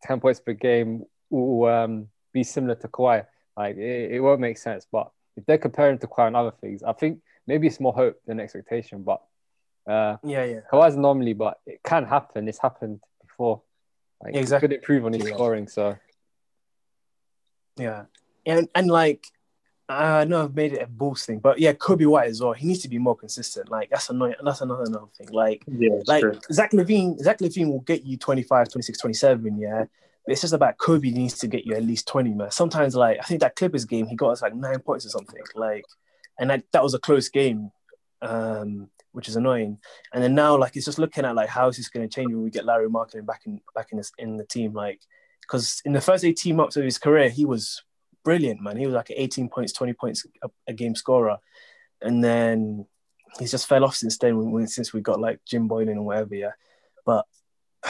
ten 0.01 0.19
points 0.19 0.39
per 0.39 0.53
game 0.53 1.03
will 1.29 1.69
um, 1.69 2.07
be 2.33 2.43
similar 2.43 2.75
to 2.75 2.87
Kawhi. 2.87 3.25
Like 3.61 3.77
it, 3.77 4.11
it 4.13 4.19
won't 4.19 4.39
make 4.41 4.57
sense. 4.57 4.87
But 4.91 5.11
if 5.37 5.45
they're 5.45 5.59
comparing 5.59 5.99
to 5.99 6.07
Kawhi 6.07 6.27
and 6.27 6.35
other 6.35 6.49
things, 6.61 6.81
I 6.81 6.93
think 6.93 7.19
maybe 7.45 7.67
it's 7.67 7.79
more 7.79 7.93
hope 7.93 8.19
than 8.25 8.39
expectation. 8.39 9.03
But 9.03 9.21
uh, 9.87 10.17
yeah, 10.23 10.45
yeah. 10.45 10.59
Kawhi's 10.71 10.97
normally, 10.97 11.33
but 11.33 11.59
it 11.67 11.79
can 11.83 12.05
happen. 12.05 12.47
It's 12.47 12.57
happened 12.57 13.01
before. 13.21 13.61
Like, 14.23 14.33
Yeah, 14.33 14.41
exactly. 14.41 14.67
could 14.69 14.75
improve 14.77 15.05
on 15.05 15.13
his 15.13 15.27
Yeah. 15.27 15.35
scoring. 15.35 15.67
So 15.67 15.95
Yeah, 17.77 18.05
and 18.47 18.67
and 18.73 18.89
like 18.89 19.27
I 19.87 20.25
know 20.25 20.43
I've 20.45 20.55
made 20.55 20.73
it 20.73 20.81
a 20.81 20.87
Bulls 20.87 21.25
thing, 21.25 21.37
but 21.39 21.59
yeah, 21.59 21.73
Coby 21.73 22.07
White 22.07 22.29
as 22.29 22.41
well. 22.41 22.53
He 22.53 22.65
needs 22.65 22.81
to 22.81 22.89
be 22.89 22.97
more 22.97 23.15
consistent. 23.15 23.69
Like 23.69 23.91
that's 23.91 24.09
annoying. 24.09 24.35
That's 24.43 24.61
another 24.61 24.83
another 24.85 25.11
thing. 25.17 25.27
Like 25.31 25.63
Yeah, 25.67 25.99
like 26.07 26.21
true. 26.21 26.39
Zach 26.51 26.71
LaVine, 26.71 27.19
Zach 27.19 27.39
LaVine 27.39 27.69
will 27.71 27.81
get 27.81 28.03
you 28.05 28.17
25, 28.17 28.69
26, 28.69 28.97
27, 28.97 29.59
yeah. 29.59 29.85
It's 30.27 30.41
just 30.41 30.53
about 30.53 30.77
Coby 30.77 31.11
needs 31.13 31.39
to 31.39 31.47
get 31.47 31.65
you 31.65 31.75
at 31.75 31.83
least 31.83 32.07
20, 32.07 32.33
man. 32.33 32.51
Sometimes 32.51 32.95
like 32.95 33.17
I 33.19 33.23
think 33.23 33.41
that 33.41 33.55
Clippers 33.55 33.85
game, 33.85 34.07
he 34.07 34.15
got 34.15 34.31
us 34.31 34.41
like 34.41 34.55
nine 34.55 34.79
points 34.79 35.05
or 35.05 35.09
something. 35.09 35.41
Like 35.55 35.85
and 36.39 36.49
that, 36.49 36.63
that 36.73 36.83
was 36.83 36.93
a 36.93 36.99
close 36.99 37.29
game. 37.29 37.71
Um, 38.21 38.89
which 39.11 39.27
is 39.27 39.35
annoying. 39.35 39.77
And 40.13 40.23
then 40.23 40.35
now, 40.35 40.57
like, 40.57 40.75
it's 40.75 40.85
just 40.85 40.99
looking 40.99 41.25
at 41.25 41.35
like 41.35 41.49
how 41.49 41.67
is 41.67 41.77
this 41.77 41.89
going 41.89 42.07
to 42.07 42.13
change 42.13 42.31
when 42.31 42.43
we 42.43 42.49
get 42.49 42.65
Larry 42.65 42.89
Markkanen 42.89 43.25
back 43.25 43.41
in 43.45 43.61
back 43.75 43.87
in 43.91 43.97
this 43.97 44.11
in 44.17 44.37
the 44.37 44.45
team, 44.45 44.73
like, 44.73 45.01
because 45.41 45.81
in 45.85 45.93
the 45.93 46.01
first 46.01 46.23
18 46.23 46.55
months 46.55 46.77
of 46.77 46.83
his 46.83 46.97
career, 46.97 47.29
he 47.29 47.45
was 47.45 47.83
brilliant, 48.23 48.61
man. 48.61 48.77
He 48.77 48.85
was 48.85 48.95
like 48.95 49.09
an 49.09 49.17
18 49.19 49.49
points, 49.49 49.73
20 49.73 49.93
points 49.93 50.25
a, 50.43 50.49
a 50.67 50.73
game 50.73 50.95
scorer, 50.95 51.37
and 52.01 52.23
then 52.23 52.85
he's 53.39 53.51
just 53.51 53.67
fell 53.67 53.83
off 53.83 53.95
since 53.95 54.17
then. 54.17 54.67
Since 54.67 54.93
we 54.93 55.01
got 55.01 55.19
like 55.19 55.39
Jim 55.45 55.67
Boylen 55.67 55.91
and 55.91 56.05
whatever, 56.05 56.35
yeah. 56.35 56.51
But 57.05 57.25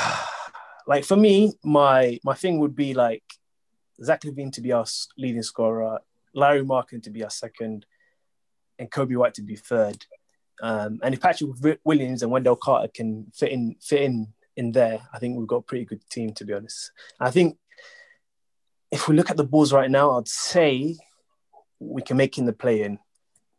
like 0.91 1.05
for 1.05 1.15
me, 1.15 1.53
my 1.63 2.19
my 2.21 2.33
thing 2.33 2.59
would 2.59 2.75
be 2.75 2.93
like 2.93 3.23
Zach 4.03 4.23
LaVine 4.23 4.51
to 4.51 4.61
be 4.61 4.73
our 4.73 4.85
leading 5.17 5.41
scorer, 5.41 5.99
Larry 6.33 6.65
Markin 6.65 6.99
to 7.03 7.09
be 7.09 7.23
our 7.23 7.29
second, 7.29 7.85
and 8.77 8.91
Coby 8.91 9.15
White 9.15 9.35
to 9.35 9.41
be 9.41 9.55
third. 9.55 10.05
Um, 10.61 10.99
and 11.01 11.13
if 11.13 11.21
Patrick 11.21 11.79
Williams 11.85 12.23
and 12.23 12.31
Wendell 12.31 12.57
Carter 12.57 12.91
can 12.93 13.31
fit 13.33 13.53
in 13.53 13.77
fit 13.81 14.01
in 14.01 14.33
in 14.57 14.73
there, 14.73 14.99
I 15.13 15.19
think 15.19 15.37
we've 15.37 15.47
got 15.47 15.63
a 15.63 15.69
pretty 15.69 15.85
good 15.85 16.03
team 16.09 16.33
to 16.33 16.43
be 16.43 16.51
honest. 16.51 16.91
I 17.21 17.31
think 17.31 17.57
if 18.91 19.07
we 19.07 19.15
look 19.15 19.29
at 19.31 19.37
the 19.37 19.45
Bulls 19.45 19.71
right 19.71 19.89
now, 19.89 20.17
I'd 20.17 20.27
say 20.27 20.97
we 21.79 22.01
can 22.01 22.17
make 22.17 22.37
in 22.37 22.45
the 22.45 22.59
play 22.63 22.81
in. 22.81 22.99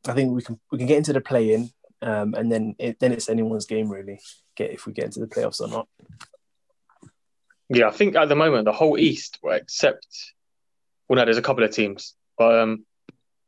I 0.06 0.12
think 0.12 0.34
we 0.34 0.42
can 0.42 0.60
we 0.70 0.76
can 0.76 0.86
get 0.86 0.98
into 0.98 1.14
the 1.14 1.22
play 1.22 1.54
in, 1.54 1.70
um, 2.02 2.34
and 2.34 2.52
then 2.52 2.74
it, 2.78 3.00
then 3.00 3.10
it's 3.10 3.30
anyone's 3.30 3.64
game 3.64 3.88
really. 3.88 4.20
Get 4.54 4.72
if 4.72 4.84
we 4.84 4.92
get 4.92 5.06
into 5.06 5.20
the 5.20 5.32
playoffs 5.34 5.62
or 5.62 5.68
not. 5.68 5.88
Yeah, 7.74 7.88
I 7.88 7.90
think 7.90 8.16
at 8.16 8.28
the 8.28 8.37
moment 8.37 8.64
the 8.66 8.72
whole 8.72 8.98
East, 8.98 9.38
except 9.44 10.06
well, 11.08 11.16
no, 11.16 11.24
there's 11.24 11.38
a 11.38 11.42
couple 11.42 11.64
of 11.64 11.70
teams, 11.70 12.14
but 12.38 12.58
um, 12.58 12.85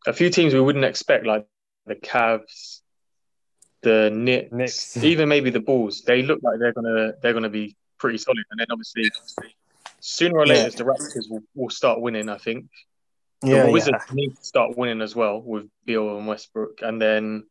a 0.06 0.12
few 0.12 0.30
teams 0.30 0.54
we 0.54 0.60
wouldn't 0.60 0.84
expect, 0.84 1.26
like 1.26 1.46
the 1.86 1.94
Cavs, 1.94 2.80
the 3.82 4.10
Knicks, 4.10 4.52
Knicks. 4.52 4.96
even 5.02 5.28
maybe 5.28 5.50
the 5.50 5.60
Bulls. 5.60 6.02
They 6.02 6.22
look 6.22 6.40
like 6.42 6.58
they're 6.58 6.72
gonna 6.72 7.12
they're 7.22 7.32
gonna 7.34 7.50
be 7.50 7.76
pretty 7.98 8.18
solid, 8.18 8.44
and 8.50 8.60
then 8.60 8.66
obviously 8.70 9.10
sooner 10.00 10.38
or 10.38 10.46
later 10.46 10.62
Yeah. 10.62 10.68
the 10.70 10.84
Raptors 10.84 11.30
will, 11.30 11.42
will 11.54 11.70
start 11.70 12.00
winning. 12.00 12.28
I 12.28 12.38
think 12.38 12.66
Yeah, 13.42 13.66
the 13.66 13.72
Wizards 13.72 14.04
need 14.12 14.36
to 14.36 14.44
start 14.44 14.76
winning 14.76 15.02
as 15.02 15.14
well 15.14 15.40
with 15.40 15.68
Beal 15.84 16.16
and 16.16 16.26
Westbrook, 16.26 16.80
and 16.82 17.00
then 17.00 17.46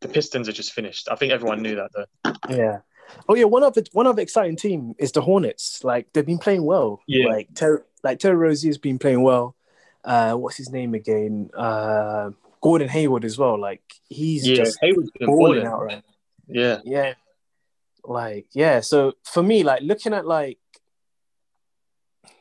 the 0.00 0.08
Pistons 0.08 0.48
are 0.48 0.52
just 0.52 0.72
finished. 0.72 1.08
I 1.10 1.14
think 1.16 1.32
everyone 1.32 1.62
knew 1.62 1.76
that 1.76 1.90
though. 1.94 2.32
Yeah. 2.48 2.80
Oh 3.28 3.34
yeah, 3.34 3.44
one 3.44 3.62
other 3.62 3.82
one 3.92 4.06
other 4.06 4.22
exciting 4.22 4.56
team 4.56 4.94
is 4.98 5.12
the 5.12 5.20
Hornets. 5.20 5.84
Like 5.84 6.12
they've 6.12 6.26
been 6.26 6.38
playing 6.38 6.64
well. 6.64 7.00
Yeah. 7.06 7.26
Like 7.26 7.54
Ter- 7.54 7.84
like 8.02 8.18
Terry 8.18 8.36
Rozier 8.36 8.68
has 8.68 8.78
been 8.78 8.98
playing 8.98 9.22
well. 9.22 9.56
Uh, 10.04 10.34
what's 10.34 10.56
his 10.56 10.70
name 10.70 10.94
again? 10.94 11.50
Uh, 11.56 12.30
Gordon 12.62 12.88
Hayward 12.88 13.24
as 13.24 13.38
well. 13.38 13.58
Like 13.58 13.82
he's 14.08 14.46
yeah, 14.46 14.56
just 14.56 14.78
Hayward's 14.80 15.10
been 15.10 15.26
balling. 15.28 15.66
out 15.66 15.82
right. 15.82 16.02
Yeah, 16.48 16.78
Yeah. 16.84 17.14
Like 18.04 18.46
yeah. 18.52 18.80
So 18.80 19.14
for 19.24 19.42
me, 19.42 19.62
like 19.62 19.82
looking 19.82 20.14
at 20.14 20.26
like 20.26 20.58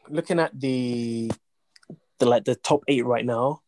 looking 0.10 0.40
at 0.40 0.60
the 0.60 1.32
the 2.20 2.26
like 2.26 2.46
the 2.46 2.56
top 2.56 2.84
eight 2.88 3.06
right 3.06 3.26
now, 3.26 3.62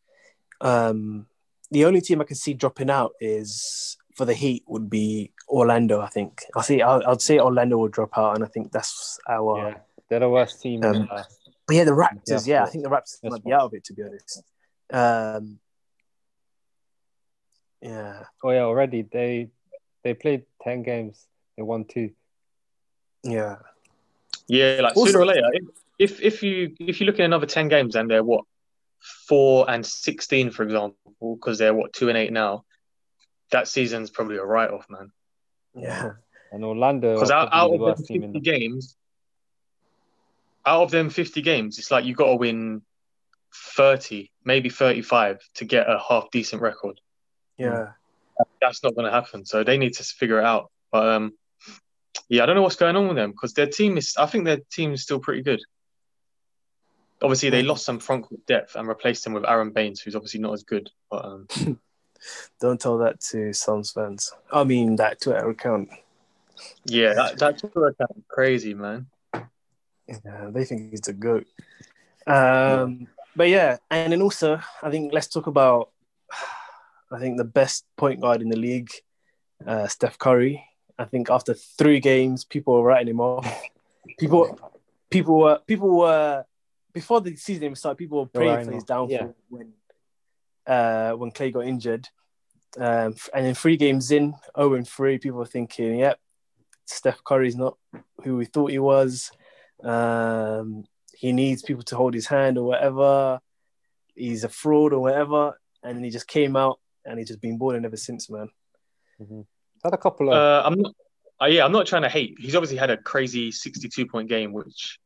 um, 0.61 1.27
the 1.69 1.85
only 1.85 2.01
team 2.01 2.21
I 2.21 2.25
can 2.25 2.35
see 2.35 2.53
dropping 2.53 2.89
out 2.89 3.13
is 3.19 3.97
for 4.15 4.25
the 4.25 4.33
Heat 4.33 4.63
would 4.67 4.89
be 4.89 5.31
Orlando. 5.51 6.01
I 6.01 6.07
think 6.07 6.43
I 6.55 6.61
see. 6.61 6.81
I'll, 6.81 7.03
I'd 7.07 7.21
say 7.21 7.39
Orlando 7.39 7.77
will 7.77 7.89
drop 7.89 8.17
out, 8.17 8.35
and 8.35 8.43
I 8.43 8.47
think 8.47 8.71
that's 8.71 9.19
our. 9.29 9.57
yeah, 9.69 9.77
they're 10.09 10.19
the 10.21 10.29
worst 10.29 10.61
team. 10.61 10.83
Um, 10.83 11.07
uh, 11.11 11.23
But 11.67 11.75
yeah, 11.75 11.83
the 11.83 11.91
Raptors. 11.91 12.47
Yeah, 12.47 12.53
Yeah, 12.55 12.63
I 12.63 12.67
think 12.67 12.83
the 12.83 12.89
Raptors 12.89 13.19
Yes, 13.21 13.31
might 13.31 13.43
be 13.43 13.53
out 13.53 13.63
of 13.63 13.73
it 13.73 13.83
to 13.85 13.93
be 13.93 14.03
honest. 14.03 14.43
Um, 14.91 15.59
yeah, 17.81 18.23
oh 18.43 18.51
yeah, 18.51 18.61
already 18.61 19.01
they 19.03 19.49
they 20.03 20.13
played 20.13 20.43
ten 20.61 20.83
games. 20.83 21.25
They 21.57 21.63
won 21.63 21.85
two. 21.85 22.11
yeah, 23.23 23.57
yeah. 24.47 24.79
Like 24.81 24.95
Also- 24.95 25.11
sooner 25.11 25.23
or 25.23 25.25
later, 25.25 25.49
if, 25.53 25.63
if 25.99 26.21
if 26.21 26.43
you 26.43 26.75
if 26.79 26.99
you 26.99 27.05
look 27.05 27.19
at 27.19 27.25
another 27.25 27.45
ten 27.47 27.67
games 27.67 27.95
and 27.95 28.09
they're 28.09 28.23
what 28.23 28.45
four 29.27 29.69
and 29.69 29.85
sixteen, 29.85 30.51
for 30.51 30.63
example, 30.63 30.95
because 31.35 31.57
they're 31.57 31.73
what 31.73 31.93
two 31.93 32.09
and 32.09 32.17
eight 32.17 32.31
now, 32.31 32.63
that 33.51 33.67
season's 33.67 34.09
probably 34.11 34.37
a 34.37 34.45
write 34.45 34.69
off, 34.71 34.85
man. 34.89 35.11
Yeah. 35.73 36.11
And 36.51 36.63
Orlando 36.63 37.13
Because 37.13 37.31
out, 37.31 37.49
probably 37.49 37.59
out 37.59 37.67
the 37.69 37.75
of 37.75 37.81
worst 37.81 37.97
them 37.99 38.05
team 38.07 38.23
in 38.23 38.33
fifty 38.33 38.51
the 38.51 38.51
games, 38.59 38.97
out 40.65 40.83
of 40.83 40.91
them 40.91 41.09
fifty 41.09 41.41
games, 41.41 41.79
it's 41.79 41.91
like 41.91 42.05
you 42.05 42.13
got 42.13 42.27
to 42.27 42.35
win 42.35 42.81
thirty, 43.53 44.31
maybe 44.43 44.69
thirty-five 44.69 45.39
to 45.55 45.65
get 45.65 45.89
a 45.89 45.99
half 46.07 46.29
decent 46.31 46.61
record. 46.61 46.99
Yeah. 47.57 47.91
That's 48.59 48.83
not 48.83 48.95
going 48.95 49.05
to 49.05 49.11
happen. 49.11 49.45
So 49.45 49.63
they 49.63 49.77
need 49.77 49.93
to 49.93 50.03
figure 50.03 50.39
it 50.39 50.45
out. 50.45 50.71
But 50.91 51.07
um, 51.07 51.33
yeah, 52.27 52.43
I 52.43 52.45
don't 52.45 52.55
know 52.55 52.63
what's 52.63 52.75
going 52.75 52.95
on 52.95 53.07
with 53.07 53.17
them 53.17 53.31
because 53.31 53.53
their 53.53 53.67
team 53.67 53.97
is. 53.97 54.15
I 54.17 54.25
think 54.25 54.45
their 54.45 54.59
team 54.71 54.93
is 54.93 55.03
still 55.03 55.19
pretty 55.19 55.43
good. 55.43 55.61
Obviously, 57.21 57.49
they 57.51 57.61
lost 57.61 57.85
some 57.85 57.99
front 57.99 58.25
court 58.25 58.41
depth 58.47 58.75
and 58.75 58.87
replaced 58.87 59.23
them 59.23 59.33
with 59.33 59.45
Aron 59.45 59.71
Baynes, 59.71 60.01
who's 60.01 60.15
obviously 60.15 60.39
not 60.39 60.53
as 60.53 60.63
good. 60.63 60.89
But 61.09 61.25
um, 61.25 61.47
Don't 62.59 62.79
tell 62.79 62.97
that 62.99 63.19
to 63.31 63.53
Suns 63.53 63.91
fans. 63.91 64.33
I 64.51 64.63
mean, 64.63 64.95
that 64.97 65.21
Twitter 65.21 65.49
account. 65.49 65.89
yeah, 66.85 67.13
that, 67.37 67.57
Twitter 67.59 67.95
that's 67.97 68.13
crazy, 68.27 68.73
man. 68.73 69.07
Yeah, 70.07 70.49
they 70.49 70.65
think 70.65 70.91
he's 70.91 71.07
a 71.07 71.13
goat. 71.13 71.47
Um, 72.27 73.07
but 73.35 73.49
yeah, 73.49 73.77
and 73.89 74.11
then 74.11 74.21
also, 74.21 74.59
I 74.83 74.89
think 74.89 75.13
let's 75.13 75.27
talk 75.27 75.47
about. 75.47 75.89
I 77.11 77.19
think 77.19 77.37
the 77.37 77.43
best 77.43 77.85
point 77.97 78.21
guard 78.21 78.41
in 78.41 78.47
the 78.47 78.57
league, 78.57 78.89
uh, 79.65 79.87
Steph 79.87 80.17
Curry. 80.17 80.63
I 80.97 81.05
think 81.05 81.29
after 81.29 81.53
three 81.53 81.99
games, 81.99 82.45
people 82.45 82.73
were 82.75 82.83
writing 82.83 83.09
him 83.09 83.19
off. 83.19 83.45
People, 84.17 84.57
people 85.09 85.39
were 85.39 85.59
people 85.67 85.97
were 85.97 86.45
before 86.93 87.21
the 87.21 87.35
season 87.35 87.63
even 87.65 87.75
started. 87.75 87.97
People 87.97 88.19
were 88.19 88.27
praying 88.27 88.65
for 88.65 88.71
his 88.71 88.83
off, 88.83 88.87
downfall 88.87 89.09
yeah. 89.09 89.27
when 89.49 89.73
uh, 90.71 91.11
when 91.11 91.31
Clay 91.31 91.51
got 91.51 91.67
injured. 91.67 92.07
Um, 92.77 93.15
and 93.33 93.45
then 93.45 93.53
three 93.53 93.75
games 93.75 94.11
in, 94.11 94.33
0 94.55 94.75
and 94.75 94.87
3, 94.87 95.17
people 95.17 95.39
were 95.39 95.45
thinking, 95.45 95.99
yep, 95.99 96.17
Steph 96.85 97.23
Curry's 97.23 97.57
not 97.57 97.77
who 98.23 98.37
we 98.37 98.45
thought 98.45 98.71
he 98.71 98.79
was. 98.79 99.31
Um, 99.83 100.85
he 101.13 101.33
needs 101.33 101.61
people 101.61 101.83
to 101.83 101.97
hold 101.97 102.13
his 102.13 102.27
hand 102.27 102.57
or 102.57 102.65
whatever. 102.65 103.41
He's 104.15 104.45
a 104.45 104.49
fraud 104.49 104.93
or 104.93 104.99
whatever. 104.99 105.59
And 105.83 105.97
then 105.97 106.03
he 106.03 106.09
just 106.09 106.27
came 106.27 106.55
out 106.55 106.79
and 107.05 107.19
he's 107.19 107.27
just 107.27 107.41
been 107.41 107.57
balling 107.57 107.83
ever 107.83 107.97
since, 107.97 108.29
man. 108.29 108.49
had 109.83 109.93
a 109.93 109.97
couple 109.97 110.29
of 110.29 110.35
Uh, 110.35 110.61
I'm 110.65 110.79
not. 110.79 110.93
Uh, 111.41 111.45
yeah, 111.47 111.65
I'm 111.65 111.71
not 111.71 111.87
trying 111.87 112.03
to 112.03 112.09
hate. 112.09 112.35
He's 112.39 112.55
obviously 112.55 112.77
had 112.77 112.91
a 112.91 112.97
crazy 112.97 113.51
62 113.51 114.05
point 114.05 114.29
game, 114.29 114.53
which 114.53 114.99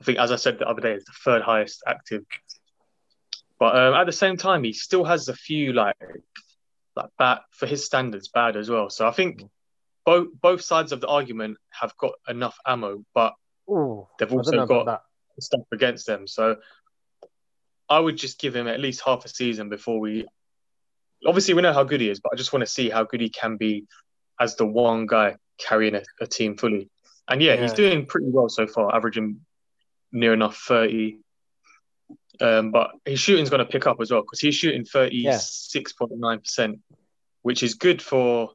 I 0.00 0.04
think, 0.04 0.18
as 0.18 0.30
I 0.30 0.36
said 0.36 0.58
the 0.58 0.68
other 0.68 0.80
day, 0.80 0.92
is 0.92 1.04
the 1.04 1.12
third 1.24 1.42
highest 1.42 1.82
active. 1.86 2.22
But 3.64 3.76
um, 3.76 3.94
at 3.94 4.04
the 4.04 4.12
same 4.12 4.36
time, 4.36 4.62
he 4.62 4.74
still 4.74 5.04
has 5.04 5.30
a 5.30 5.34
few 5.34 5.72
like 5.72 5.96
like 6.96 7.08
bad 7.18 7.38
for 7.50 7.64
his 7.64 7.82
standards, 7.82 8.28
bad 8.28 8.58
as 8.58 8.68
well. 8.68 8.90
So 8.90 9.08
I 9.08 9.10
think 9.10 9.42
both 10.04 10.28
both 10.38 10.60
sides 10.60 10.92
of 10.92 11.00
the 11.00 11.08
argument 11.08 11.56
have 11.70 11.96
got 11.96 12.12
enough 12.28 12.58
ammo, 12.66 13.06
but 13.14 13.32
Ooh, 13.70 14.06
they've 14.18 14.30
also 14.30 14.66
got 14.66 15.00
stuff 15.40 15.62
against 15.72 16.06
them. 16.06 16.26
So 16.26 16.56
I 17.88 17.98
would 17.98 18.18
just 18.18 18.38
give 18.38 18.54
him 18.54 18.68
at 18.68 18.80
least 18.80 19.00
half 19.00 19.24
a 19.24 19.28
season 19.28 19.70
before 19.70 19.98
we. 19.98 20.26
Obviously, 21.26 21.54
we 21.54 21.62
know 21.62 21.72
how 21.72 21.84
good 21.84 22.02
he 22.02 22.10
is, 22.10 22.20
but 22.20 22.34
I 22.34 22.36
just 22.36 22.52
want 22.52 22.66
to 22.66 22.70
see 22.70 22.90
how 22.90 23.04
good 23.04 23.22
he 23.22 23.30
can 23.30 23.56
be 23.56 23.86
as 24.38 24.56
the 24.56 24.66
one 24.66 25.06
guy 25.06 25.36
carrying 25.56 25.94
a, 25.94 26.02
a 26.20 26.26
team 26.26 26.58
fully. 26.58 26.90
And 27.28 27.40
yeah, 27.40 27.56
he's 27.56 27.72
doing 27.72 28.04
pretty 28.04 28.26
well 28.28 28.50
so 28.50 28.66
far, 28.66 28.94
averaging 28.94 29.40
near 30.12 30.34
enough 30.34 30.58
30. 30.68 31.23
Um, 32.40 32.70
but 32.72 32.90
his 33.04 33.20
shooting's 33.20 33.48
going 33.50 33.64
to 33.64 33.70
pick 33.70 33.86
up 33.86 33.98
as 34.00 34.10
well 34.10 34.22
because 34.22 34.40
he's 34.40 34.54
shooting 34.54 34.84
36.9%, 34.84 36.78
which 37.42 37.62
is 37.62 37.74
good 37.74 38.00
for 38.02 38.50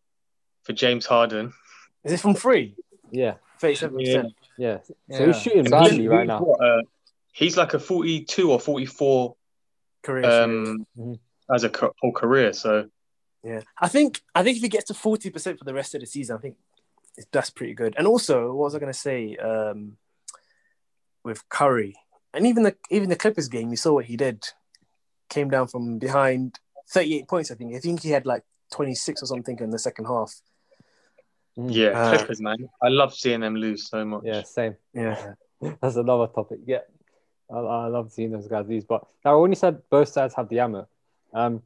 for 0.64 0.74
James 0.74 1.06
Harden. 1.06 1.54
Is 2.04 2.14
it 2.14 2.20
from 2.20 2.36
three? 2.36 2.76
that. 3.12 3.18
Yeah, 3.18 3.34
37%. 3.62 4.32
yeah. 4.58 4.80
So 4.84 4.94
Yeah. 5.10 5.26
he's 5.28 5.42
shooting 5.42 5.66
So 5.66 5.72
badly 5.72 5.98
he's- 6.00 6.10
right 6.10 6.28
now. 6.28 6.42
what, 6.44 6.62
uh, 6.64 6.82
he's 7.32 7.58
like 7.58 7.74
a 7.74 7.80
42 7.80 8.52
or 8.52 8.60
44 8.60 9.36
Career 10.04 10.26
um, 10.44 10.86
Mhm. 10.98 11.20
as 11.54 11.64
a 11.64 11.70
co- 11.70 11.94
whole 12.00 12.12
career. 12.14 12.54
So 12.54 12.90
Yeah, 13.44 13.62
I 13.80 13.88
think 13.88 14.22
I 14.36 14.44
think 14.44 14.58
if 14.58 14.64
he 14.64 14.70
gets 14.70 14.86
to 14.86 14.94
forty 14.94 15.30
percent 15.30 15.58
for 15.60 15.66
the 15.66 15.74
rest 15.74 15.94
of 15.96 16.02
the 16.02 16.08
season, 16.08 16.36
I 16.38 16.40
think 16.40 16.58
that's 17.32 17.50
pretty 17.50 17.74
good. 17.74 17.96
And 17.98 18.06
also, 18.08 18.48
what 18.54 18.66
was 18.66 18.76
I 18.76 18.80
going 18.80 18.92
to 18.94 18.98
say? 19.00 19.36
Um, 19.38 19.98
with 21.24 21.48
Curry, 21.50 21.96
and 22.34 22.46
even 22.46 22.64
the 22.64 22.76
even 22.90 23.10
the 23.10 23.16
Clippers 23.16 23.48
game, 23.48 23.70
you 23.70 23.78
saw 23.78 23.94
what 23.94 24.06
he 24.06 24.18
did. 24.18 24.44
Came 25.30 25.50
down 25.50 25.68
from 25.68 26.00
behind, 26.00 26.60
thirty-eight 26.90 27.28
points. 27.28 27.52
I 27.52 27.56
think. 27.56 27.76
I 27.76 27.80
think 27.80 28.02
he 28.02 28.10
had 28.10 28.26
like 28.26 28.44
twenty-six 28.72 29.22
or 29.22 29.26
something 29.28 29.58
in 29.60 29.70
the 29.70 29.80
second 29.80 30.06
half. 30.06 30.34
Yeah, 31.56 31.90
Uh, 31.90 32.18
Clippers, 32.18 32.42
man. 32.42 32.70
I 32.82 32.88
love 32.88 33.14
seeing 33.14 33.42
them 33.42 33.56
lose 33.56 33.90
so 33.90 34.06
much. 34.06 34.24
Yeah, 34.24 34.44
same. 34.44 34.76
Yeah, 34.94 35.34
That's 35.82 35.98
another 35.98 36.28
topic. 36.28 36.60
Yeah, 36.66 36.80
I, 37.52 37.58
I 37.58 37.88
love 37.88 38.12
seeing 38.12 38.32
those 38.32 38.48
guys 38.48 38.68
lose. 38.68 38.86
But 38.86 39.06
now, 39.26 39.40
when 39.42 39.52
you 39.52 39.56
said 39.56 39.82
both 39.90 40.08
sides 40.10 40.34
have 40.36 40.50
the 40.50 40.60
ammo, 40.60 40.88
um, 41.34 41.62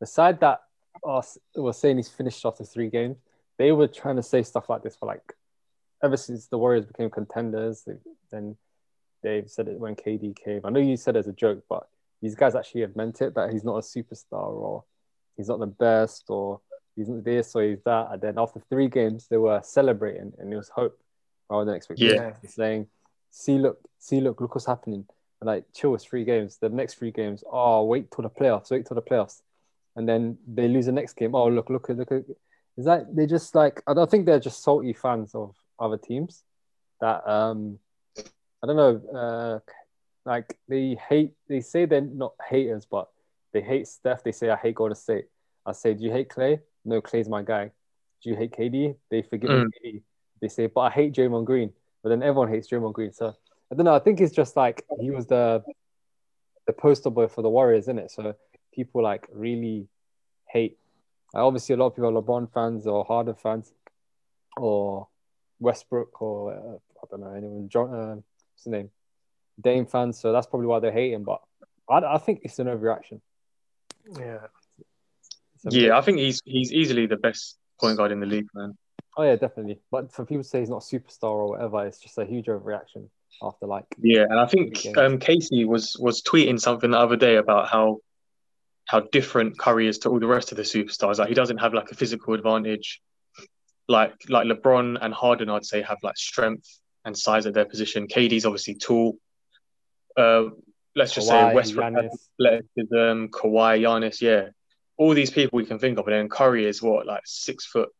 the 0.00 0.06
side 0.06 0.40
that 0.40 0.62
was, 1.02 1.38
was 1.54 1.78
saying 1.78 1.96
he's 1.98 2.08
finished 2.08 2.44
after 2.44 2.64
three 2.64 2.88
games, 2.88 3.16
they 3.58 3.70
were 3.72 3.86
trying 3.88 4.16
to 4.16 4.22
say 4.22 4.42
stuff 4.42 4.68
like 4.68 4.82
this 4.82 4.96
for 4.96 5.06
like 5.06 5.34
ever 6.02 6.16
since 6.16 6.46
the 6.46 6.58
Warriors 6.58 6.86
became 6.86 7.10
contenders. 7.10 7.82
They, 7.86 7.94
then 8.30 8.56
Dave 9.24 9.50
said 9.50 9.66
it 9.68 9.80
when 9.80 9.96
KD 9.96 10.36
came. 10.36 10.60
I 10.64 10.70
know 10.70 10.78
you 10.78 10.96
said 10.96 11.16
it 11.16 11.20
as 11.20 11.26
a 11.26 11.32
joke, 11.32 11.64
but 11.68 11.88
these 12.22 12.34
guys 12.34 12.54
actually 12.54 12.82
have 12.82 12.94
meant 12.94 13.20
it 13.22 13.34
that 13.34 13.50
he's 13.50 13.64
not 13.64 13.76
a 13.76 13.80
superstar 13.80 14.52
or 14.52 14.84
he's 15.36 15.48
not 15.48 15.58
the 15.58 15.66
best 15.66 16.24
or 16.28 16.60
he's 16.94 17.08
not 17.08 17.24
this 17.24 17.54
or 17.54 17.62
he's 17.62 17.82
that. 17.84 18.08
And 18.12 18.20
then 18.20 18.34
after 18.38 18.60
three 18.68 18.88
games, 18.88 19.26
they 19.28 19.38
were 19.38 19.60
celebrating 19.64 20.32
and 20.38 20.52
it 20.52 20.56
was 20.56 20.68
hope 20.68 20.98
rather 21.50 21.64
than 21.64 21.74
expectation. 21.74 22.16
Yeah. 22.16 22.48
Saying, 22.48 22.86
see, 23.30 23.58
look, 23.58 23.78
see, 23.98 24.20
look, 24.20 24.40
look 24.40 24.54
what's 24.54 24.66
happening. 24.66 25.06
And 25.40 25.48
like, 25.48 25.64
chill, 25.74 25.94
it's 25.94 26.04
three 26.04 26.24
games. 26.24 26.58
The 26.58 26.68
next 26.68 26.94
three 26.94 27.10
games, 27.10 27.42
oh, 27.50 27.84
wait 27.84 28.10
till 28.10 28.22
the 28.22 28.30
playoffs, 28.30 28.70
wait 28.70 28.86
till 28.86 28.94
the 28.94 29.02
playoffs. 29.02 29.40
And 29.96 30.08
then 30.08 30.38
they 30.46 30.68
lose 30.68 30.86
the 30.86 30.92
next 30.92 31.14
game. 31.14 31.34
Oh, 31.34 31.48
look, 31.48 31.70
look, 31.70 31.88
look. 31.88 32.10
look. 32.10 32.24
Is 32.76 32.84
that 32.86 33.14
they 33.14 33.26
just 33.26 33.54
like, 33.54 33.82
I 33.86 33.94
don't 33.94 34.10
think 34.10 34.26
they're 34.26 34.40
just 34.40 34.62
salty 34.62 34.92
fans 34.92 35.34
of 35.34 35.54
other 35.78 35.96
teams 35.96 36.42
that, 37.00 37.26
um, 37.28 37.78
I 38.64 38.66
don't 38.66 38.76
know, 38.76 39.18
uh, 39.18 39.58
like 40.24 40.56
they 40.68 40.96
hate, 41.08 41.32
they 41.48 41.60
say 41.60 41.84
they're 41.84 42.00
not 42.00 42.32
haters, 42.48 42.86
but 42.90 43.08
they 43.52 43.60
hate 43.60 43.86
Steph. 43.86 44.24
They 44.24 44.32
say, 44.32 44.48
I 44.48 44.56
hate 44.56 44.74
Golden 44.76 44.96
State. 44.96 45.26
I 45.66 45.72
say, 45.72 45.92
do 45.92 46.02
you 46.02 46.10
hate 46.10 46.30
Clay? 46.30 46.60
No, 46.82 47.02
Clay's 47.02 47.28
my 47.28 47.42
guy. 47.42 47.72
Do 48.22 48.30
you 48.30 48.36
hate 48.36 48.52
KD? 48.52 48.96
They 49.10 49.20
forgive 49.20 49.50
Mm. 49.50 49.66
KD. 49.84 50.02
They 50.40 50.48
say, 50.48 50.66
but 50.66 50.80
I 50.80 50.90
hate 50.90 51.12
Draymond 51.14 51.44
Green. 51.44 51.74
But 52.02 52.08
then 52.08 52.22
everyone 52.22 52.48
hates 52.48 52.68
Draymond 52.68 52.94
Green. 52.94 53.12
So 53.12 53.34
I 53.70 53.74
don't 53.74 53.84
know. 53.84 53.94
I 53.94 53.98
think 53.98 54.18
it's 54.22 54.34
just 54.34 54.56
like 54.56 54.82
he 54.98 55.10
was 55.10 55.26
the 55.26 55.62
the 56.66 56.72
poster 56.72 57.10
boy 57.10 57.28
for 57.28 57.42
the 57.42 57.50
Warriors, 57.50 57.84
isn't 57.84 57.98
it? 57.98 58.10
So 58.10 58.34
people 58.74 59.02
like 59.02 59.28
really 59.30 59.88
hate. 60.48 60.78
Like, 61.34 61.42
obviously, 61.42 61.74
a 61.74 61.76
lot 61.78 61.88
of 61.88 61.96
people 61.96 62.08
are 62.16 62.22
LeBron 62.22 62.50
fans 62.50 62.86
or 62.86 63.04
Harden 63.04 63.34
fans, 63.34 63.74
or 64.56 65.08
Westbrook 65.60 66.22
or 66.22 66.54
uh, 66.54 66.78
I 67.02 67.06
don't 67.10 67.20
know 67.20 67.34
anyone. 67.34 67.68
John, 67.68 67.94
uh, 67.94 68.16
his 68.56 68.66
name? 68.66 68.90
Dame 69.60 69.86
fans. 69.86 70.18
So 70.18 70.32
that's 70.32 70.46
probably 70.46 70.66
why 70.66 70.80
they 70.80 70.90
hate 70.92 71.12
him. 71.12 71.24
But 71.24 71.40
I, 71.88 72.14
I 72.14 72.18
think 72.18 72.40
it's 72.42 72.58
an 72.58 72.66
overreaction. 72.66 73.20
yeah. 74.18 74.38
It's 75.56 75.64
a 75.66 75.70
bit- 75.70 75.80
Yeah, 75.82 75.98
I 75.98 76.00
think 76.02 76.18
he's 76.18 76.40
he's 76.44 76.72
easily 76.72 77.06
the 77.06 77.16
best 77.16 77.56
point 77.80 77.96
guard 77.96 78.12
in 78.12 78.20
the 78.20 78.26
league, 78.26 78.48
man. 78.54 78.76
Oh 79.16 79.22
yeah, 79.22 79.36
definitely. 79.36 79.78
But 79.90 80.12
for 80.12 80.24
people 80.24 80.42
to 80.42 80.48
say 80.48 80.60
he's 80.60 80.70
not 80.70 80.82
a 80.82 80.86
superstar 80.96 81.30
or 81.30 81.48
whatever, 81.50 81.86
it's 81.86 81.98
just 82.00 82.18
a 82.18 82.24
huge 82.24 82.46
overreaction 82.46 83.08
after 83.42 83.66
like 83.66 83.84
Yeah, 84.00 84.24
and 84.28 84.38
I 84.40 84.46
think 84.46 84.84
um, 84.96 85.18
Casey 85.18 85.64
was 85.64 85.96
was 85.98 86.22
tweeting 86.22 86.60
something 86.60 86.90
the 86.90 86.98
other 86.98 87.16
day 87.16 87.36
about 87.36 87.68
how 87.68 87.98
how 88.86 89.00
different 89.00 89.56
Curry 89.58 89.86
is 89.88 89.98
to 90.00 90.10
all 90.10 90.18
the 90.20 90.26
rest 90.26 90.50
of 90.52 90.56
the 90.56 90.62
superstars. 90.64 91.18
Like 91.18 91.28
he 91.28 91.34
doesn't 91.34 91.58
have 91.58 91.72
like 91.72 91.90
a 91.90 91.94
physical 91.94 92.34
advantage. 92.34 93.00
Like 93.88 94.14
like 94.28 94.46
LeBron 94.46 94.98
and 95.00 95.14
Harden, 95.14 95.48
I'd 95.48 95.64
say 95.64 95.82
have 95.82 95.98
like 96.02 96.16
strength 96.16 96.68
and 97.04 97.16
size 97.16 97.46
at 97.46 97.54
their 97.54 97.64
position. 97.64 98.06
KD's 98.08 98.46
obviously 98.46 98.74
tall. 98.74 99.16
Uh, 100.16 100.44
let's 100.96 101.12
just 101.14 101.28
Kawhi, 101.30 101.50
say 101.50 101.54
Westbrook, 101.54 101.92
has 101.94 102.04
Giannis. 102.04 102.60
athleticism, 102.76 103.26
Kawhi, 103.26 103.80
Giannis, 103.80 104.20
yeah, 104.20 104.48
all 104.96 105.14
these 105.14 105.30
people 105.30 105.56
we 105.56 105.66
can 105.66 105.78
think 105.78 105.98
of. 105.98 106.06
And 106.06 106.14
then 106.14 106.28
Curry 106.28 106.66
is 106.66 106.82
what 106.82 107.06
like 107.06 107.22
six 107.24 107.66
foot 107.66 107.90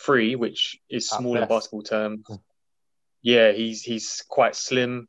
three, 0.00 0.36
which 0.36 0.78
is 0.88 1.10
At 1.12 1.18
small 1.18 1.34
in 1.34 1.42
best. 1.42 1.50
basketball 1.50 1.82
terms. 1.82 2.24
Hmm. 2.26 2.34
Yeah, 3.22 3.52
he's 3.52 3.82
he's 3.82 4.22
quite 4.28 4.54
slim, 4.54 5.08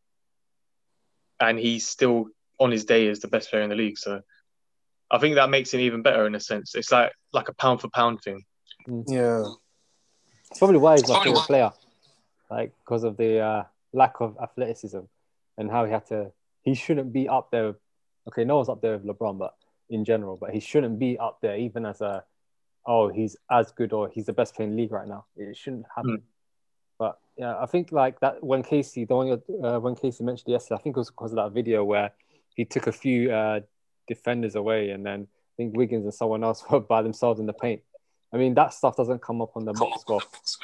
and 1.40 1.60
he's 1.60 1.88
still 1.88 2.26
on 2.60 2.72
his 2.72 2.86
day 2.86 3.08
as 3.10 3.20
the 3.20 3.28
best 3.28 3.50
player 3.52 3.62
in 3.62 3.70
the 3.70 3.76
league. 3.76 3.98
So 4.00 4.22
I 5.12 5.20
think 5.20 5.36
that 5.36 5.50
makes 5.50 5.74
him 5.74 5.82
even 5.82 6.02
better 6.02 6.26
in 6.26 6.34
a 6.34 6.40
sense. 6.40 6.74
It's 6.74 6.92
like 6.92 7.12
like 7.32 7.48
a 7.50 7.54
pound 7.54 7.82
for 7.82 7.90
pound 7.90 8.22
thing. 8.22 8.44
Yeah. 9.08 9.44
It's 10.50 10.60
probably 10.60 10.78
why 10.78 10.94
he's 10.94 11.08
my 11.08 11.22
favorite 11.24 11.42
player, 11.42 11.72
like 12.50 12.74
because 12.84 13.04
of 13.04 13.18
the 13.18 13.40
uh, 13.40 13.64
lack 13.94 14.22
of 14.22 14.38
athleticism. 14.42 15.00
and 15.58 15.72
how 15.72 15.86
he 15.86 15.92
had 15.92 16.06
to. 16.08 16.32
He 16.64 16.76
shouldn't 16.76 17.12
be 17.14 17.28
up 17.28 17.52
there. 17.52 17.76
Okay, 18.28 18.44
no 18.44 18.58
one's 18.58 18.70
up 18.70 18.82
there 18.82 18.98
with 18.98 19.06
LeBron, 19.06 19.38
but 19.38 19.56
in 19.90 20.04
general, 20.06 20.38
but 20.38 20.52
he 20.52 20.60
shouldn't 20.60 21.00
be 21.00 21.18
up 21.18 21.40
there 21.42 21.58
even 21.58 21.86
as 21.86 22.02
a. 22.02 22.24
Oh, 22.86 23.10
he's 23.10 23.36
as 23.52 23.72
good 23.72 23.92
or 23.92 24.10
he's 24.10 24.28
the 24.28 24.34
best 24.34 24.56
player 24.56 24.68
in 24.68 24.76
the 24.76 24.82
league 24.82 24.92
right 24.94 25.08
now. 25.08 25.26
It 25.36 25.58
shouldn't 25.58 25.86
happen. 25.94 26.22
But 26.98 27.20
yeah, 27.38 27.58
I 27.60 27.66
think 27.66 27.92
like 27.92 28.20
that 28.22 28.44
when 28.44 28.64
Casey, 28.64 29.06
the 29.06 29.16
one 29.16 29.42
uh, 29.64 29.80
when 29.80 29.96
Casey 29.96 30.24
mentioned 30.24 30.52
yesterday, 30.52 30.80
I 30.80 30.84
think 30.84 30.96
it 30.96 31.00
was 31.00 31.10
because 31.10 31.32
of 31.32 31.36
that 31.36 31.52
video 31.52 31.84
where 31.84 32.12
he 32.56 32.66
took 32.66 32.88
a 32.88 32.92
few 32.92 33.32
uh, 33.32 33.60
defenders 34.08 34.56
away, 34.56 34.92
and 34.92 35.06
then 35.06 35.28
I 35.30 35.54
think 35.58 35.76
Wiggins 35.76 36.06
and 36.06 36.14
someone 36.14 36.44
else 36.44 36.64
were 36.70 36.80
by 36.80 37.02
themselves 37.02 37.40
in 37.40 37.46
the 37.46 37.54
paint. 37.54 37.82
I 38.34 38.38
mean, 38.38 38.56
that 38.56 38.74
stuff 38.74 38.98
doesn't 38.98 39.22
come 39.22 39.42
up 39.42 39.56
on 39.56 39.66
the 39.66 39.74
box 39.74 40.02
score, 40.02 40.22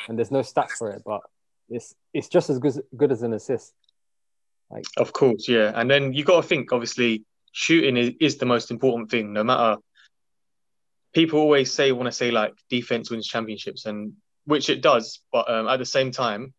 and 0.08 0.18
there's 0.18 0.32
no 0.32 0.40
stats 0.42 0.72
for 0.72 0.92
it, 0.92 1.02
but 1.06 1.22
it's 1.70 1.94
it's 2.14 2.28
just 2.28 2.50
as 2.50 2.60
good, 2.60 2.82
good 2.96 3.12
as 3.12 3.24
an 3.24 3.34
assist. 3.34 3.74
Like, 4.70 4.86
Of 4.98 5.14
course, 5.14 5.48
yeah. 5.48 5.72
And 5.76 5.90
then 5.90 6.14
you 6.14 6.24
got 6.24 6.42
to 6.42 6.48
think, 6.48 6.72
obviously, 6.72 7.26
shooting 7.52 7.98
is, 7.98 8.12
is 8.20 8.38
the 8.38 8.46
most 8.46 8.72
important 8.72 9.12
thing. 9.12 9.34
No 9.34 9.44
matter, 9.44 9.80
people 11.14 11.40
always 11.40 11.72
say, 11.72 11.92
want 11.92 12.08
to 12.08 12.12
say 12.12 12.32
like 12.32 12.54
defense 12.70 13.12
wins 13.12 13.28
championships, 13.28 13.86
and 13.86 14.14
which 14.46 14.70
it 14.70 14.82
does. 14.82 15.20
But 15.32 15.50
um, 15.50 15.68
at 15.68 15.78
the 15.78 15.86
same 15.86 16.12
time, 16.12 16.54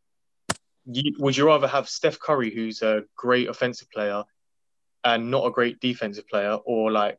you, 0.86 1.14
would 1.18 1.36
you 1.36 1.46
rather 1.46 1.66
have 1.66 1.88
Steph 1.88 2.18
Curry, 2.18 2.54
who's 2.54 2.82
a 2.82 3.02
great 3.16 3.48
offensive 3.48 3.90
player 3.90 4.24
and 5.02 5.30
not 5.30 5.46
a 5.46 5.50
great 5.50 5.80
defensive 5.80 6.28
player, 6.28 6.54
or 6.54 6.90
like 6.90 7.18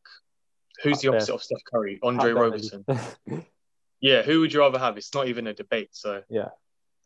who's 0.82 1.00
the 1.02 1.10
opposite 1.10 1.34
of 1.34 1.44
Steph 1.44 1.64
Curry, 1.72 2.00
Andre 2.02 2.32
Roberson? 2.32 2.86
Yeah, 4.02 4.22
who 4.22 4.42
would 4.42 4.54
you 4.54 4.60
rather 4.60 4.78
have? 4.78 4.98
It's 4.98 5.14
not 5.16 5.30
even 5.30 5.48
a 5.48 5.54
debate. 5.54 5.90
So 5.94 6.22
yeah, 6.30 6.50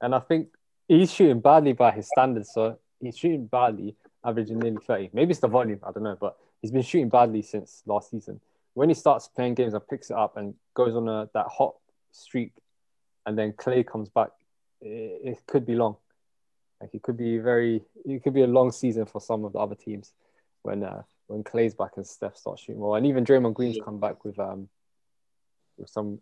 and 0.01 0.13
I 0.13 0.19
think 0.19 0.49
he's 0.89 1.13
shooting 1.13 1.39
badly 1.39 1.71
by 1.71 1.91
his 1.91 2.07
standards. 2.07 2.51
So 2.53 2.77
he's 2.99 3.17
shooting 3.17 3.45
badly, 3.45 3.95
averaging 4.25 4.59
nearly 4.59 4.79
thirty. 4.85 5.09
Maybe 5.13 5.31
it's 5.31 5.39
the 5.39 5.47
volume, 5.47 5.79
I 5.87 5.93
don't 5.93 6.03
know, 6.03 6.17
but 6.19 6.35
he's 6.61 6.71
been 6.71 6.81
shooting 6.81 7.07
badly 7.07 7.41
since 7.41 7.81
last 7.85 8.11
season. 8.11 8.41
When 8.73 8.89
he 8.89 8.95
starts 8.95 9.29
playing 9.29 9.55
games 9.55 9.73
and 9.73 9.87
picks 9.87 10.09
it 10.09 10.17
up 10.17 10.35
and 10.35 10.53
goes 10.73 10.95
on 10.95 11.07
a, 11.07 11.29
that 11.33 11.47
hot 11.47 11.75
streak, 12.11 12.51
and 13.25 13.37
then 13.37 13.53
Clay 13.53 13.83
comes 13.83 14.09
back, 14.09 14.29
it, 14.81 15.21
it 15.23 15.37
could 15.47 15.65
be 15.65 15.75
long. 15.75 15.95
Like 16.81 16.93
it 16.93 17.01
could 17.01 17.17
be 17.17 17.37
very, 17.37 17.81
it 18.05 18.23
could 18.23 18.33
be 18.33 18.43
a 18.43 18.47
long 18.47 18.71
season 18.71 19.05
for 19.05 19.21
some 19.21 19.45
of 19.45 19.53
the 19.53 19.59
other 19.59 19.75
teams 19.75 20.13
when 20.63 20.83
uh, 20.83 21.03
when 21.27 21.43
Clay's 21.43 21.75
back 21.75 21.91
and 21.97 22.07
Steph 22.07 22.35
starts 22.37 22.63
shooting 22.63 22.79
well, 22.81 22.95
and 22.95 23.05
even 23.05 23.23
Draymond 23.23 23.53
Green's 23.53 23.77
come 23.83 23.99
back 23.99 24.23
with 24.25 24.39
um 24.39 24.69
with 25.77 25.89
some 25.89 26.19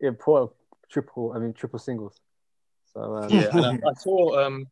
important 0.00 0.52
triple, 0.90 1.32
I 1.34 1.38
mean 1.38 1.52
triple 1.52 1.78
singles. 1.78 2.20
So 2.94 3.16
um, 3.16 3.30
yeah, 3.30 3.50
I, 3.52 3.78
I 3.90 3.94
saw 3.94 4.44
um, 4.44 4.66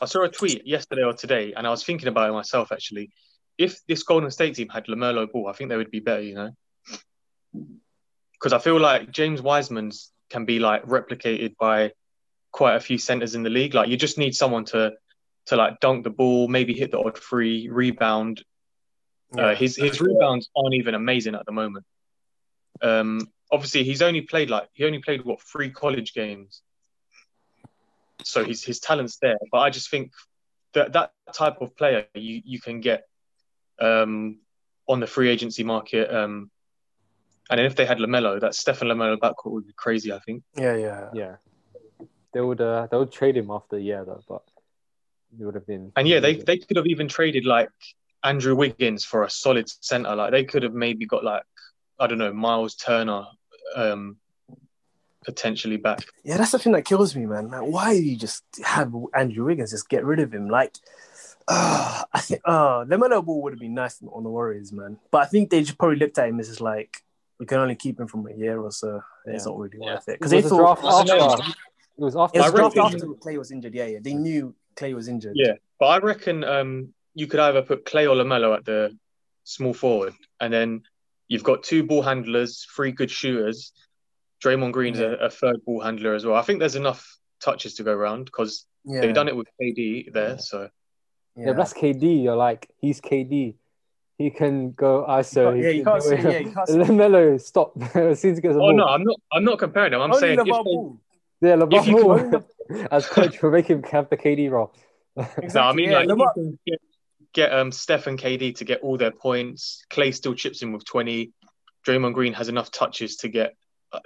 I 0.00 0.06
saw 0.06 0.24
a 0.24 0.28
tweet 0.28 0.66
yesterday 0.66 1.02
or 1.02 1.12
today, 1.12 1.52
and 1.56 1.66
I 1.66 1.70
was 1.70 1.84
thinking 1.84 2.08
about 2.08 2.28
it 2.28 2.32
myself 2.32 2.72
actually. 2.72 3.10
If 3.58 3.80
this 3.86 4.02
Golden 4.02 4.30
State 4.30 4.54
team 4.56 4.68
had 4.68 4.86
Lamelo 4.86 5.30
Ball, 5.30 5.48
I 5.48 5.52
think 5.52 5.70
they 5.70 5.76
would 5.76 5.90
be 5.90 6.00
better, 6.00 6.22
you 6.22 6.34
know, 6.34 6.50
because 8.32 8.52
I 8.52 8.58
feel 8.58 8.80
like 8.80 9.10
James 9.10 9.42
Wiseman's 9.42 10.10
can 10.30 10.46
be 10.46 10.58
like 10.58 10.84
replicated 10.86 11.56
by 11.58 11.92
quite 12.50 12.76
a 12.76 12.80
few 12.80 12.98
centers 12.98 13.34
in 13.34 13.42
the 13.42 13.50
league. 13.50 13.74
Like 13.74 13.88
you 13.88 13.96
just 13.96 14.18
need 14.18 14.34
someone 14.34 14.64
to 14.66 14.92
to 15.46 15.56
like 15.56 15.80
dunk 15.80 16.04
the 16.04 16.10
ball, 16.10 16.48
maybe 16.48 16.72
hit 16.74 16.90
the 16.90 16.98
odd 16.98 17.18
free, 17.18 17.68
rebound. 17.68 18.42
Uh, 19.36 19.54
his 19.54 19.76
his 19.76 20.00
rebounds 20.00 20.50
aren't 20.56 20.74
even 20.74 20.94
amazing 20.94 21.34
at 21.34 21.46
the 21.46 21.52
moment. 21.52 21.86
Um, 22.82 23.30
obviously, 23.50 23.84
he's 23.84 24.02
only 24.02 24.22
played 24.22 24.50
like 24.50 24.68
he 24.72 24.84
only 24.84 24.98
played 24.98 25.24
what 25.24 25.40
three 25.40 25.70
college 25.70 26.12
games, 26.12 26.62
so 28.24 28.44
his 28.44 28.64
his 28.64 28.80
talent's 28.80 29.18
there. 29.18 29.38
But 29.50 29.58
I 29.58 29.70
just 29.70 29.90
think 29.90 30.12
that 30.74 30.92
that 30.92 31.12
type 31.32 31.60
of 31.60 31.76
player 31.76 32.06
you 32.14 32.42
you 32.44 32.60
can 32.60 32.80
get 32.80 33.06
um, 33.80 34.38
on 34.88 35.00
the 35.00 35.06
free 35.06 35.28
agency 35.28 35.64
market. 35.64 36.14
Um, 36.14 36.50
and 37.50 37.60
if 37.60 37.76
they 37.76 37.84
had 37.84 37.98
Lamelo, 37.98 38.40
that 38.40 38.54
Stephen 38.54 38.88
Lamelo 38.88 39.16
backcourt 39.16 39.52
would 39.52 39.66
be 39.66 39.72
crazy. 39.74 40.12
I 40.12 40.18
think. 40.20 40.42
Yeah, 40.56 40.76
yeah. 40.76 41.08
yeah, 41.12 41.36
they 42.32 42.40
would 42.40 42.60
uh, 42.60 42.86
they 42.90 42.96
would 42.96 43.12
trade 43.12 43.36
him 43.36 43.50
after 43.50 43.76
a 43.76 43.80
year 43.80 44.04
though, 44.04 44.22
but 44.28 44.42
it 45.38 45.44
would 45.44 45.54
have 45.54 45.66
been. 45.66 45.92
And 45.96 46.08
yeah, 46.08 46.20
they 46.20 46.36
they 46.36 46.58
could 46.58 46.76
have 46.76 46.86
even 46.86 47.08
traded 47.08 47.44
like 47.44 47.70
Andrew 48.24 48.54
Wiggins 48.54 49.04
for 49.04 49.24
a 49.24 49.30
solid 49.30 49.68
center. 49.68 50.14
Like 50.14 50.30
they 50.30 50.44
could 50.44 50.62
have 50.62 50.74
maybe 50.74 51.06
got 51.06 51.24
like 51.24 51.42
I 51.98 52.06
don't 52.06 52.18
know 52.18 52.32
Miles 52.32 52.74
Turner 52.74 53.24
um, 53.74 54.16
potentially 55.24 55.76
back. 55.76 56.00
Yeah, 56.24 56.36
that's 56.36 56.52
the 56.52 56.58
thing 56.58 56.72
that 56.72 56.84
kills 56.84 57.14
me, 57.16 57.26
man. 57.26 57.48
Like, 57.48 57.62
why 57.62 57.94
do 57.94 58.02
you 58.02 58.16
just 58.16 58.44
have 58.64 58.92
Andrew 59.14 59.44
Wiggins? 59.44 59.70
Just 59.70 59.88
get 59.88 60.04
rid 60.04 60.20
of 60.20 60.32
him. 60.32 60.48
Like, 60.48 60.76
uh, 61.48 62.02
I 62.12 62.20
think 62.20 62.40
uh, 62.44 62.84
Lamelo 62.84 63.24
Ball 63.24 63.42
would 63.42 63.52
have 63.52 63.60
been 63.60 63.74
nice 63.74 64.02
on 64.02 64.22
the 64.22 64.30
Warriors, 64.30 64.72
man. 64.72 64.98
But 65.10 65.22
I 65.22 65.26
think 65.26 65.50
they 65.50 65.60
just 65.62 65.78
probably 65.78 65.96
looked 65.96 66.18
at 66.18 66.28
him 66.28 66.40
as 66.40 66.48
just 66.48 66.60
like 66.60 66.96
we 67.38 67.46
can 67.46 67.58
only 67.58 67.74
keep 67.74 67.98
him 67.98 68.06
from 68.06 68.26
a 68.26 68.32
year 68.32 68.60
or 68.60 68.70
so. 68.70 69.02
It's 69.26 69.46
not 69.46 69.58
really 69.58 69.78
Yeah. 69.80 69.94
worth 69.94 70.08
it 70.08 70.12
It 70.12 70.18
because 70.20 70.30
they 70.30 70.36
was 70.38 70.46
a 70.46 70.48
thought 70.50 70.80
draft 70.80 70.84
after. 70.84 71.16
It 71.16 71.20
was 72.00 72.16
after. 72.16 72.38
it 72.38 72.40
was 72.42 72.52
I 72.52 72.56
draft 72.56 72.76
after 72.76 73.06
Clay 73.14 73.38
was 73.38 73.50
injured. 73.50 73.74
Yeah, 73.74 73.86
yeah. 73.86 73.98
They 74.00 74.14
knew 74.14 74.54
Clay 74.76 74.94
was 74.94 75.08
injured. 75.08 75.34
Yeah, 75.36 75.54
but 75.78 75.86
I 75.86 75.98
reckon 75.98 76.44
um, 76.44 76.94
you 77.14 77.26
could 77.26 77.40
either 77.40 77.62
put 77.62 77.84
Clay 77.84 78.06
or 78.06 78.16
Lamelo 78.16 78.56
at 78.56 78.64
the 78.64 78.96
small 79.44 79.74
forward, 79.74 80.14
and 80.40 80.52
then 80.52 80.82
you've 81.28 81.42
got 81.44 81.62
two 81.62 81.82
ball 81.82 82.02
handlers, 82.02 82.66
three 82.74 82.92
good 82.92 83.10
shooters. 83.10 83.72
Draymond 84.42 84.72
Green's 84.72 84.98
a, 85.00 85.12
a 85.12 85.30
third 85.30 85.64
ball 85.64 85.80
handler 85.80 86.14
as 86.14 86.24
well. 86.26 86.36
I 86.36 86.42
think 86.42 86.58
there's 86.58 86.76
enough 86.76 87.16
touches 87.40 87.74
to 87.74 87.82
go 87.84 87.92
around 87.92 88.24
because 88.24 88.66
yeah. 88.84 89.00
they've 89.00 89.14
done 89.14 89.28
it 89.28 89.36
with 89.36 89.48
KD 89.60 90.12
there. 90.12 90.38
So 90.38 90.68
Yeah, 91.36 91.46
but 91.48 91.56
that's 91.58 91.72
KD. 91.72 92.22
You're 92.24 92.36
like, 92.36 92.68
he's 92.78 93.00
KD. 93.00 93.54
He 94.18 94.30
can 94.30 94.72
go 94.72 95.04
ISO. 95.08 95.60
Yeah, 95.60 95.70
you 95.70 95.84
can 95.84 95.92
can't 95.92 96.02
do 96.02 96.08
say. 96.08 96.22
Yeah, 96.22 96.38
you 96.38 96.52
can't 96.52 96.68
say. 96.68 96.74
Lamelo, 96.74 97.40
stop. 97.40 97.72
as 97.94 98.20
soon 98.20 98.32
as 98.32 98.38
he 98.38 98.42
gets 98.42 98.54
the 98.54 98.60
oh 98.60 98.70
ball. 98.70 98.72
no, 98.76 98.84
I'm 98.86 99.04
not. 99.04 99.16
I'm 99.32 99.44
not 99.44 99.58
comparing 99.58 99.92
them. 99.92 100.00
I'm 100.00 100.10
Only 100.12 100.20
saying 100.20 100.38
if 100.38 100.46
LeVar 100.46 100.64
they- 100.64 100.64
Ball. 100.64 100.98
Yeah, 101.40 101.66
If 101.72 101.86
you 101.88 101.96
LeBron 101.96 102.44
as 102.92 103.06
coach 103.08 103.38
for 103.38 103.50
making 103.50 103.78
him 103.78 103.82
have 103.84 104.08
the 104.10 104.16
KD 104.16 104.48
role. 104.50 104.72
No, 105.16 105.24
I 105.24 105.42
Exactly, 105.42 105.76
mean 105.82 105.90
yeah, 105.90 105.98
like 105.98 106.08
LeBron- 106.08 106.58
get, 106.64 106.78
get 107.32 107.52
um 107.52 107.72
Steph 107.72 108.06
and 108.06 108.16
KD 108.18 108.54
to 108.56 108.64
get 108.64 108.82
all 108.82 108.96
their 108.96 109.10
points. 109.10 109.84
Clay 109.90 110.12
still 110.12 110.34
chips 110.34 110.62
in 110.62 110.72
with 110.72 110.84
twenty. 110.84 111.32
Draymond 111.86 112.14
Green 112.14 112.32
has 112.34 112.48
enough 112.48 112.70
touches 112.70 113.16
to 113.16 113.28
get 113.28 113.56
uh, 113.92 113.98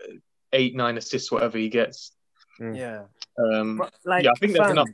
eight, 0.53 0.75
nine 0.75 0.97
assists, 0.97 1.31
whatever 1.31 1.59
he 1.59 1.69
gets. 1.69 2.13
Yeah. 2.61 3.03
Um, 3.39 3.83
like, 4.05 4.25
yeah, 4.25 4.31
I 4.31 4.35
think 4.39 4.53
there's 4.55 4.67
fam, 4.67 4.79
enough. 4.79 4.89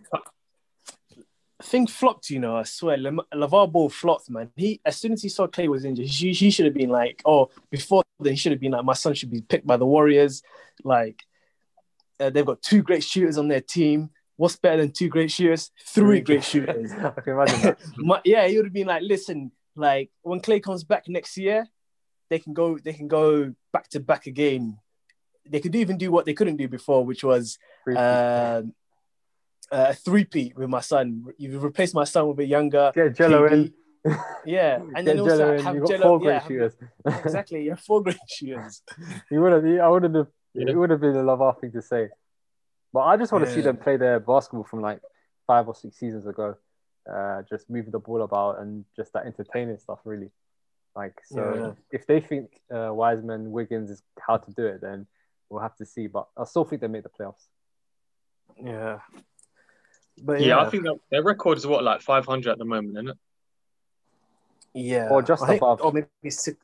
thing 1.62 1.86
flopped, 1.86 2.30
you 2.30 2.40
know. 2.40 2.56
I 2.56 2.64
swear, 2.64 2.96
Lam- 2.96 3.20
LeVar 3.32 3.70
Ball 3.70 3.88
flopped, 3.88 4.30
man. 4.30 4.50
He 4.56 4.80
as 4.84 4.96
soon 4.96 5.12
as 5.12 5.22
he 5.22 5.28
saw 5.28 5.46
Clay 5.46 5.68
was 5.68 5.84
injured, 5.84 6.06
he, 6.06 6.32
he 6.32 6.50
should 6.50 6.64
have 6.64 6.74
been 6.74 6.90
like, 6.90 7.22
oh, 7.24 7.50
before 7.70 8.02
then 8.24 8.32
he 8.32 8.36
should 8.36 8.52
have 8.52 8.60
been 8.60 8.72
like, 8.72 8.84
my 8.84 8.94
son 8.94 9.14
should 9.14 9.30
be 9.30 9.40
picked 9.40 9.66
by 9.66 9.76
the 9.76 9.86
Warriors. 9.86 10.42
Like, 10.84 11.22
uh, 12.20 12.30
they've 12.30 12.46
got 12.46 12.62
two 12.62 12.82
great 12.82 13.04
shooters 13.04 13.38
on 13.38 13.48
their 13.48 13.60
team. 13.60 14.10
What's 14.36 14.56
better 14.56 14.78
than 14.82 14.92
two 14.92 15.08
great 15.08 15.30
shooters? 15.30 15.70
Three 15.86 16.20
great 16.20 16.44
shooters. 16.44 16.92
I 16.92 17.10
can 17.20 17.34
imagine 17.34 17.60
that. 17.62 17.78
My, 17.96 18.20
yeah, 18.24 18.46
he 18.48 18.56
would 18.56 18.66
have 18.66 18.72
been 18.72 18.86
like, 18.86 19.02
listen, 19.02 19.52
like 19.76 20.10
when 20.22 20.40
Clay 20.40 20.60
comes 20.60 20.84
back 20.84 21.04
next 21.08 21.36
year, 21.36 21.66
they 22.30 22.38
can 22.38 22.54
go, 22.54 22.78
they 22.78 22.92
can 22.92 23.08
go 23.08 23.54
back 23.72 23.88
to 23.90 24.00
back 24.00 24.26
again. 24.26 24.78
They 25.48 25.60
could 25.60 25.74
even 25.74 25.98
do 25.98 26.10
what 26.12 26.24
they 26.24 26.34
couldn't 26.34 26.56
do 26.56 26.68
before, 26.68 27.04
which 27.04 27.24
was 27.24 27.58
um, 27.88 27.94
uh, 27.96 28.62
a 29.70 29.94
three-peat 29.94 30.56
with 30.56 30.68
my 30.68 30.80
son. 30.80 31.24
You 31.38 31.58
replace 31.58 31.94
my 31.94 32.04
son 32.04 32.28
with 32.28 32.38
a 32.40 32.44
younger. 32.46 32.92
Get 32.94 33.16
Jello 33.16 33.48
KD. 33.48 33.52
in. 33.52 33.74
Yeah, 34.44 34.76
and 34.94 34.94
Get 34.94 35.04
then 35.04 35.20
also 35.20 35.36
Jello 35.38 35.52
in. 35.54 35.64
have 35.64 35.74
You've 35.74 35.84
got 35.84 35.90
Jello. 35.90 36.02
four 36.02 36.18
great 36.20 36.28
yeah, 36.32 36.38
have- 36.38 36.48
shooters. 36.48 36.74
exactly. 37.24 37.62
You 37.64 37.70
have 37.70 37.80
four 37.80 38.02
great 38.02 38.18
shooters. 38.28 38.82
you 39.30 39.40
would 39.40 39.52
have. 39.52 39.80
I 39.80 39.88
would 39.88 40.02
have. 40.04 40.26
Yeah. 40.54 40.70
It 40.70 40.76
would 40.76 40.90
have 40.90 41.00
been 41.00 41.16
a 41.16 41.22
love 41.22 41.60
thing 41.60 41.72
to 41.72 41.82
say. 41.82 42.08
But 42.92 43.00
I 43.00 43.16
just 43.16 43.32
want 43.32 43.44
to 43.46 43.50
see 43.50 43.62
them 43.62 43.78
play 43.78 43.96
their 43.96 44.20
basketball 44.20 44.64
from 44.64 44.82
like 44.82 45.00
five 45.46 45.66
or 45.66 45.74
six 45.74 45.96
seasons 45.98 46.26
ago. 46.26 46.56
Uh, 47.10 47.42
just 47.50 47.68
moving 47.70 47.90
the 47.90 47.98
ball 47.98 48.22
about 48.22 48.60
and 48.60 48.84
just 48.94 49.12
that 49.14 49.24
entertaining 49.26 49.78
stuff, 49.78 49.98
really. 50.04 50.30
Like, 50.94 51.14
so 51.24 51.54
Yeah. 51.90 51.98
if 51.98 52.06
they 52.06 52.20
think 52.20 52.60
uh, 52.70 52.90
Wiseman, 52.92 53.50
Wiggins 53.50 53.90
is 53.90 54.02
how 54.20 54.36
to 54.36 54.52
do 54.52 54.66
it, 54.66 54.82
then 54.82 55.06
we'll 55.52 55.62
have 55.62 55.76
to 55.76 55.86
see. 55.86 56.06
But 56.06 56.26
I 56.36 56.44
still 56.44 56.64
think 56.64 56.80
they 56.80 56.88
make 56.88 57.02
the 57.04 57.10
playoffs. 57.10 57.44
Yeah, 58.62 58.98
but 60.22 60.40
Yeah, 60.40 60.46
yeah, 60.48 60.60
I 60.60 60.70
think 60.70 60.84
that 60.84 60.98
their 61.10 61.22
record 61.22 61.58
is 61.58 61.66
what 61.66 61.84
like 61.84 62.00
500 62.00 62.50
at 62.52 62.58
the 62.58 62.64
moment, 62.64 62.96
isn't 62.96 63.08
it? 63.10 63.16
yeah, 64.74 65.08
Or 65.10 65.22
just 65.22 65.42
I 65.42 65.46
think- 65.46 65.60
above. 65.62 65.80
or 65.82 65.92
maybe 65.92 66.06
six. 66.30 66.58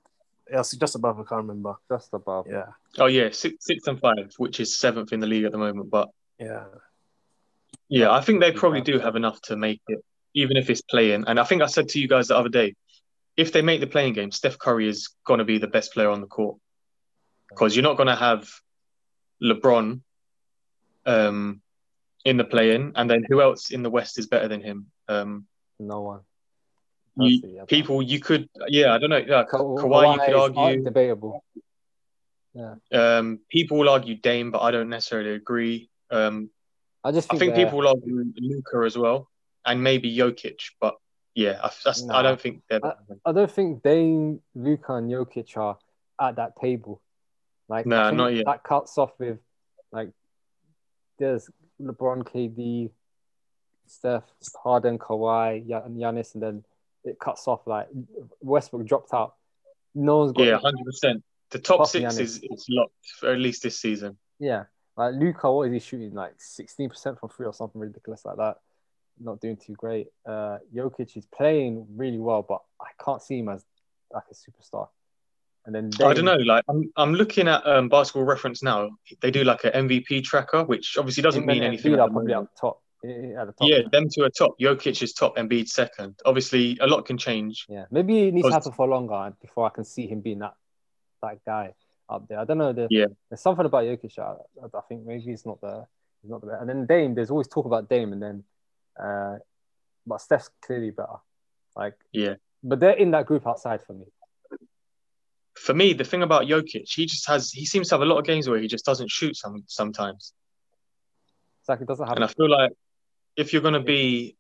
Yeah, 0.51 0.63
just 0.79 0.95
above. 0.95 1.21
I 1.21 1.25
can't 1.25 1.43
remember. 1.47 1.75
Just 1.91 2.09
above. 2.15 2.47
Yeah, 2.49 2.69
Oh 2.99 3.05
yeah, 3.07 3.29
six, 3.33 3.67
six 3.67 3.87
and 3.87 4.01
five, 4.01 4.33
which 4.39 4.61
is 4.61 4.79
seventh 4.79 5.13
in 5.13 5.21
the 5.21 5.27
league 5.27 5.45
at 5.45 5.53
the 5.53 5.59
moment. 5.59 5.91
But 5.91 6.09
yeah, 6.39 6.65
yeah, 7.91 8.11
I 8.11 8.23
think 8.23 8.41
they 8.41 8.53
probably 8.53 8.81
do 8.81 8.99
have 8.99 9.15
enough 9.17 9.41
to 9.43 9.57
make 9.57 9.83
it, 9.89 10.03
even 10.35 10.57
if 10.57 10.71
it's 10.71 10.81
play-in. 10.81 11.27
And 11.27 11.39
I 11.39 11.45
think 11.45 11.61
I 11.61 11.67
said 11.67 11.89
to 11.91 12.01
you 12.01 12.09
guys 12.09 12.29
the 12.29 12.37
other 12.37 12.49
day, 12.49 12.77
if 13.37 13.53
they 13.53 13.61
make 13.61 13.81
the 13.81 13.87
play-in 13.87 14.15
game, 14.15 14.31
Steph 14.31 14.59
Curry 14.59 14.89
is 14.89 15.11
going 15.27 15.39
to 15.39 15.45
be 15.45 15.59
the 15.59 15.69
best 15.69 15.93
player 15.93 16.09
on 16.09 16.23
the 16.23 16.27
court 16.27 16.57
because 17.51 17.77
you're 17.77 17.83
not 17.83 17.99
going 17.99 18.07
to 18.09 18.17
have 18.17 18.49
LeBron 19.43 20.01
um, 21.07 21.61
in 22.25 22.37
the 22.37 22.45
play-in, 22.45 22.93
and 22.97 23.09
then 23.11 23.25
who 23.29 23.41
else 23.41 23.71
in 23.71 23.83
the 23.83 23.91
West 23.91 24.19
is 24.19 24.27
better 24.27 24.49
than 24.49 24.61
him? 24.63 24.87
Um, 25.09 25.47
No 25.79 26.03
one. 26.03 26.21
You, 27.21 27.63
I 27.63 27.65
people, 27.65 28.01
you 28.01 28.21
could, 28.21 28.49
yeah, 28.69 28.95
I 28.95 28.99
don't 28.99 29.11
know. 29.11 29.17
Yeah, 29.17 29.43
Ka- 29.45 29.59
Kawhi, 29.59 30.15
you 30.15 30.21
could 30.27 30.57
argue. 30.57 30.85
debatable. 30.85 31.43
Yeah. 32.55 32.75
Um, 32.93 33.41
people 33.49 33.79
will 33.79 33.89
argue 33.89 34.15
Dame, 34.17 34.51
but 34.53 34.63
I 34.63 34.71
don't 34.71 34.89
necessarily 34.89 35.33
agree. 35.33 35.91
Um, 36.11 36.51
I 37.03 37.11
just 37.11 37.29
I 37.29 37.31
think, 37.31 37.41
think 37.41 37.55
they're- 37.57 37.65
people 37.67 37.79
will 37.81 37.89
argue 37.89 38.25
Luka 38.37 38.85
as 38.87 38.97
well, 38.97 39.29
and 39.67 39.83
maybe 39.83 40.15
Jokic. 40.17 40.61
But 40.81 40.95
yeah, 41.35 41.61
I. 41.63 41.71
I 42.13 42.23
don't 42.23 42.41
think 42.41 42.63
they're. 42.69 42.81
I 43.25 43.33
don't 43.33 43.51
think 43.51 43.83
Dame, 43.83 44.41
Luka, 44.55 44.95
and 44.95 45.11
Jokic 45.11 45.57
are 45.57 45.77
at 46.21 46.37
that 46.37 46.55
table. 46.61 47.01
Like, 47.69 47.85
think 47.85 48.17
not 48.17 48.35
yet. 48.35 48.47
That 48.47 48.65
cuts 48.65 48.97
off 48.99 49.13
with 49.19 49.39
like 49.93 50.11
there's 51.19 51.49
LeBron, 51.81 52.25
KD, 52.25 52.91
Steph, 53.87 54.25
Harden, 54.63 54.99
Kawhi, 54.99 55.61
and 55.85 55.97
Giannis, 55.97 56.35
and 56.35 56.43
then 56.43 56.65
it 57.05 57.19
cuts 57.19 57.47
off 57.47 57.67
like 57.67 57.89
Westbrook 58.41 58.87
dropped 58.87 59.13
out. 59.13 59.35
No 59.95 60.19
one's 60.19 60.33
got 60.33 60.45
yeah, 60.45 60.59
hundred 60.59 60.85
percent. 60.85 61.23
The 61.51 61.59
top 61.59 61.87
six 61.87 62.15
Giannis. 62.15 62.21
is, 62.21 62.41
is 62.43 62.67
locked 62.69 62.93
for 63.19 63.33
at 63.33 63.39
least 63.39 63.63
this 63.63 63.79
season. 63.81 64.19
Yeah, 64.39 64.65
like 64.97 65.15
Luka, 65.15 65.53
what 65.53 65.69
is 65.69 65.73
he 65.73 65.81
shooting? 65.81 66.15
Like 66.15 66.35
sixteen 66.39 66.89
percent 66.89 67.19
from 67.19 67.29
three 67.31 67.47
or 67.47 67.55
something 67.55 67.81
ridiculous 67.81 68.25
like 68.25 68.37
that. 68.37 68.57
Not 69.21 69.41
doing 69.41 69.57
too 69.57 69.75
great. 69.75 70.09
Uh, 70.25 70.59
Jokic 70.75 71.17
is 71.17 71.27
playing 71.27 71.87
really 71.97 72.19
well, 72.19 72.45
but 72.49 72.63
I 72.81 72.91
can't 73.03 73.21
see 73.21 73.39
him 73.39 73.49
as 73.49 73.65
like 74.13 74.25
a 74.31 74.35
superstar. 74.35 74.89
And 75.69 75.75
then 75.75 75.91
I 76.07 76.15
don't 76.15 76.25
know. 76.25 76.37
Like 76.37 76.65
I'm, 76.71 76.91
I'm 76.97 77.13
looking 77.13 77.47
at 77.47 77.65
um, 77.67 77.91
Basketball 77.91 78.25
Reference 78.25 78.63
now. 78.63 78.89
They 79.21 79.31
do 79.31 79.45
like 79.45 79.65
an 79.65 79.87
MVP 79.87 80.25
tracker, 80.25 80.65
which 80.65 80.97
obviously 80.97 81.23
doesn't 81.23 81.45
mean 81.45 81.63
anything. 81.63 81.93
At 81.93 82.01
are 82.01 82.09
the 82.09 82.13
probably 82.13 82.33
up 82.33 82.49
top. 82.59 82.83
At 83.05 83.11
the 83.11 83.53
top. 83.53 83.69
Yeah, 83.69 83.81
them 83.93 84.07
two 84.09 84.25
are 84.25 84.31
top. 84.31 84.59
Jokic 84.59 85.03
is 85.03 85.13
top, 85.13 85.37
Embiid 85.37 85.69
second. 85.69 86.15
Obviously, 86.25 86.79
a 86.81 86.87
lot 86.87 87.05
can 87.05 87.19
change. 87.19 87.67
Yeah, 87.69 87.85
maybe 87.91 88.29
it 88.29 88.33
needs 88.33 88.49
to 88.49 88.55
happen 88.55 88.73
for 88.73 88.89
longer 88.89 89.35
before 89.43 89.67
I 89.67 89.69
can 89.69 89.85
see 89.85 90.07
him 90.07 90.23
being 90.23 90.39
that 90.39 90.55
that 91.21 91.45
guy 91.45 91.75
up 92.09 92.27
there. 92.29 92.39
I 92.39 92.45
don't 92.47 92.57
know. 92.57 92.73
There, 92.73 92.89
Yeah. 92.89 93.07
there's 93.29 93.43
something 93.43 93.67
about 93.67 93.85
Jokic. 93.85 94.19
I, 94.19 94.37
I 94.75 94.81
think 94.89 95.05
maybe 95.05 95.21
he's 95.21 95.45
not 95.45 95.61
the 95.61 95.85
he's 96.23 96.31
not 96.31 96.41
the 96.41 96.47
best. 96.47 96.61
And 96.63 96.71
then 96.71 96.87
Dame, 96.87 97.15
there's 97.15 97.31
always 97.31 97.47
talk 97.49 97.67
about 97.67 97.91
Dame, 97.91 98.15
and 98.15 98.23
then 98.23 98.45
uh, 98.99 99.37
but 100.07 100.23
Steph's 100.23 100.49
clearly 100.63 100.93
better. 100.93 101.19
Like 101.77 101.95
Yeah. 102.13 102.37
but 102.65 102.81
they're 102.81 102.97
in 102.97 103.11
that 103.11 103.27
group 103.27 103.47
outside 103.47 103.83
for 103.83 103.93
me. 103.93 104.07
For 105.59 105.75
me, 105.75 105.93
the 105.93 106.05
thing 106.05 106.23
about 106.23 106.45
Jokic, 106.45 106.89
he 106.89 107.07
just 107.07 107.27
has. 107.29 107.51
He 107.51 107.67
seems 107.67 107.89
to 107.89 107.95
have 107.95 108.03
a 108.03 108.07
lot 108.07 108.19
of 108.19 108.25
games 108.25 108.49
where 108.49 108.59
he 108.59 108.69
just 108.69 108.85
doesn't 108.85 109.11
shoot 109.11 109.37
some 109.37 109.65
sometimes. 109.67 110.33
Exactly, 111.63 111.87
doesn't 111.87 112.07
have. 112.07 112.17
And 112.17 112.25
I 112.25 112.29
feel 112.29 112.49
like 112.49 112.73
if 113.37 113.53
you're 113.53 113.63
going 113.63 113.75
to 113.75 113.81
be 113.81 114.37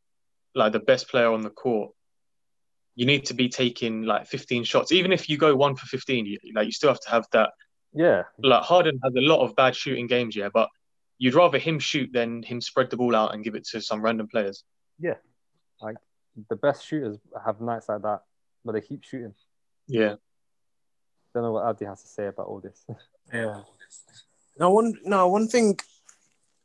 like 0.55 0.73
the 0.73 0.81
best 0.81 1.09
player 1.09 1.31
on 1.31 1.43
the 1.43 1.51
court, 1.51 1.93
you 2.95 3.07
need 3.07 3.27
to 3.27 3.35
be 3.35 3.49
taking 3.49 4.03
like 4.03 4.27
15 4.27 4.64
shots. 4.64 4.93
Even 4.93 5.12
if 5.12 5.29
you 5.29 5.37
go 5.39 5.55
one 5.55 5.77
for 5.77 5.87
15, 5.87 6.27
you, 6.27 6.39
like 6.55 6.66
you 6.66 6.73
still 6.73 6.91
have 6.91 7.01
to 7.01 7.11
have 7.11 7.27
that. 7.33 7.51
yeah, 7.93 8.25
Like 8.43 8.62
Harden 8.62 8.99
has 9.05 9.14
a 9.14 9.21
lot 9.21 9.41
of 9.45 9.55
bad 9.55 9.77
shooting 9.77 10.07
games, 10.07 10.35
yeah, 10.35 10.49
but 10.53 10.69
you'd 11.19 11.35
rather 11.35 11.59
him 11.59 11.79
shoot 11.79 12.11
than 12.12 12.43
him 12.43 12.61
spread 12.61 12.91
the 12.91 12.97
ball 12.97 13.14
out 13.14 13.35
and 13.35 13.45
give 13.45 13.55
it 13.55 13.66
to 13.69 13.81
some 13.81 14.03
random 14.03 14.27
players. 14.29 14.64
Yeah, 14.99 15.14
like 15.81 15.97
the 16.49 16.57
best 16.57 16.87
shooters 16.87 17.19
have 17.45 17.61
nights 17.61 17.89
like 17.89 18.03
that, 18.03 18.23
but 18.64 18.73
they 18.73 18.81
keep 18.81 19.05
shooting. 19.05 19.35
Yeah. 19.87 20.14
Don't 21.39 21.45
know 21.45 21.53
what 21.53 21.68
Abdi 21.68 21.84
has 21.84 22.03
to 22.03 22.09
say 22.09 22.26
about 22.26 22.49
all 22.49 22.61
this. 22.61 22.84
Yeah. 23.32 23.61
Now 24.59 24.70
one 24.70 24.95
now 25.05 25.28
one 25.28 25.47
thing 25.49 25.78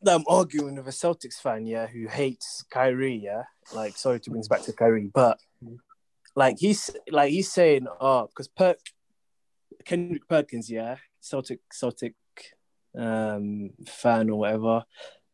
that 0.02 0.16
I'm 0.16 0.24
arguing 0.28 0.78
with 0.78 0.88
a 0.88 0.92
Celtics 0.92 1.36
fan, 1.36 1.68
yeah, 1.68 1.88
who 1.88 2.08
hates 2.08 2.64
Kyrie, 2.72 3.22
yeah. 3.22 3.44
Like 3.76 3.98
sorry 3.98 4.22
to 4.22 4.30
bring 4.32 4.40
us 4.40 4.48
back 4.48 4.62
to 4.64 4.74
Kyrie, 4.74 5.12
but 5.14 5.38
like 6.38 6.56
he's 6.58 6.90
like 7.12 7.32
he's 7.32 7.52
saying, 7.52 7.86
oh, 8.00 8.28
because 8.28 8.48
Perk 8.48 8.80
Kendrick 9.84 10.28
Perkins, 10.28 10.72
yeah, 10.72 10.96
Celtic 11.20 11.60
Celtic 11.72 12.16
um 12.98 13.72
fan 13.86 14.30
or 14.30 14.40
whatever. 14.40 14.86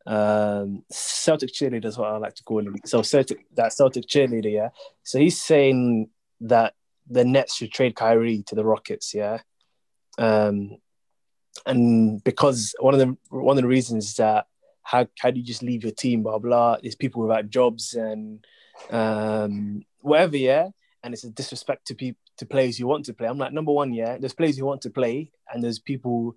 Um 0.04 0.82
Celtic 0.90 1.52
cheerleader 1.52 1.86
is 1.86 1.96
what 1.96 2.10
I 2.10 2.16
like 2.16 2.34
to 2.34 2.42
call 2.42 2.58
him. 2.58 2.74
So 2.84 3.02
Celtic 3.02 3.46
that 3.54 3.72
Celtic 3.72 4.06
cheerleader, 4.06 4.52
yeah. 4.52 4.68
So 5.04 5.18
he's 5.20 5.40
saying 5.40 6.10
that 6.40 6.74
the 7.10 7.24
Nets 7.24 7.56
should 7.56 7.72
trade 7.72 7.94
Kyrie 7.94 8.42
to 8.46 8.54
the 8.54 8.64
Rockets, 8.64 9.14
yeah. 9.14 9.38
Um 10.18 10.78
and 11.66 12.22
because 12.24 12.74
one 12.78 12.94
of 12.94 13.00
the 13.00 13.16
one 13.28 13.58
of 13.58 13.62
the 13.62 13.68
reasons 13.68 14.14
that 14.16 14.46
how 14.82 15.06
how 15.18 15.30
do 15.30 15.38
you 15.38 15.46
just 15.46 15.62
leave 15.62 15.82
your 15.82 15.92
team, 15.92 16.22
blah 16.22 16.38
blah. 16.38 16.78
There's 16.80 16.94
people 16.94 17.22
without 17.22 17.50
jobs 17.50 17.94
and 17.94 18.44
um, 18.90 19.84
whatever, 20.00 20.36
yeah. 20.36 20.68
And 21.02 21.14
it's 21.14 21.24
a 21.24 21.30
disrespect 21.30 21.86
to 21.88 21.94
people 21.94 22.20
to 22.38 22.46
players 22.46 22.78
who 22.78 22.86
want 22.86 23.04
to 23.06 23.14
play. 23.14 23.28
I'm 23.28 23.38
like 23.38 23.52
number 23.52 23.72
one, 23.72 23.92
yeah. 23.92 24.18
There's 24.18 24.34
players 24.34 24.58
who 24.58 24.64
want 24.64 24.82
to 24.82 24.90
play, 24.90 25.30
and 25.52 25.62
there's 25.62 25.78
people 25.78 26.36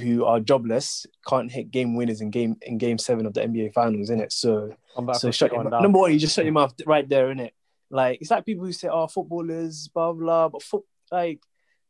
who 0.00 0.24
are 0.24 0.38
jobless, 0.38 1.04
can't 1.26 1.50
hit 1.50 1.70
game 1.70 1.96
winners 1.96 2.20
in 2.20 2.30
game 2.30 2.56
in 2.62 2.78
game 2.78 2.98
seven 2.98 3.26
of 3.26 3.34
the 3.34 3.42
NBA 3.42 3.72
Finals, 3.72 4.10
in 4.10 4.20
it. 4.20 4.32
So 4.32 4.74
so 5.14 5.30
shut 5.30 5.52
your 5.52 5.64
mouth. 5.64 5.82
Number 5.82 5.98
one, 5.98 6.12
you 6.12 6.18
just 6.18 6.34
shut 6.34 6.44
your 6.44 6.54
mouth 6.54 6.74
right 6.86 7.08
there, 7.08 7.28
innit? 7.34 7.50
Like 7.90 8.18
it's 8.20 8.30
like 8.30 8.46
people 8.46 8.64
who 8.64 8.72
say, 8.72 8.88
"Oh, 8.88 9.06
footballers, 9.08 9.88
blah 9.88 10.12
blah," 10.12 10.48
but 10.48 10.62
foot 10.62 10.84
like 11.10 11.40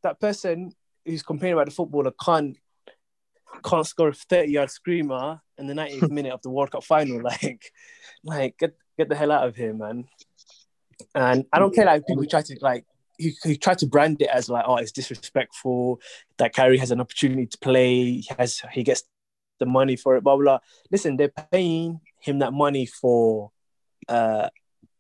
that 0.03 0.19
person 0.19 0.73
who's 1.05 1.23
complaining 1.23 1.55
about 1.55 1.67
the 1.67 1.73
footballer 1.73 2.13
can't 2.25 2.57
can't 3.65 3.87
score 3.87 4.09
a 4.09 4.15
thirty 4.15 4.53
yard 4.53 4.71
screamer 4.71 5.41
in 5.59 5.67
the 5.67 5.75
90th 5.75 6.11
minute 6.11 6.33
of 6.33 6.43
the 6.43 6.51
World 6.51 6.71
Cup 6.71 6.85
final. 6.85 7.21
Like, 7.23 7.73
like 8.25 8.59
get 8.59 8.77
get 8.99 9.09
the 9.09 9.17
hell 9.17 9.31
out 9.31 9.47
of 9.47 9.57
here, 9.57 9.75
man. 9.75 10.07
And 11.15 11.45
I 11.53 11.59
don't 11.59 11.75
care 11.75 11.87
like 11.87 12.07
people 12.07 12.23
who 12.23 12.29
try 12.29 12.43
to 12.43 12.59
like 12.61 12.85
who, 13.19 13.31
who 13.45 13.55
try 13.57 13.75
to 13.75 13.87
brand 13.87 14.23
it 14.23 14.29
as 14.33 14.49
like, 14.49 14.65
oh, 14.67 14.77
it's 14.77 14.93
disrespectful 14.93 16.01
that 16.39 16.55
Kyrie 16.55 16.79
has 16.79 16.91
an 16.91 17.01
opportunity 17.01 17.47
to 17.47 17.59
play. 17.59 18.05
He 18.05 18.29
has 18.39 18.63
he 18.73 18.83
gets 18.83 19.03
the 19.59 19.67
money 19.67 19.97
for 19.97 20.17
it, 20.17 20.25
blah 20.25 20.37
blah. 20.37 20.45
blah. 20.45 20.59
Listen, 20.91 21.17
they're 21.17 21.33
paying 21.53 22.01
him 22.21 22.39
that 22.39 22.53
money 22.53 22.87
for 22.87 23.51
uh, 24.09 24.49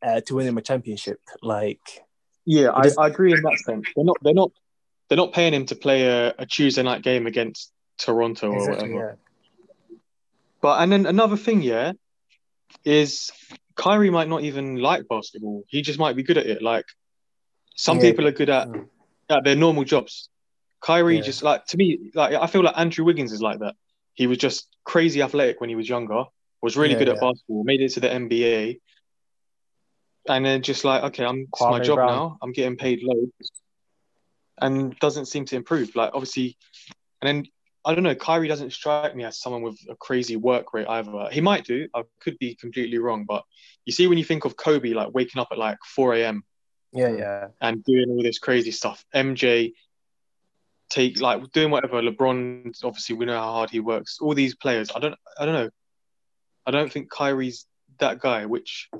uh 0.02 0.20
to 0.22 0.34
win 0.34 0.46
him 0.46 0.58
a 0.58 0.62
championship. 0.62 1.20
Like, 1.42 1.80
Yeah, 2.46 2.70
I, 2.70 2.90
I 2.98 3.06
agree 3.08 3.32
in 3.32 3.42
that 3.42 3.58
sense. 3.58 3.86
They're 3.94 4.04
not 4.04 4.16
they're 4.22 4.34
not 4.34 4.52
they're 5.08 5.16
not 5.16 5.32
paying 5.32 5.54
him 5.54 5.66
to 5.66 5.74
play 5.74 6.06
a, 6.06 6.34
a 6.38 6.46
Tuesday 6.46 6.82
night 6.82 7.02
game 7.02 7.26
against 7.26 7.72
Toronto 7.98 8.52
or 8.52 8.68
whatever. 8.70 8.92
yeah. 8.94 9.14
But 10.60 10.82
and 10.82 10.92
then 10.92 11.06
another 11.06 11.36
thing, 11.36 11.62
yeah, 11.62 11.92
is 12.84 13.30
Kyrie 13.76 14.10
might 14.10 14.28
not 14.28 14.42
even 14.42 14.76
like 14.76 15.08
basketball. 15.08 15.64
He 15.68 15.82
just 15.82 15.98
might 15.98 16.16
be 16.16 16.22
good 16.22 16.38
at 16.38 16.46
it. 16.46 16.62
Like 16.62 16.84
some 17.74 17.96
Yeah. 17.96 18.02
people 18.10 18.26
are 18.26 18.32
good 18.32 18.50
at, 18.50 18.68
Mm. 18.68 18.88
at 19.30 19.44
their 19.44 19.56
normal 19.56 19.84
jobs. 19.84 20.28
Kyrie 20.80 21.16
Yeah. 21.16 21.22
just 21.22 21.42
like 21.42 21.66
to 21.66 21.76
me, 21.76 22.10
like 22.14 22.34
I 22.34 22.46
feel 22.46 22.62
like 22.62 22.76
Andrew 22.76 23.04
Wiggins 23.04 23.32
is 23.32 23.42
like 23.42 23.60
that. 23.60 23.74
He 24.14 24.26
was 24.26 24.38
just 24.38 24.68
crazy 24.84 25.22
athletic 25.22 25.60
when 25.60 25.70
he 25.70 25.76
was 25.76 25.88
younger, 25.88 26.24
was 26.62 26.76
really 26.76 26.92
Yeah, 26.94 26.98
good 27.00 27.08
at 27.10 27.20
basketball, 27.20 27.64
made 27.64 27.80
it 27.80 27.90
to 27.92 28.00
the 28.00 28.08
NBA. 28.08 28.80
And 30.28 30.44
then 30.44 30.62
just 30.62 30.84
like, 30.84 31.02
okay, 31.04 31.24
I'm 31.24 31.46
it's 31.52 31.60
my 31.60 31.80
job 31.80 31.96
Brown. 31.96 32.08
now. 32.08 32.38
I'm 32.42 32.52
getting 32.52 32.76
paid 32.76 33.00
loads. 33.02 33.32
And 34.60 34.98
doesn't 34.98 35.26
seem 35.26 35.46
to 35.46 35.56
improve. 35.56 35.96
Like 35.96 36.10
obviously 36.12 36.56
and 37.20 37.28
then 37.28 37.46
I 37.84 37.94
don't 37.94 38.04
know, 38.04 38.14
Kyrie 38.14 38.48
doesn't 38.48 38.72
strike 38.72 39.16
me 39.16 39.24
as 39.24 39.40
someone 39.40 39.62
with 39.62 39.78
a 39.88 39.96
crazy 39.96 40.36
work 40.36 40.74
rate 40.74 40.86
either. 40.86 41.28
He 41.32 41.40
might 41.40 41.64
do. 41.64 41.88
I 41.94 42.02
could 42.20 42.38
be 42.38 42.54
completely 42.54 42.98
wrong, 42.98 43.24
but 43.26 43.42
you 43.86 43.92
see 43.92 44.06
when 44.06 44.18
you 44.18 44.24
think 44.24 44.44
of 44.44 44.56
Kobe 44.56 44.92
like 44.92 45.14
waking 45.14 45.40
up 45.40 45.48
at 45.50 45.58
like 45.58 45.78
4 45.94 46.16
a.m. 46.16 46.44
Yeah, 46.92 47.08
yeah. 47.08 47.48
and 47.60 47.82
doing 47.84 48.10
all 48.10 48.22
this 48.22 48.38
crazy 48.38 48.70
stuff. 48.70 49.04
MJ 49.14 49.72
take 50.90 51.20
like 51.20 51.50
doing 51.52 51.70
whatever. 51.70 52.02
LeBron, 52.02 52.74
obviously, 52.84 53.16
we 53.16 53.24
know 53.24 53.38
how 53.38 53.52
hard 53.52 53.70
he 53.70 53.80
works. 53.80 54.18
All 54.20 54.34
these 54.34 54.54
players, 54.54 54.90
I 54.94 54.98
don't, 54.98 55.14
I 55.38 55.46
don't 55.46 55.54
know. 55.54 55.70
I 56.66 56.72
don't 56.72 56.92
think 56.92 57.10
Kyrie's 57.10 57.66
that 57.98 58.18
guy. 58.18 58.44
Which 58.44 58.90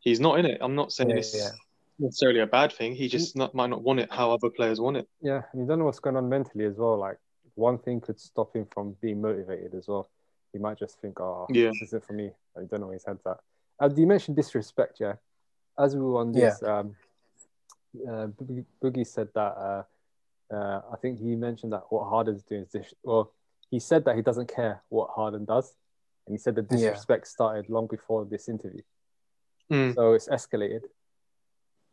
he's 0.00 0.20
not 0.20 0.38
in 0.38 0.46
it. 0.46 0.58
I'm 0.60 0.74
not 0.74 0.92
saying 0.92 1.10
Yeah, 1.10 1.16
it's 1.16 1.36
yeah. 1.36 1.50
necessarily 1.98 2.40
a 2.40 2.46
bad 2.46 2.72
thing. 2.72 2.94
He 2.94 3.08
just 3.08 3.36
not, 3.36 3.54
might 3.54 3.70
not 3.70 3.82
want 3.82 4.00
it 4.00 4.10
how 4.12 4.32
other 4.32 4.50
players 4.50 4.80
want 4.80 4.96
it. 4.96 5.08
Yeah, 5.20 5.42
and 5.52 5.60
you 5.62 5.66
don't 5.66 5.78
know 5.78 5.84
what's 5.84 5.98
going 6.00 6.16
on 6.16 6.28
mentally 6.28 6.64
as 6.64 6.76
well. 6.76 6.96
Like 6.96 7.18
one 7.54 7.78
thing 7.78 8.00
could 8.00 8.20
stop 8.20 8.54
him 8.54 8.66
from 8.72 8.96
being 9.00 9.20
motivated 9.20 9.74
as 9.74 9.88
well. 9.88 10.08
He 10.52 10.58
might 10.58 10.78
just 10.78 11.00
think, 11.00 11.20
"Oh, 11.20 11.46
Yeah. 11.50 11.68
this 11.70 11.82
isn't 11.82 12.04
for 12.04 12.12
me." 12.14 12.30
I 12.56 12.60
don't 12.64 12.80
know 12.80 12.86
where 12.86 12.94
his 12.94 13.04
head's 13.04 13.24
at. 13.26 13.38
Uh, 13.80 13.90
you 13.96 14.06
mentioned 14.06 14.36
disrespect, 14.36 14.98
yeah. 15.00 15.14
As 15.78 15.94
we 15.94 16.02
were 16.02 16.18
on 16.20 16.32
this, 16.32 16.62
um, 16.62 16.96
uh, 18.06 18.26
Boogie, 18.28 18.64
Boogie 18.82 19.06
said 19.06 19.28
that. 19.34 19.56
Uh, 19.56 19.82
uh, 20.50 20.80
I 20.92 20.96
think 20.96 21.18
he 21.18 21.36
mentioned 21.36 21.72
that 21.74 21.82
what 21.90 22.08
Harden's 22.08 22.42
doing 22.42 22.62
is 22.62 22.68
dis- 22.70 22.94
well, 23.02 23.32
he 23.70 23.78
said 23.78 24.04
that 24.06 24.16
he 24.16 24.22
doesn't 24.22 24.48
care 24.48 24.82
what 24.88 25.10
Harden 25.10 25.44
does, 25.44 25.74
and 26.26 26.32
he 26.34 26.38
said 26.38 26.54
the 26.54 26.62
Yeah. 26.62 26.68
disrespect 26.76 27.26
started 27.26 27.68
long 27.68 27.86
before 27.86 28.24
this 28.24 28.48
interview, 28.48 28.80
Hmm. 29.70 29.92
so 29.92 30.12
it's 30.14 30.28
escalated. 30.28 30.82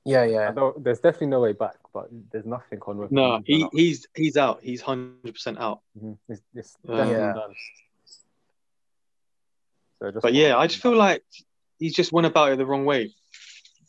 Yeah, 0.05 0.23
yeah. 0.23 0.53
there's 0.78 0.99
definitely 0.99 1.28
no 1.28 1.41
way 1.41 1.53
back, 1.53 1.78
but 1.93 2.07
there's 2.32 2.45
nothing 2.45 2.80
on 2.82 3.07
No, 3.09 3.38
him. 3.38 3.43
he, 3.45 3.67
he's 3.73 4.07
he's 4.15 4.38
out. 4.38 4.59
He's 4.61 4.80
hundred 4.82 5.34
percent 5.34 5.57
out. 5.57 5.82
Mhm. 5.99 6.17
It's, 6.30 6.41
it's 6.53 6.76
definitely 6.86 7.13
Yeah. 7.13 7.34
done. 7.34 7.53
So 9.99 10.11
just 10.11 10.21
But 10.21 10.34
yeah, 10.34 10.57
I 10.57 10.67
just 10.67 10.82
feel 10.82 10.95
like 10.95 11.23
he's 11.80 11.93
just 11.95 12.11
went 12.11 12.28
about 12.28 12.51
it 12.51 12.57
the 12.57 12.65
wrong 12.65 12.86
way. 12.86 13.13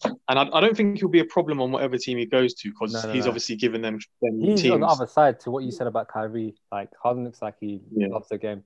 and 0.04 0.38
I, 0.38 0.48
I 0.52 0.60
don't 0.60 0.76
think 0.76 0.98
he'll 0.98 1.08
be 1.08 1.20
a 1.20 1.24
problem 1.24 1.60
on 1.60 1.70
whatever 1.72 1.96
team 1.98 2.18
he 2.18 2.26
goes 2.26 2.54
to 2.54 2.70
because 2.70 2.92
No, 2.92 3.02
no, 3.02 3.12
he's 3.12 3.24
no. 3.24 3.30
obviously 3.30 3.56
given 3.56 3.80
them, 3.82 3.98
them 4.22 4.40
He's 4.40 4.62
teams. 4.62 4.74
on 4.74 4.80
the 4.80 4.86
other 4.86 5.06
side 5.06 5.40
to 5.40 5.50
what 5.50 5.64
you 5.64 5.70
said 5.70 5.86
about 5.86 6.08
Kyrie. 6.08 6.54
Like 6.72 6.90
Harden 7.02 7.24
looks 7.24 7.42
like 7.42 7.56
he 7.60 7.80
Yeah. 7.92 8.08
loves 8.08 8.28
the 8.28 8.38
game, 8.38 8.62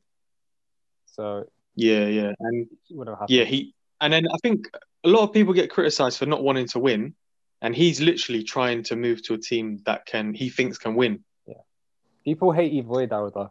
so 1.06 1.48
Yeah, 1.76 2.06
yeah, 2.06 2.32
and 2.40 2.66
it 2.66 2.96
would 2.96 3.08
yeah, 3.28 3.44
he 3.44 3.74
and 4.00 4.12
then 4.12 4.26
I 4.32 4.36
think 4.42 4.68
a 5.04 5.08
lot 5.08 5.22
of 5.22 5.32
people 5.32 5.54
get 5.54 5.70
criticized 5.70 6.18
for 6.18 6.26
not 6.26 6.42
wanting 6.42 6.68
to 6.68 6.78
win, 6.78 7.14
and 7.62 7.74
he's 7.74 8.00
literally 8.00 8.42
trying 8.42 8.82
to 8.84 8.96
move 8.96 9.22
to 9.24 9.34
a 9.34 9.38
team 9.38 9.80
that 9.86 10.06
can 10.06 10.34
he 10.34 10.48
thinks 10.48 10.78
can 10.78 10.94
win. 10.94 11.24
Yeah, 11.46 11.54
People 12.24 12.52
hate 12.52 12.72
either 12.72 12.88
way, 12.88 13.06
Daruda. 13.06 13.50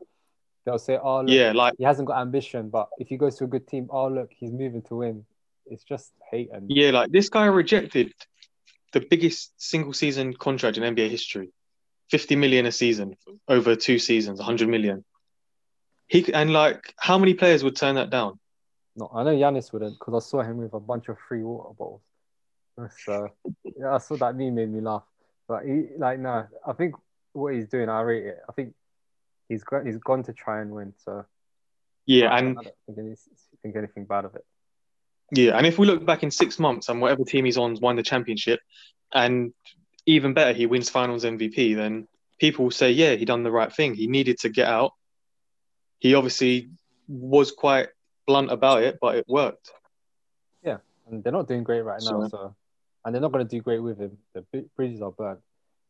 They'll 0.66 0.80
say, 0.80 0.98
"Oh, 1.02 1.22
look, 1.22 1.30
Yeah, 1.30 1.52
like 1.54 1.76
he 1.78 1.84
hasn't 1.84 2.08
got 2.08 2.20
ambition," 2.22 2.70
but 2.70 2.90
if 2.98 3.08
he 3.08 3.18
goes 3.18 3.38
to 3.38 3.46
a 3.46 3.48
good 3.48 3.68
team, 3.68 3.88
oh 3.90 4.08
look, 4.08 4.32
he's 4.36 4.52
moving 4.52 4.82
to 4.84 4.96
win. 4.96 5.26
It's 5.66 5.84
just 5.84 6.12
hate 6.32 6.50
and 6.52 6.70
yeah, 6.70 6.92
like 6.92 7.12
this 7.12 7.30
guy 7.30 7.46
rejected 7.46 8.14
the 8.92 9.02
biggest 9.02 9.52
single 9.62 9.94
season 9.94 10.34
contract 10.34 10.78
in 10.78 10.96
NBA 10.96 11.10
history, 11.10 11.52
fifty 12.10 12.36
million 12.36 12.66
a 12.66 12.72
season 12.72 13.16
over 13.48 13.76
two 13.76 14.00
seasons, 14.00 14.40
hundred 14.40 14.70
million. 14.70 15.06
He 16.08 16.34
and 16.34 16.52
like 16.52 16.94
how 16.98 17.18
many 17.20 17.36
players 17.36 17.64
would 17.64 17.76
turn 17.76 17.96
that 17.96 18.10
down? 18.10 18.39
No, 19.00 19.10
I 19.14 19.24
know 19.24 19.32
Giannis 19.32 19.72
wouldn't 19.72 19.98
because 19.98 20.14
I 20.14 20.28
saw 20.28 20.42
him 20.42 20.58
with 20.58 20.74
a 20.74 20.80
bunch 20.80 21.08
of 21.08 21.18
free 21.28 21.42
water 21.42 21.74
bottles. 21.78 22.02
So 23.06 23.30
uh, 23.46 23.52
yeah, 23.78 23.96
I 23.96 23.98
saw 23.98 24.18
that 24.18 24.36
meme 24.36 24.56
made 24.56 24.72
me 24.72 24.82
laugh. 24.82 25.04
But 25.48 25.64
he 25.66 25.88
like 25.98 26.20
no, 26.20 26.48
I 26.68 26.74
think 26.74 26.96
what 27.32 27.54
he's 27.54 27.68
doing, 27.68 27.88
I 27.88 28.02
rate 28.02 28.26
it. 28.26 28.40
I 28.48 28.52
think 28.52 28.74
he's 29.48 29.64
got 29.64 29.86
he's 29.86 29.98
gone 29.98 30.24
to 30.24 30.34
try 30.34 30.62
and 30.62 30.72
win. 30.72 30.94
So 30.98 31.26
Yeah, 32.06 32.28
I, 32.28 32.40
and 32.40 32.60
I 32.60 32.64
don't 32.64 32.96
think, 32.96 33.18
think 33.64 33.76
anything 33.78 34.06
bad 34.06 34.26
of 34.26 34.36
it. 34.36 34.46
Yeah, 35.32 35.58
and 35.58 35.66
if 35.66 35.78
we 35.78 35.88
look 35.88 36.06
back 36.06 36.24
in 36.24 36.32
six 36.32 36.60
months 36.60 36.90
and 36.90 37.02
whatever 37.02 37.24
team 37.24 37.46
he's 37.46 37.58
on 37.58 37.78
won 37.80 37.96
the 37.96 38.04
championship, 38.04 38.60
and 39.14 39.54
even 40.06 40.34
better, 40.34 40.54
he 40.54 40.66
wins 40.66 40.90
Finals 40.90 41.24
MVP, 41.24 41.76
then 41.76 42.08
people 42.40 42.66
will 42.66 42.72
say, 42.72 42.92
yeah, 42.92 43.16
he 43.16 43.26
done 43.26 43.44
the 43.44 43.52
right 43.52 43.72
thing. 43.72 43.94
He 43.94 44.08
needed 44.08 44.40
to 44.40 44.50
get 44.50 44.68
out. 44.68 44.94
He 46.00 46.16
obviously 46.16 46.70
was 47.08 47.52
quite 47.52 47.90
blunt 48.30 48.52
about 48.52 48.84
it, 48.84 49.00
but 49.02 49.16
it 49.16 49.26
worked. 49.28 49.72
Yeah, 50.64 50.78
and 51.08 51.24
they're 51.24 51.34
not 51.34 51.48
doing 51.48 51.64
great 51.64 51.82
right 51.82 52.02
now. 52.02 52.22
So- 52.22 52.28
So 52.30 52.56
and 53.04 53.16
they're 53.16 53.22
not 53.22 53.32
going 53.32 53.48
to 53.48 53.56
do 53.56 53.62
great 53.62 53.80
with 53.80 53.98
him. 53.98 54.18
The 54.34 54.42
bri- 54.52 54.70
bridges 54.76 55.02
are 55.02 55.12
burned. 55.12 55.40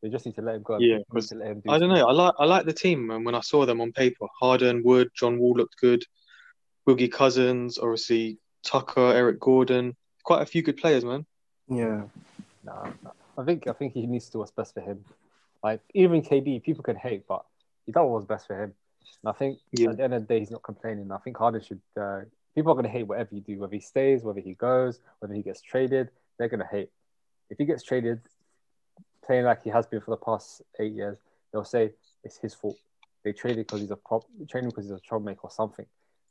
They 0.01 0.09
just 0.09 0.25
need 0.25 0.35
to 0.35 0.41
let 0.41 0.55
him 0.55 0.63
go. 0.63 0.77
Yeah, 0.77 0.79
They 0.79 0.93
need 0.99 1.05
'cause 1.11 1.27
to 1.29 1.35
let 1.35 1.47
him 1.51 1.59
do 1.59 1.69
I 1.69 1.73
don't 1.79 1.89
something. 1.89 1.97
know. 2.01 2.07
I 2.07 2.11
like 2.13 2.35
I 2.39 2.45
like 2.45 2.65
the 2.65 2.73
team, 2.85 3.11
and 3.11 3.25
when 3.25 3.35
I 3.35 3.41
saw 3.41 3.65
them 3.65 3.81
on 3.81 3.91
paper, 3.91 4.27
Harden, 4.39 4.83
Wood, 4.83 5.09
John 5.13 5.37
Wall 5.39 5.53
looked 5.53 5.77
good. 5.81 6.03
Boogie 6.87 7.11
Cousins, 7.11 7.77
obviously 7.77 8.37
Tucker, 8.63 9.11
Eric 9.21 9.39
Gordon, 9.39 9.95
quite 10.23 10.41
a 10.41 10.45
few 10.45 10.61
good 10.61 10.77
players, 10.77 11.03
man. 11.03 11.25
Yeah. 11.67 12.07
Nah, 12.63 12.91
I 13.37 13.43
think 13.43 13.67
I 13.67 13.73
think 13.73 13.93
he 13.93 14.05
needs 14.07 14.25
to 14.27 14.31
do 14.33 14.39
what's 14.39 14.51
best 14.51 14.73
for 14.73 14.81
him. 14.81 15.03
Like 15.63 15.81
even 15.93 16.21
KD, 16.21 16.63
people 16.63 16.83
can 16.83 16.95
hate, 16.95 17.27
but 17.27 17.43
he 17.85 17.91
done 17.91 18.07
what's 18.09 18.25
best 18.25 18.47
for 18.47 18.55
him. 18.63 18.73
And 19.23 19.29
I 19.29 19.33
think 19.33 19.59
Yeah. 19.71 19.89
at 19.89 19.97
the 19.97 20.03
end 20.03 20.13
of 20.13 20.27
the 20.27 20.33
day, 20.33 20.39
he's 20.39 20.51
not 20.51 20.63
complaining. 20.63 21.11
I 21.11 21.17
think 21.17 21.37
Harden 21.37 21.61
should. 21.61 21.81
Uh, 21.95 22.21
people 22.55 22.71
are 22.71 22.75
going 22.75 22.85
to 22.85 22.89
hate 22.89 23.03
whatever 23.03 23.33
you 23.35 23.41
do, 23.41 23.59
whether 23.59 23.73
he 23.73 23.79
stays, 23.81 24.23
whether 24.23 24.39
he 24.39 24.53
goes, 24.53 24.99
whether 25.19 25.33
he 25.33 25.41
gets 25.41 25.61
traded. 25.61 26.09
They're 26.37 26.47
going 26.49 26.61
to 26.61 26.65
hate. 26.67 26.89
If 27.49 27.57
he 27.57 27.65
gets 27.65 27.83
traded, 27.83 28.21
playing 29.25 29.45
like 29.45 29.63
he 29.63 29.69
has 29.69 29.85
been 29.87 30.01
for 30.01 30.11
the 30.11 30.17
past 30.17 30.61
eight 30.79 30.93
years, 30.93 31.17
they'll 31.51 31.63
say 31.65 31.91
it's 32.23 32.37
his 32.37 32.53
fault. 32.53 32.77
They 33.23 33.33
traded 33.33 33.67
because 33.67 33.81
he's 33.81 33.91
a 33.91 33.95
prop, 33.97 34.23
traded 34.47 34.69
because 34.69 34.85
he's 34.85 34.91
a 34.91 34.99
troublemaker 34.99 35.41
or 35.43 35.51
something. 35.51 35.85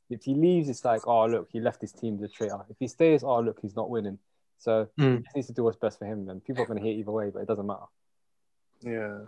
If 0.09 0.23
he 0.23 0.33
leaves, 0.33 0.69
it's 0.69 0.83
like, 0.83 1.05
oh 1.05 1.27
look, 1.27 1.49
he 1.51 1.59
left 1.59 1.81
his 1.81 1.91
team 1.91 2.17
the 2.19 2.27
traitor. 2.27 2.65
If 2.69 2.77
he 2.79 2.87
stays, 2.87 3.23
oh 3.23 3.39
look, 3.41 3.59
he's 3.61 3.75
not 3.75 3.89
winning. 3.91 4.17
So 4.57 4.87
Mm. 4.97 5.17
he 5.17 5.23
just 5.23 5.35
needs 5.35 5.47
to 5.47 5.53
do 5.53 5.63
what's 5.63 5.77
best 5.77 5.99
for 5.99 6.05
him. 6.05 6.27
And 6.29 6.43
people 6.43 6.63
are 6.63 6.65
going 6.65 6.79
to 6.79 6.83
hate 6.85 6.97
either 6.97 7.11
way, 7.11 7.29
but 7.29 7.41
it 7.41 7.47
doesn't 7.47 7.67
matter. 7.67 7.85
Yeah. 8.81 9.19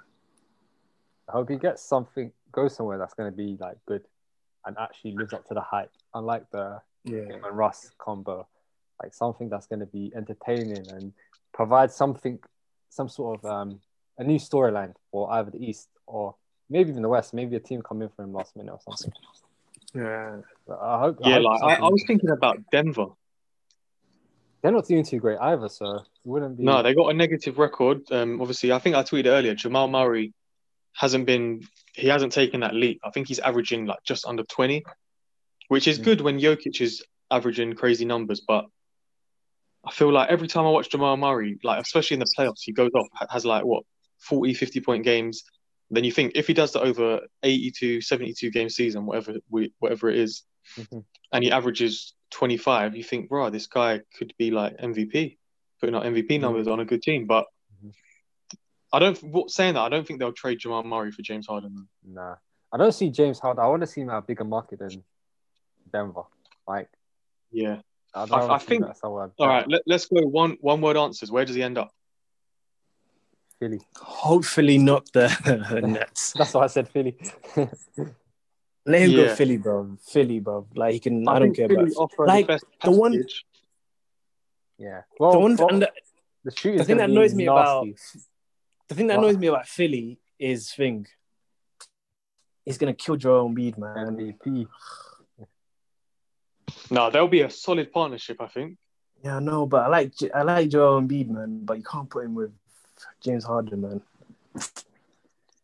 I 1.31 1.37
hope 1.37 1.49
he 1.49 1.55
gets 1.55 1.81
something, 1.81 2.31
goes 2.51 2.75
somewhere 2.75 2.97
that's 2.97 3.13
going 3.13 3.31
to 3.31 3.35
be 3.35 3.57
like 3.59 3.77
good, 3.85 4.03
and 4.65 4.75
actually 4.77 5.13
lives 5.13 5.31
up 5.33 5.47
to 5.47 5.53
the 5.53 5.61
hype. 5.61 5.91
Unlike 6.13 6.51
the 6.51 6.81
Yeah. 7.05 7.21
him 7.21 7.43
and 7.45 7.57
Russ 7.57 7.91
combo, 7.97 8.47
like 9.01 9.13
something 9.13 9.47
that's 9.49 9.65
going 9.67 9.79
to 9.79 9.85
be 9.85 10.11
entertaining 10.15 10.85
and 10.89 11.13
provide 11.53 11.91
something, 11.91 12.39
some 12.89 13.07
sort 13.07 13.39
of 13.39 13.45
um, 13.49 13.79
a 14.17 14.23
new 14.25 14.37
storyline 14.37 14.93
for 15.09 15.31
either 15.31 15.51
the 15.51 15.63
East 15.65 15.87
or 16.05 16.35
maybe 16.69 16.89
even 16.89 17.01
the 17.01 17.09
West. 17.09 17.33
Maybe 17.33 17.55
a 17.55 17.59
team 17.61 17.81
come 17.81 18.01
in 18.01 18.09
for 18.09 18.23
him 18.23 18.33
last 18.33 18.55
minute 18.57 18.73
or 18.73 18.79
something. 18.81 19.13
Yeah. 19.93 20.37
But 20.67 20.79
I 20.81 20.99
hope. 20.99 21.19
I 21.23 21.29
Yeah, 21.29 21.35
hope 21.35 21.43
like 21.45 21.63
I, 21.63 21.75
I 21.85 21.89
was 21.89 22.03
thinking 22.05 22.29
about 22.29 22.57
Denver. 22.71 23.07
they're 24.61 24.71
not 24.71 24.85
doing 24.85 25.03
too 25.05 25.19
great 25.19 25.39
either, 25.39 25.69
so 25.69 25.95
it 25.95 26.03
wouldn't 26.25 26.57
be. 26.57 26.63
No, 26.63 26.83
they 26.83 26.93
got 26.93 27.07
a 27.07 27.13
negative 27.13 27.57
record. 27.57 28.11
Um, 28.11 28.39
obviously, 28.41 28.71
I 28.73 28.79
think 28.79 28.95
I 28.95 29.03
tweeted 29.03 29.27
earlier. 29.27 29.55
Jamal 29.55 29.87
Murray 29.87 30.33
hasn't 30.93 31.25
been. 31.25 31.61
He 31.93 32.07
hasn't 32.07 32.33
taken 32.33 32.61
that 32.61 32.73
leap. 32.75 32.99
I 33.03 33.09
think 33.11 33.27
he's 33.27 33.39
averaging 33.39 33.85
like 33.85 33.99
just 34.03 34.25
under 34.25 34.43
twenty, 34.43 34.83
which 35.67 35.87
is 35.87 35.99
Mm. 35.99 36.03
good 36.03 36.21
when 36.21 36.39
Jokic 36.39 36.79
is 36.81 37.03
averaging 37.29 37.73
crazy 37.73 38.05
numbers. 38.05 38.41
But 38.45 38.65
I 39.85 39.91
feel 39.91 40.11
like 40.11 40.29
every 40.29 40.47
time 40.47 40.65
I 40.65 40.69
watch 40.69 40.89
Jamal 40.89 41.17
Murray, 41.17 41.57
like 41.63 41.81
especially 41.81 42.15
in 42.15 42.19
the 42.19 42.31
playoffs, 42.37 42.61
he 42.63 42.71
goes 42.71 42.91
off 42.93 43.07
has 43.29 43.45
like 43.45 43.65
what 43.65 43.83
40, 44.19 44.53
50 44.53 44.79
point 44.81 45.03
games. 45.03 45.43
Then 45.89 46.03
you 46.03 46.11
think 46.11 46.33
if 46.35 46.47
he 46.47 46.53
does 46.53 46.71
that 46.73 46.83
over 46.83 47.21
82, 47.43 48.01
72 48.01 48.51
game 48.51 48.69
season, 48.69 49.05
whatever 49.05 49.35
we, 49.49 49.73
whatever 49.79 50.09
it 50.09 50.17
is, 50.19 50.43
Mhm. 50.77 51.03
and 51.33 51.43
he 51.43 51.51
averages 51.51 52.13
25, 52.29 52.95
you 52.95 53.03
think, 53.03 53.27
bro, 53.27 53.49
this 53.49 53.67
guy 53.67 53.99
could 54.17 54.33
be 54.37 54.51
like 54.51 54.77
MVP, 54.79 55.37
putting 55.81 55.95
up 55.95 56.03
MVP 56.03 56.37
numbers 56.39 56.67
on 56.67 56.79
a 56.79 56.85
good 56.85 57.01
team. 57.01 57.25
But. 57.25 57.45
I 58.93 58.99
don't, 58.99 59.17
what, 59.23 59.49
saying 59.49 59.75
that, 59.75 59.81
I 59.81 59.89
don't 59.89 60.05
think 60.05 60.19
they'll 60.19 60.33
trade 60.33 60.59
Jamal 60.59 60.83
Murray 60.83 61.11
for 61.11 61.21
James 61.21 61.47
Harden. 61.47 61.87
though. 62.05 62.21
Nah, 62.21 62.35
I 62.73 62.77
don't 62.77 62.91
see 62.91 63.09
James 63.09 63.39
Harden. 63.39 63.63
I 63.63 63.67
want 63.67 63.81
to 63.81 63.87
see 63.87 64.01
him 64.01 64.09
at 64.09 64.17
a 64.17 64.21
bigger 64.21 64.43
market 64.43 64.79
than 64.79 65.03
Denver. 65.91 66.23
Like, 66.67 66.89
Yeah. 67.51 67.79
I, 68.13 68.25
don't 68.25 68.33
I- 68.33 68.39
wanna 68.41 68.53
I 68.53 68.57
see 68.57 68.65
think- 68.65 68.85
that 68.85 68.97
somewhere 68.97 69.31
All 69.39 69.47
right, 69.47 69.65
let, 69.69 69.81
let's 69.87 70.05
go 70.07 70.19
one 70.21 70.57
one 70.61 70.81
word 70.81 70.97
answers. 70.97 71.31
Where 71.31 71.45
does 71.45 71.55
he 71.55 71.63
end 71.63 71.77
up? 71.77 71.91
Philly. 73.59 73.79
Hopefully 73.97 74.77
not 74.77 75.09
the 75.13 75.27
Nets. 75.87 76.33
That's 76.37 76.53
why 76.53 76.63
I 76.63 76.67
said 76.67 76.89
Philly. 76.89 77.15
Let 78.85 79.01
him 79.03 79.11
Yeah. 79.11 79.17
go 79.27 79.35
Philly, 79.35 79.57
bro. 79.57 79.97
Philly, 80.01 80.39
bro. 80.39 80.67
Like 80.75 80.93
he 80.93 80.99
can. 80.99 81.27
I, 81.27 81.33
I, 81.35 81.39
don't 81.39 81.53
care 81.53 81.69
Philly 81.69 81.91
about. 81.95 82.11
like, 82.27 82.47
the 82.47 82.53
best 82.53 82.65
the 82.83 82.91
one- 82.91 83.23
yeah. 84.77 85.01
Well, 85.19 85.31
the 85.33 85.39
one. 85.39 85.55
well, 85.55 85.67
and 85.69 85.81
the, 85.83 85.91
the 86.43 86.51
shooting. 86.51 86.79
the 86.79 86.83
thing 86.83 86.97
that 86.97 87.09
annoys 87.11 87.35
me 87.35 87.45
about 87.45 87.87
the 88.91 88.95
thing 88.95 89.07
that 89.07 89.17
What? 89.19 89.27
annoys 89.29 89.37
me 89.37 89.47
about 89.47 89.69
Philly 89.69 90.19
is 90.37 90.73
thing. 90.73 91.07
He's 92.65 92.77
gonna 92.77 92.93
kill 92.93 93.15
Joel 93.15 93.49
Embiid, 93.49 93.77
man. 93.77 94.17
MVP. 94.17 94.67
No, 96.89 97.09
there'll 97.09 97.29
be 97.29 97.39
a 97.41 97.49
solid 97.49 97.93
partnership, 97.93 98.41
I 98.41 98.47
think. 98.47 98.77
Yeah, 99.23 99.37
I 99.37 99.39
know, 99.39 99.65
but 99.65 99.83
I 99.85 99.87
like 99.87 100.13
J- 100.13 100.31
I 100.31 100.41
like 100.41 100.67
Joel 100.67 101.01
Embiid, 101.01 101.29
man. 101.29 101.61
But 101.63 101.77
you 101.77 101.83
can't 101.85 102.09
put 102.09 102.25
him 102.25 102.35
with 102.35 102.51
James 103.23 103.45
Harden, 103.45 103.79
man. 103.81 104.01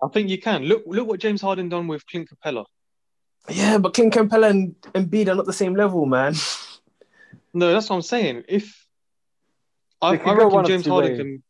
I 0.01 0.07
think 0.13 0.30
you 0.30 0.39
can. 0.39 0.63
Look 0.63 0.84
look 0.86 1.05
what 1.05 1.19
James 1.19 1.41
Harden 1.41 1.67
done 1.67 1.88
with 1.88 2.07
Clint 2.07 2.30
Capela. 2.30 2.63
Yeah, 3.49 3.78
but 3.78 3.93
Clint 3.93 4.13
Capela 4.13 4.49
and 4.49 4.80
Embiid 4.93 5.28
are 5.28 5.36
not 5.36 5.45
the 5.47 5.53
same 5.53 5.75
level, 5.75 6.05
man. 6.05 6.34
No, 7.53 7.73
that's 7.73 7.89
what 7.89 7.97
I'm 7.97 8.01
saying. 8.03 8.45
If 8.47 8.88
I, 10.01 10.15
I 10.17 10.34
reckon 10.34 10.63
James 10.65 10.86
two 10.86 10.91
Harden 10.91 11.11
ways. 11.11 11.19
can 11.19 11.43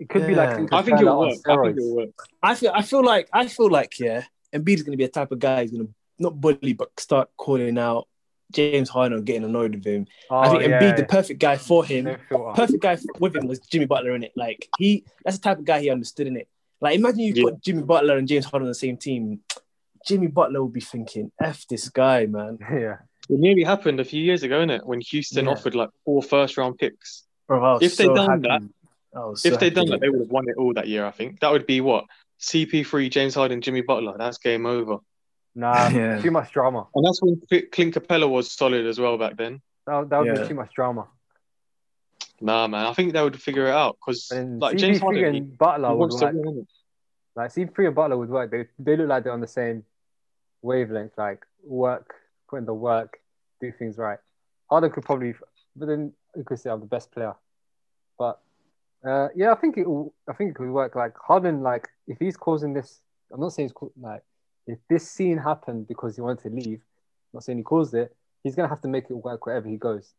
It 0.00 0.08
could 0.08 0.26
be 0.26 0.34
like 0.34 0.72
I 0.72 0.82
think 0.82 1.00
it'll 1.00 1.20
work. 1.20 1.34
I 1.46 1.56
think 1.62 1.76
it'll 1.76 1.94
work. 1.96 2.10
I 2.42 2.54
feel 2.54 2.72
I 2.74 2.82
feel 2.82 3.04
like 3.04 3.28
I 3.32 3.46
feel 3.46 3.70
like 3.70 3.98
yeah, 4.00 4.24
Embiid 4.54 4.74
is 4.76 4.82
gonna 4.82 4.96
be 4.96 5.04
a 5.04 5.08
type 5.08 5.30
of 5.30 5.38
guy 5.38 5.62
who's 5.62 5.70
gonna 5.72 5.88
not 6.18 6.40
bully 6.40 6.72
but 6.72 6.88
start 6.98 7.28
calling 7.36 7.78
out 7.78 8.08
James 8.52 8.88
Harden 8.88 9.18
or 9.18 9.20
getting 9.22 9.44
annoyed 9.44 9.74
with 9.74 9.84
him. 9.84 10.06
I 10.30 10.48
Oh, 10.48 10.50
think 10.52 10.62
yeah, 10.64 10.80
Embiid, 10.80 10.96
the 10.96 11.04
perfect 11.04 11.38
guy 11.38 11.56
for 11.56 11.84
him, 11.84 12.04
No 12.30 12.52
perfect 12.54 12.82
guy 12.82 12.96
with 13.18 13.36
him 13.36 13.46
was 13.46 13.60
Jimmy 13.60 13.84
Butler 13.86 14.14
in 14.14 14.24
it. 14.24 14.32
Like 14.36 14.68
he, 14.78 15.04
that's 15.24 15.36
the 15.38 15.42
type 15.42 15.58
of 15.58 15.64
guy 15.66 15.80
he 15.80 15.90
understood 15.90 16.26
in 16.26 16.36
it. 16.36 16.48
Like 16.80 16.96
imagine 16.96 17.20
you 17.20 17.34
Yeah. 17.36 17.42
put 17.44 17.62
Jimmy 17.62 17.82
Butler 17.82 18.16
and 18.16 18.26
James 18.26 18.46
Harden 18.46 18.66
on 18.66 18.70
the 18.70 18.74
same 18.74 18.96
team. 18.96 19.40
Jimmy 20.06 20.28
Butler 20.28 20.62
would 20.64 20.72
be 20.72 20.80
thinking, 20.80 21.30
"F 21.40 21.66
this 21.68 21.90
guy, 21.90 22.24
man." 22.24 22.58
yeah. 22.72 22.96
It 23.28 23.38
nearly 23.38 23.64
happened 23.64 24.00
a 24.00 24.04
few 24.04 24.22
years 24.22 24.42
ago, 24.42 24.60
innit? 24.64 24.84
When 24.84 25.00
Houston 25.02 25.44
Yeah. 25.44 25.52
offered 25.52 25.74
like 25.74 25.90
four 26.06 26.22
first 26.22 26.56
round 26.56 26.78
picks. 26.78 27.24
Bro, 27.46 27.62
I 27.62 27.72
was 27.74 27.82
If 27.82 27.96
they'd 27.96 28.06
so 28.06 28.14
done 28.14 28.28
happy. 28.42 28.48
that- 28.48 28.62
I 29.14 29.20
was 29.20 29.44
If 29.44 29.58
they'd 29.58 29.74
done 29.74 29.86
that, 29.88 30.00
they 30.00 30.08
would 30.08 30.20
have 30.20 30.30
won 30.30 30.48
it 30.48 30.56
all 30.56 30.72
that 30.74 30.88
year, 30.88 31.04
I 31.04 31.10
think. 31.10 31.40
That 31.40 31.50
would 31.50 31.66
be 31.66 31.80
what? 31.80 32.04
CP3, 32.40 33.10
James 33.10 33.34
Harden, 33.34 33.60
Jimmy 33.60 33.80
Butler. 33.82 34.16
That's 34.16 34.38
game 34.38 34.66
over. 34.66 34.98
Nah, 35.54 35.88
Yeah. 35.92 36.20
too 36.20 36.30
much 36.30 36.52
drama. 36.52 36.86
And 36.94 37.04
that's 37.04 37.20
when 37.22 37.40
Clint 37.72 37.94
Capela 37.94 38.28
was 38.28 38.52
solid 38.52 38.86
as 38.86 39.00
well 39.00 39.18
back 39.18 39.36
then. 39.36 39.60
That, 39.86 40.08
that 40.10 40.18
would 40.18 40.28
Yeah. 40.28 40.42
be 40.42 40.48
too 40.48 40.54
much 40.54 40.72
drama. 40.74 41.08
Nah, 42.40 42.66
man. 42.68 42.86
I 42.86 42.94
think 42.94 43.12
they 43.12 43.22
would 43.22 43.40
figure 43.40 43.66
it 43.66 43.72
out 43.72 43.98
because 44.00 44.30
like 44.32 44.76
James 44.78 44.98
CP3 44.98 45.00
Harden, 45.00 45.34
he, 45.34 45.40
and 45.40 45.58
Butler 45.58 45.88
he 45.90 45.94
would 45.96 46.12
work. 46.12 46.34
Like 47.36 47.50
CP3 47.52 47.86
and 47.86 47.94
Butler 47.94 48.16
would 48.16 48.30
work. 48.30 48.50
They 48.50 48.66
they 48.78 48.96
look 48.96 49.08
like 49.08 49.24
they're 49.24 49.32
on 49.32 49.40
the 49.40 49.46
same 49.46 49.84
wavelength. 50.62 51.12
Like 51.18 51.44
work, 51.62 52.14
put 52.48 52.56
in 52.56 52.64
the 52.64 52.74
work, 52.74 53.18
do 53.60 53.70
things 53.72 53.98
right. 53.98 54.18
Harden 54.70 54.90
could 54.90 55.04
probably 55.04 55.34
but 55.76 55.86
then 55.86 56.12
you 56.34 56.44
could 56.44 56.58
say 56.58 56.70
I'm 56.70 56.80
the 56.80 56.86
best 56.86 57.10
player. 57.12 57.34
But 58.18 58.40
uh, 59.04 59.28
yeah, 59.34 59.52
I 59.52 59.54
think 59.54 59.78
it 59.78 59.88
will. 59.88 60.12
I 60.28 60.34
think 60.34 60.50
it 60.50 60.56
could 60.56 60.70
work. 60.70 60.94
Like 60.94 61.14
Harden, 61.16 61.62
like 61.62 61.88
if 62.06 62.18
he's 62.18 62.36
causing 62.36 62.74
this, 62.74 63.00
I'm 63.32 63.40
not 63.40 63.52
saying 63.52 63.68
he's 63.68 63.72
ca- 63.72 63.88
like 64.00 64.22
if 64.66 64.78
this 64.88 65.10
scene 65.10 65.38
happened 65.38 65.88
because 65.88 66.16
he 66.16 66.22
wanted 66.22 66.42
to 66.42 66.54
leave. 66.54 66.80
I'm 67.32 67.38
not 67.38 67.44
saying 67.44 67.58
he 67.58 67.64
caused 67.64 67.94
it. 67.94 68.14
He's 68.42 68.54
gonna 68.54 68.68
have 68.68 68.82
to 68.82 68.88
make 68.88 69.04
it 69.08 69.14
work 69.14 69.46
wherever 69.46 69.68
he 69.68 69.76
goes. 69.76 70.12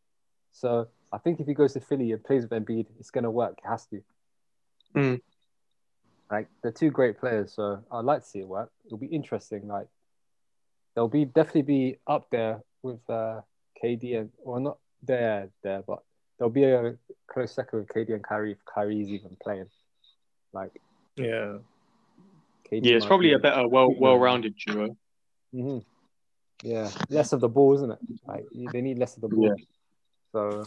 So 0.52 0.88
I 1.12 1.18
think 1.18 1.40
if 1.40 1.46
he 1.46 1.54
goes 1.54 1.74
to 1.74 1.80
Philly 1.80 2.12
and 2.12 2.24
plays 2.24 2.42
with 2.42 2.50
Embiid, 2.50 2.86
it's 2.98 3.10
gonna 3.10 3.30
work. 3.30 3.58
It 3.64 3.68
has 3.68 3.86
to. 3.86 4.02
Mm. 4.96 5.20
Like 6.30 6.48
they're 6.62 6.72
two 6.72 6.90
great 6.90 7.20
players, 7.20 7.52
so 7.52 7.84
I'd 7.90 8.04
like 8.04 8.22
to 8.22 8.28
see 8.28 8.40
it 8.40 8.48
work. 8.48 8.72
It'll 8.86 8.98
be 8.98 9.06
interesting. 9.06 9.68
Like 9.68 9.86
they'll 10.94 11.08
be 11.08 11.24
definitely 11.24 11.62
be 11.62 11.98
up 12.06 12.30
there 12.30 12.62
with 12.82 13.00
uh, 13.08 13.42
KD 13.82 14.18
and 14.18 14.30
well 14.38 14.60
not 14.60 14.78
there 15.02 15.50
there, 15.62 15.82
but 15.86 16.02
there'll 16.42 16.50
be 16.50 16.64
a 16.64 16.96
close 17.28 17.52
second 17.52 17.78
with 17.78 17.88
KD 17.88 18.14
and 18.14 18.24
Kyrie 18.24 18.50
if 18.52 18.58
Kyrie's 18.64 19.08
even 19.10 19.36
playing. 19.40 19.68
Like 20.52 20.72
Yeah. 21.14 21.58
KD 22.68 22.84
Yeah, 22.84 22.96
it's 22.96 23.06
probably 23.06 23.28
be- 23.28 23.34
a 23.34 23.38
better, 23.38 23.68
well, 23.68 23.94
well-rounded 23.96 24.56
duo. 24.56 24.96
Mhm. 25.54 25.84
Yeah, 26.64 26.90
less 27.10 27.32
of 27.32 27.40
the 27.40 27.48
ball, 27.48 27.74
isn't 27.74 27.92
it? 27.92 27.98
Like 28.26 28.44
they 28.72 28.80
need 28.80 28.98
less 28.98 29.14
of 29.16 29.20
the 29.22 29.28
ball. 29.28 29.54
So 30.32 30.64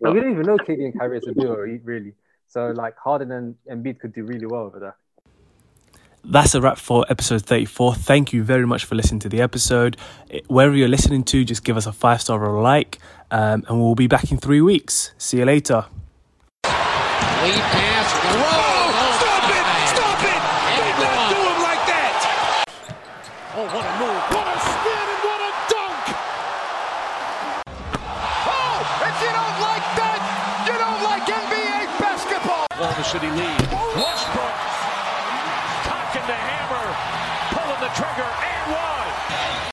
and 0.00 0.14
we 0.14 0.20
don't 0.20 0.32
even 0.32 0.46
know 0.46 0.56
KD 0.56 0.84
and 0.86 0.98
Kyrie 0.98 1.18
as 1.18 1.26
a 1.26 1.34
duo, 1.34 1.56
really. 1.82 2.14
So 2.46 2.70
like 2.70 2.96
Harden 2.96 3.30
and 3.32 3.56
Embiid 3.70 4.00
could 4.00 4.14
do 4.14 4.24
really 4.24 4.46
well 4.46 4.62
over 4.62 4.78
there. 4.78 4.96
That's 6.26 6.54
a 6.54 6.60
wrap 6.60 6.78
for 6.78 7.04
episode 7.10 7.42
34. 7.42 7.94
Thank 7.96 8.32
you 8.32 8.42
very 8.42 8.66
much 8.66 8.84
for 8.86 8.94
listening 8.94 9.20
to 9.20 9.28
the 9.28 9.42
episode. 9.42 9.96
Eh, 10.30 10.40
Wherever 10.46 10.74
you're 10.74 10.88
listening 10.88 11.22
to, 11.24 11.44
just 11.44 11.64
give 11.64 11.76
us 11.76 11.86
a 11.86 11.92
five 11.92 12.22
star 12.22 12.42
or 12.42 12.56
a 12.56 12.62
like, 12.62 12.98
um, 13.30 13.64
and 13.68 13.80
we'll 13.80 13.94
be 13.94 14.06
back 14.06 14.32
in 14.32 14.38
three 14.38 14.60
weeks. 14.62 15.12
See 15.18 15.38
you 15.38 15.44
later. 15.44 15.84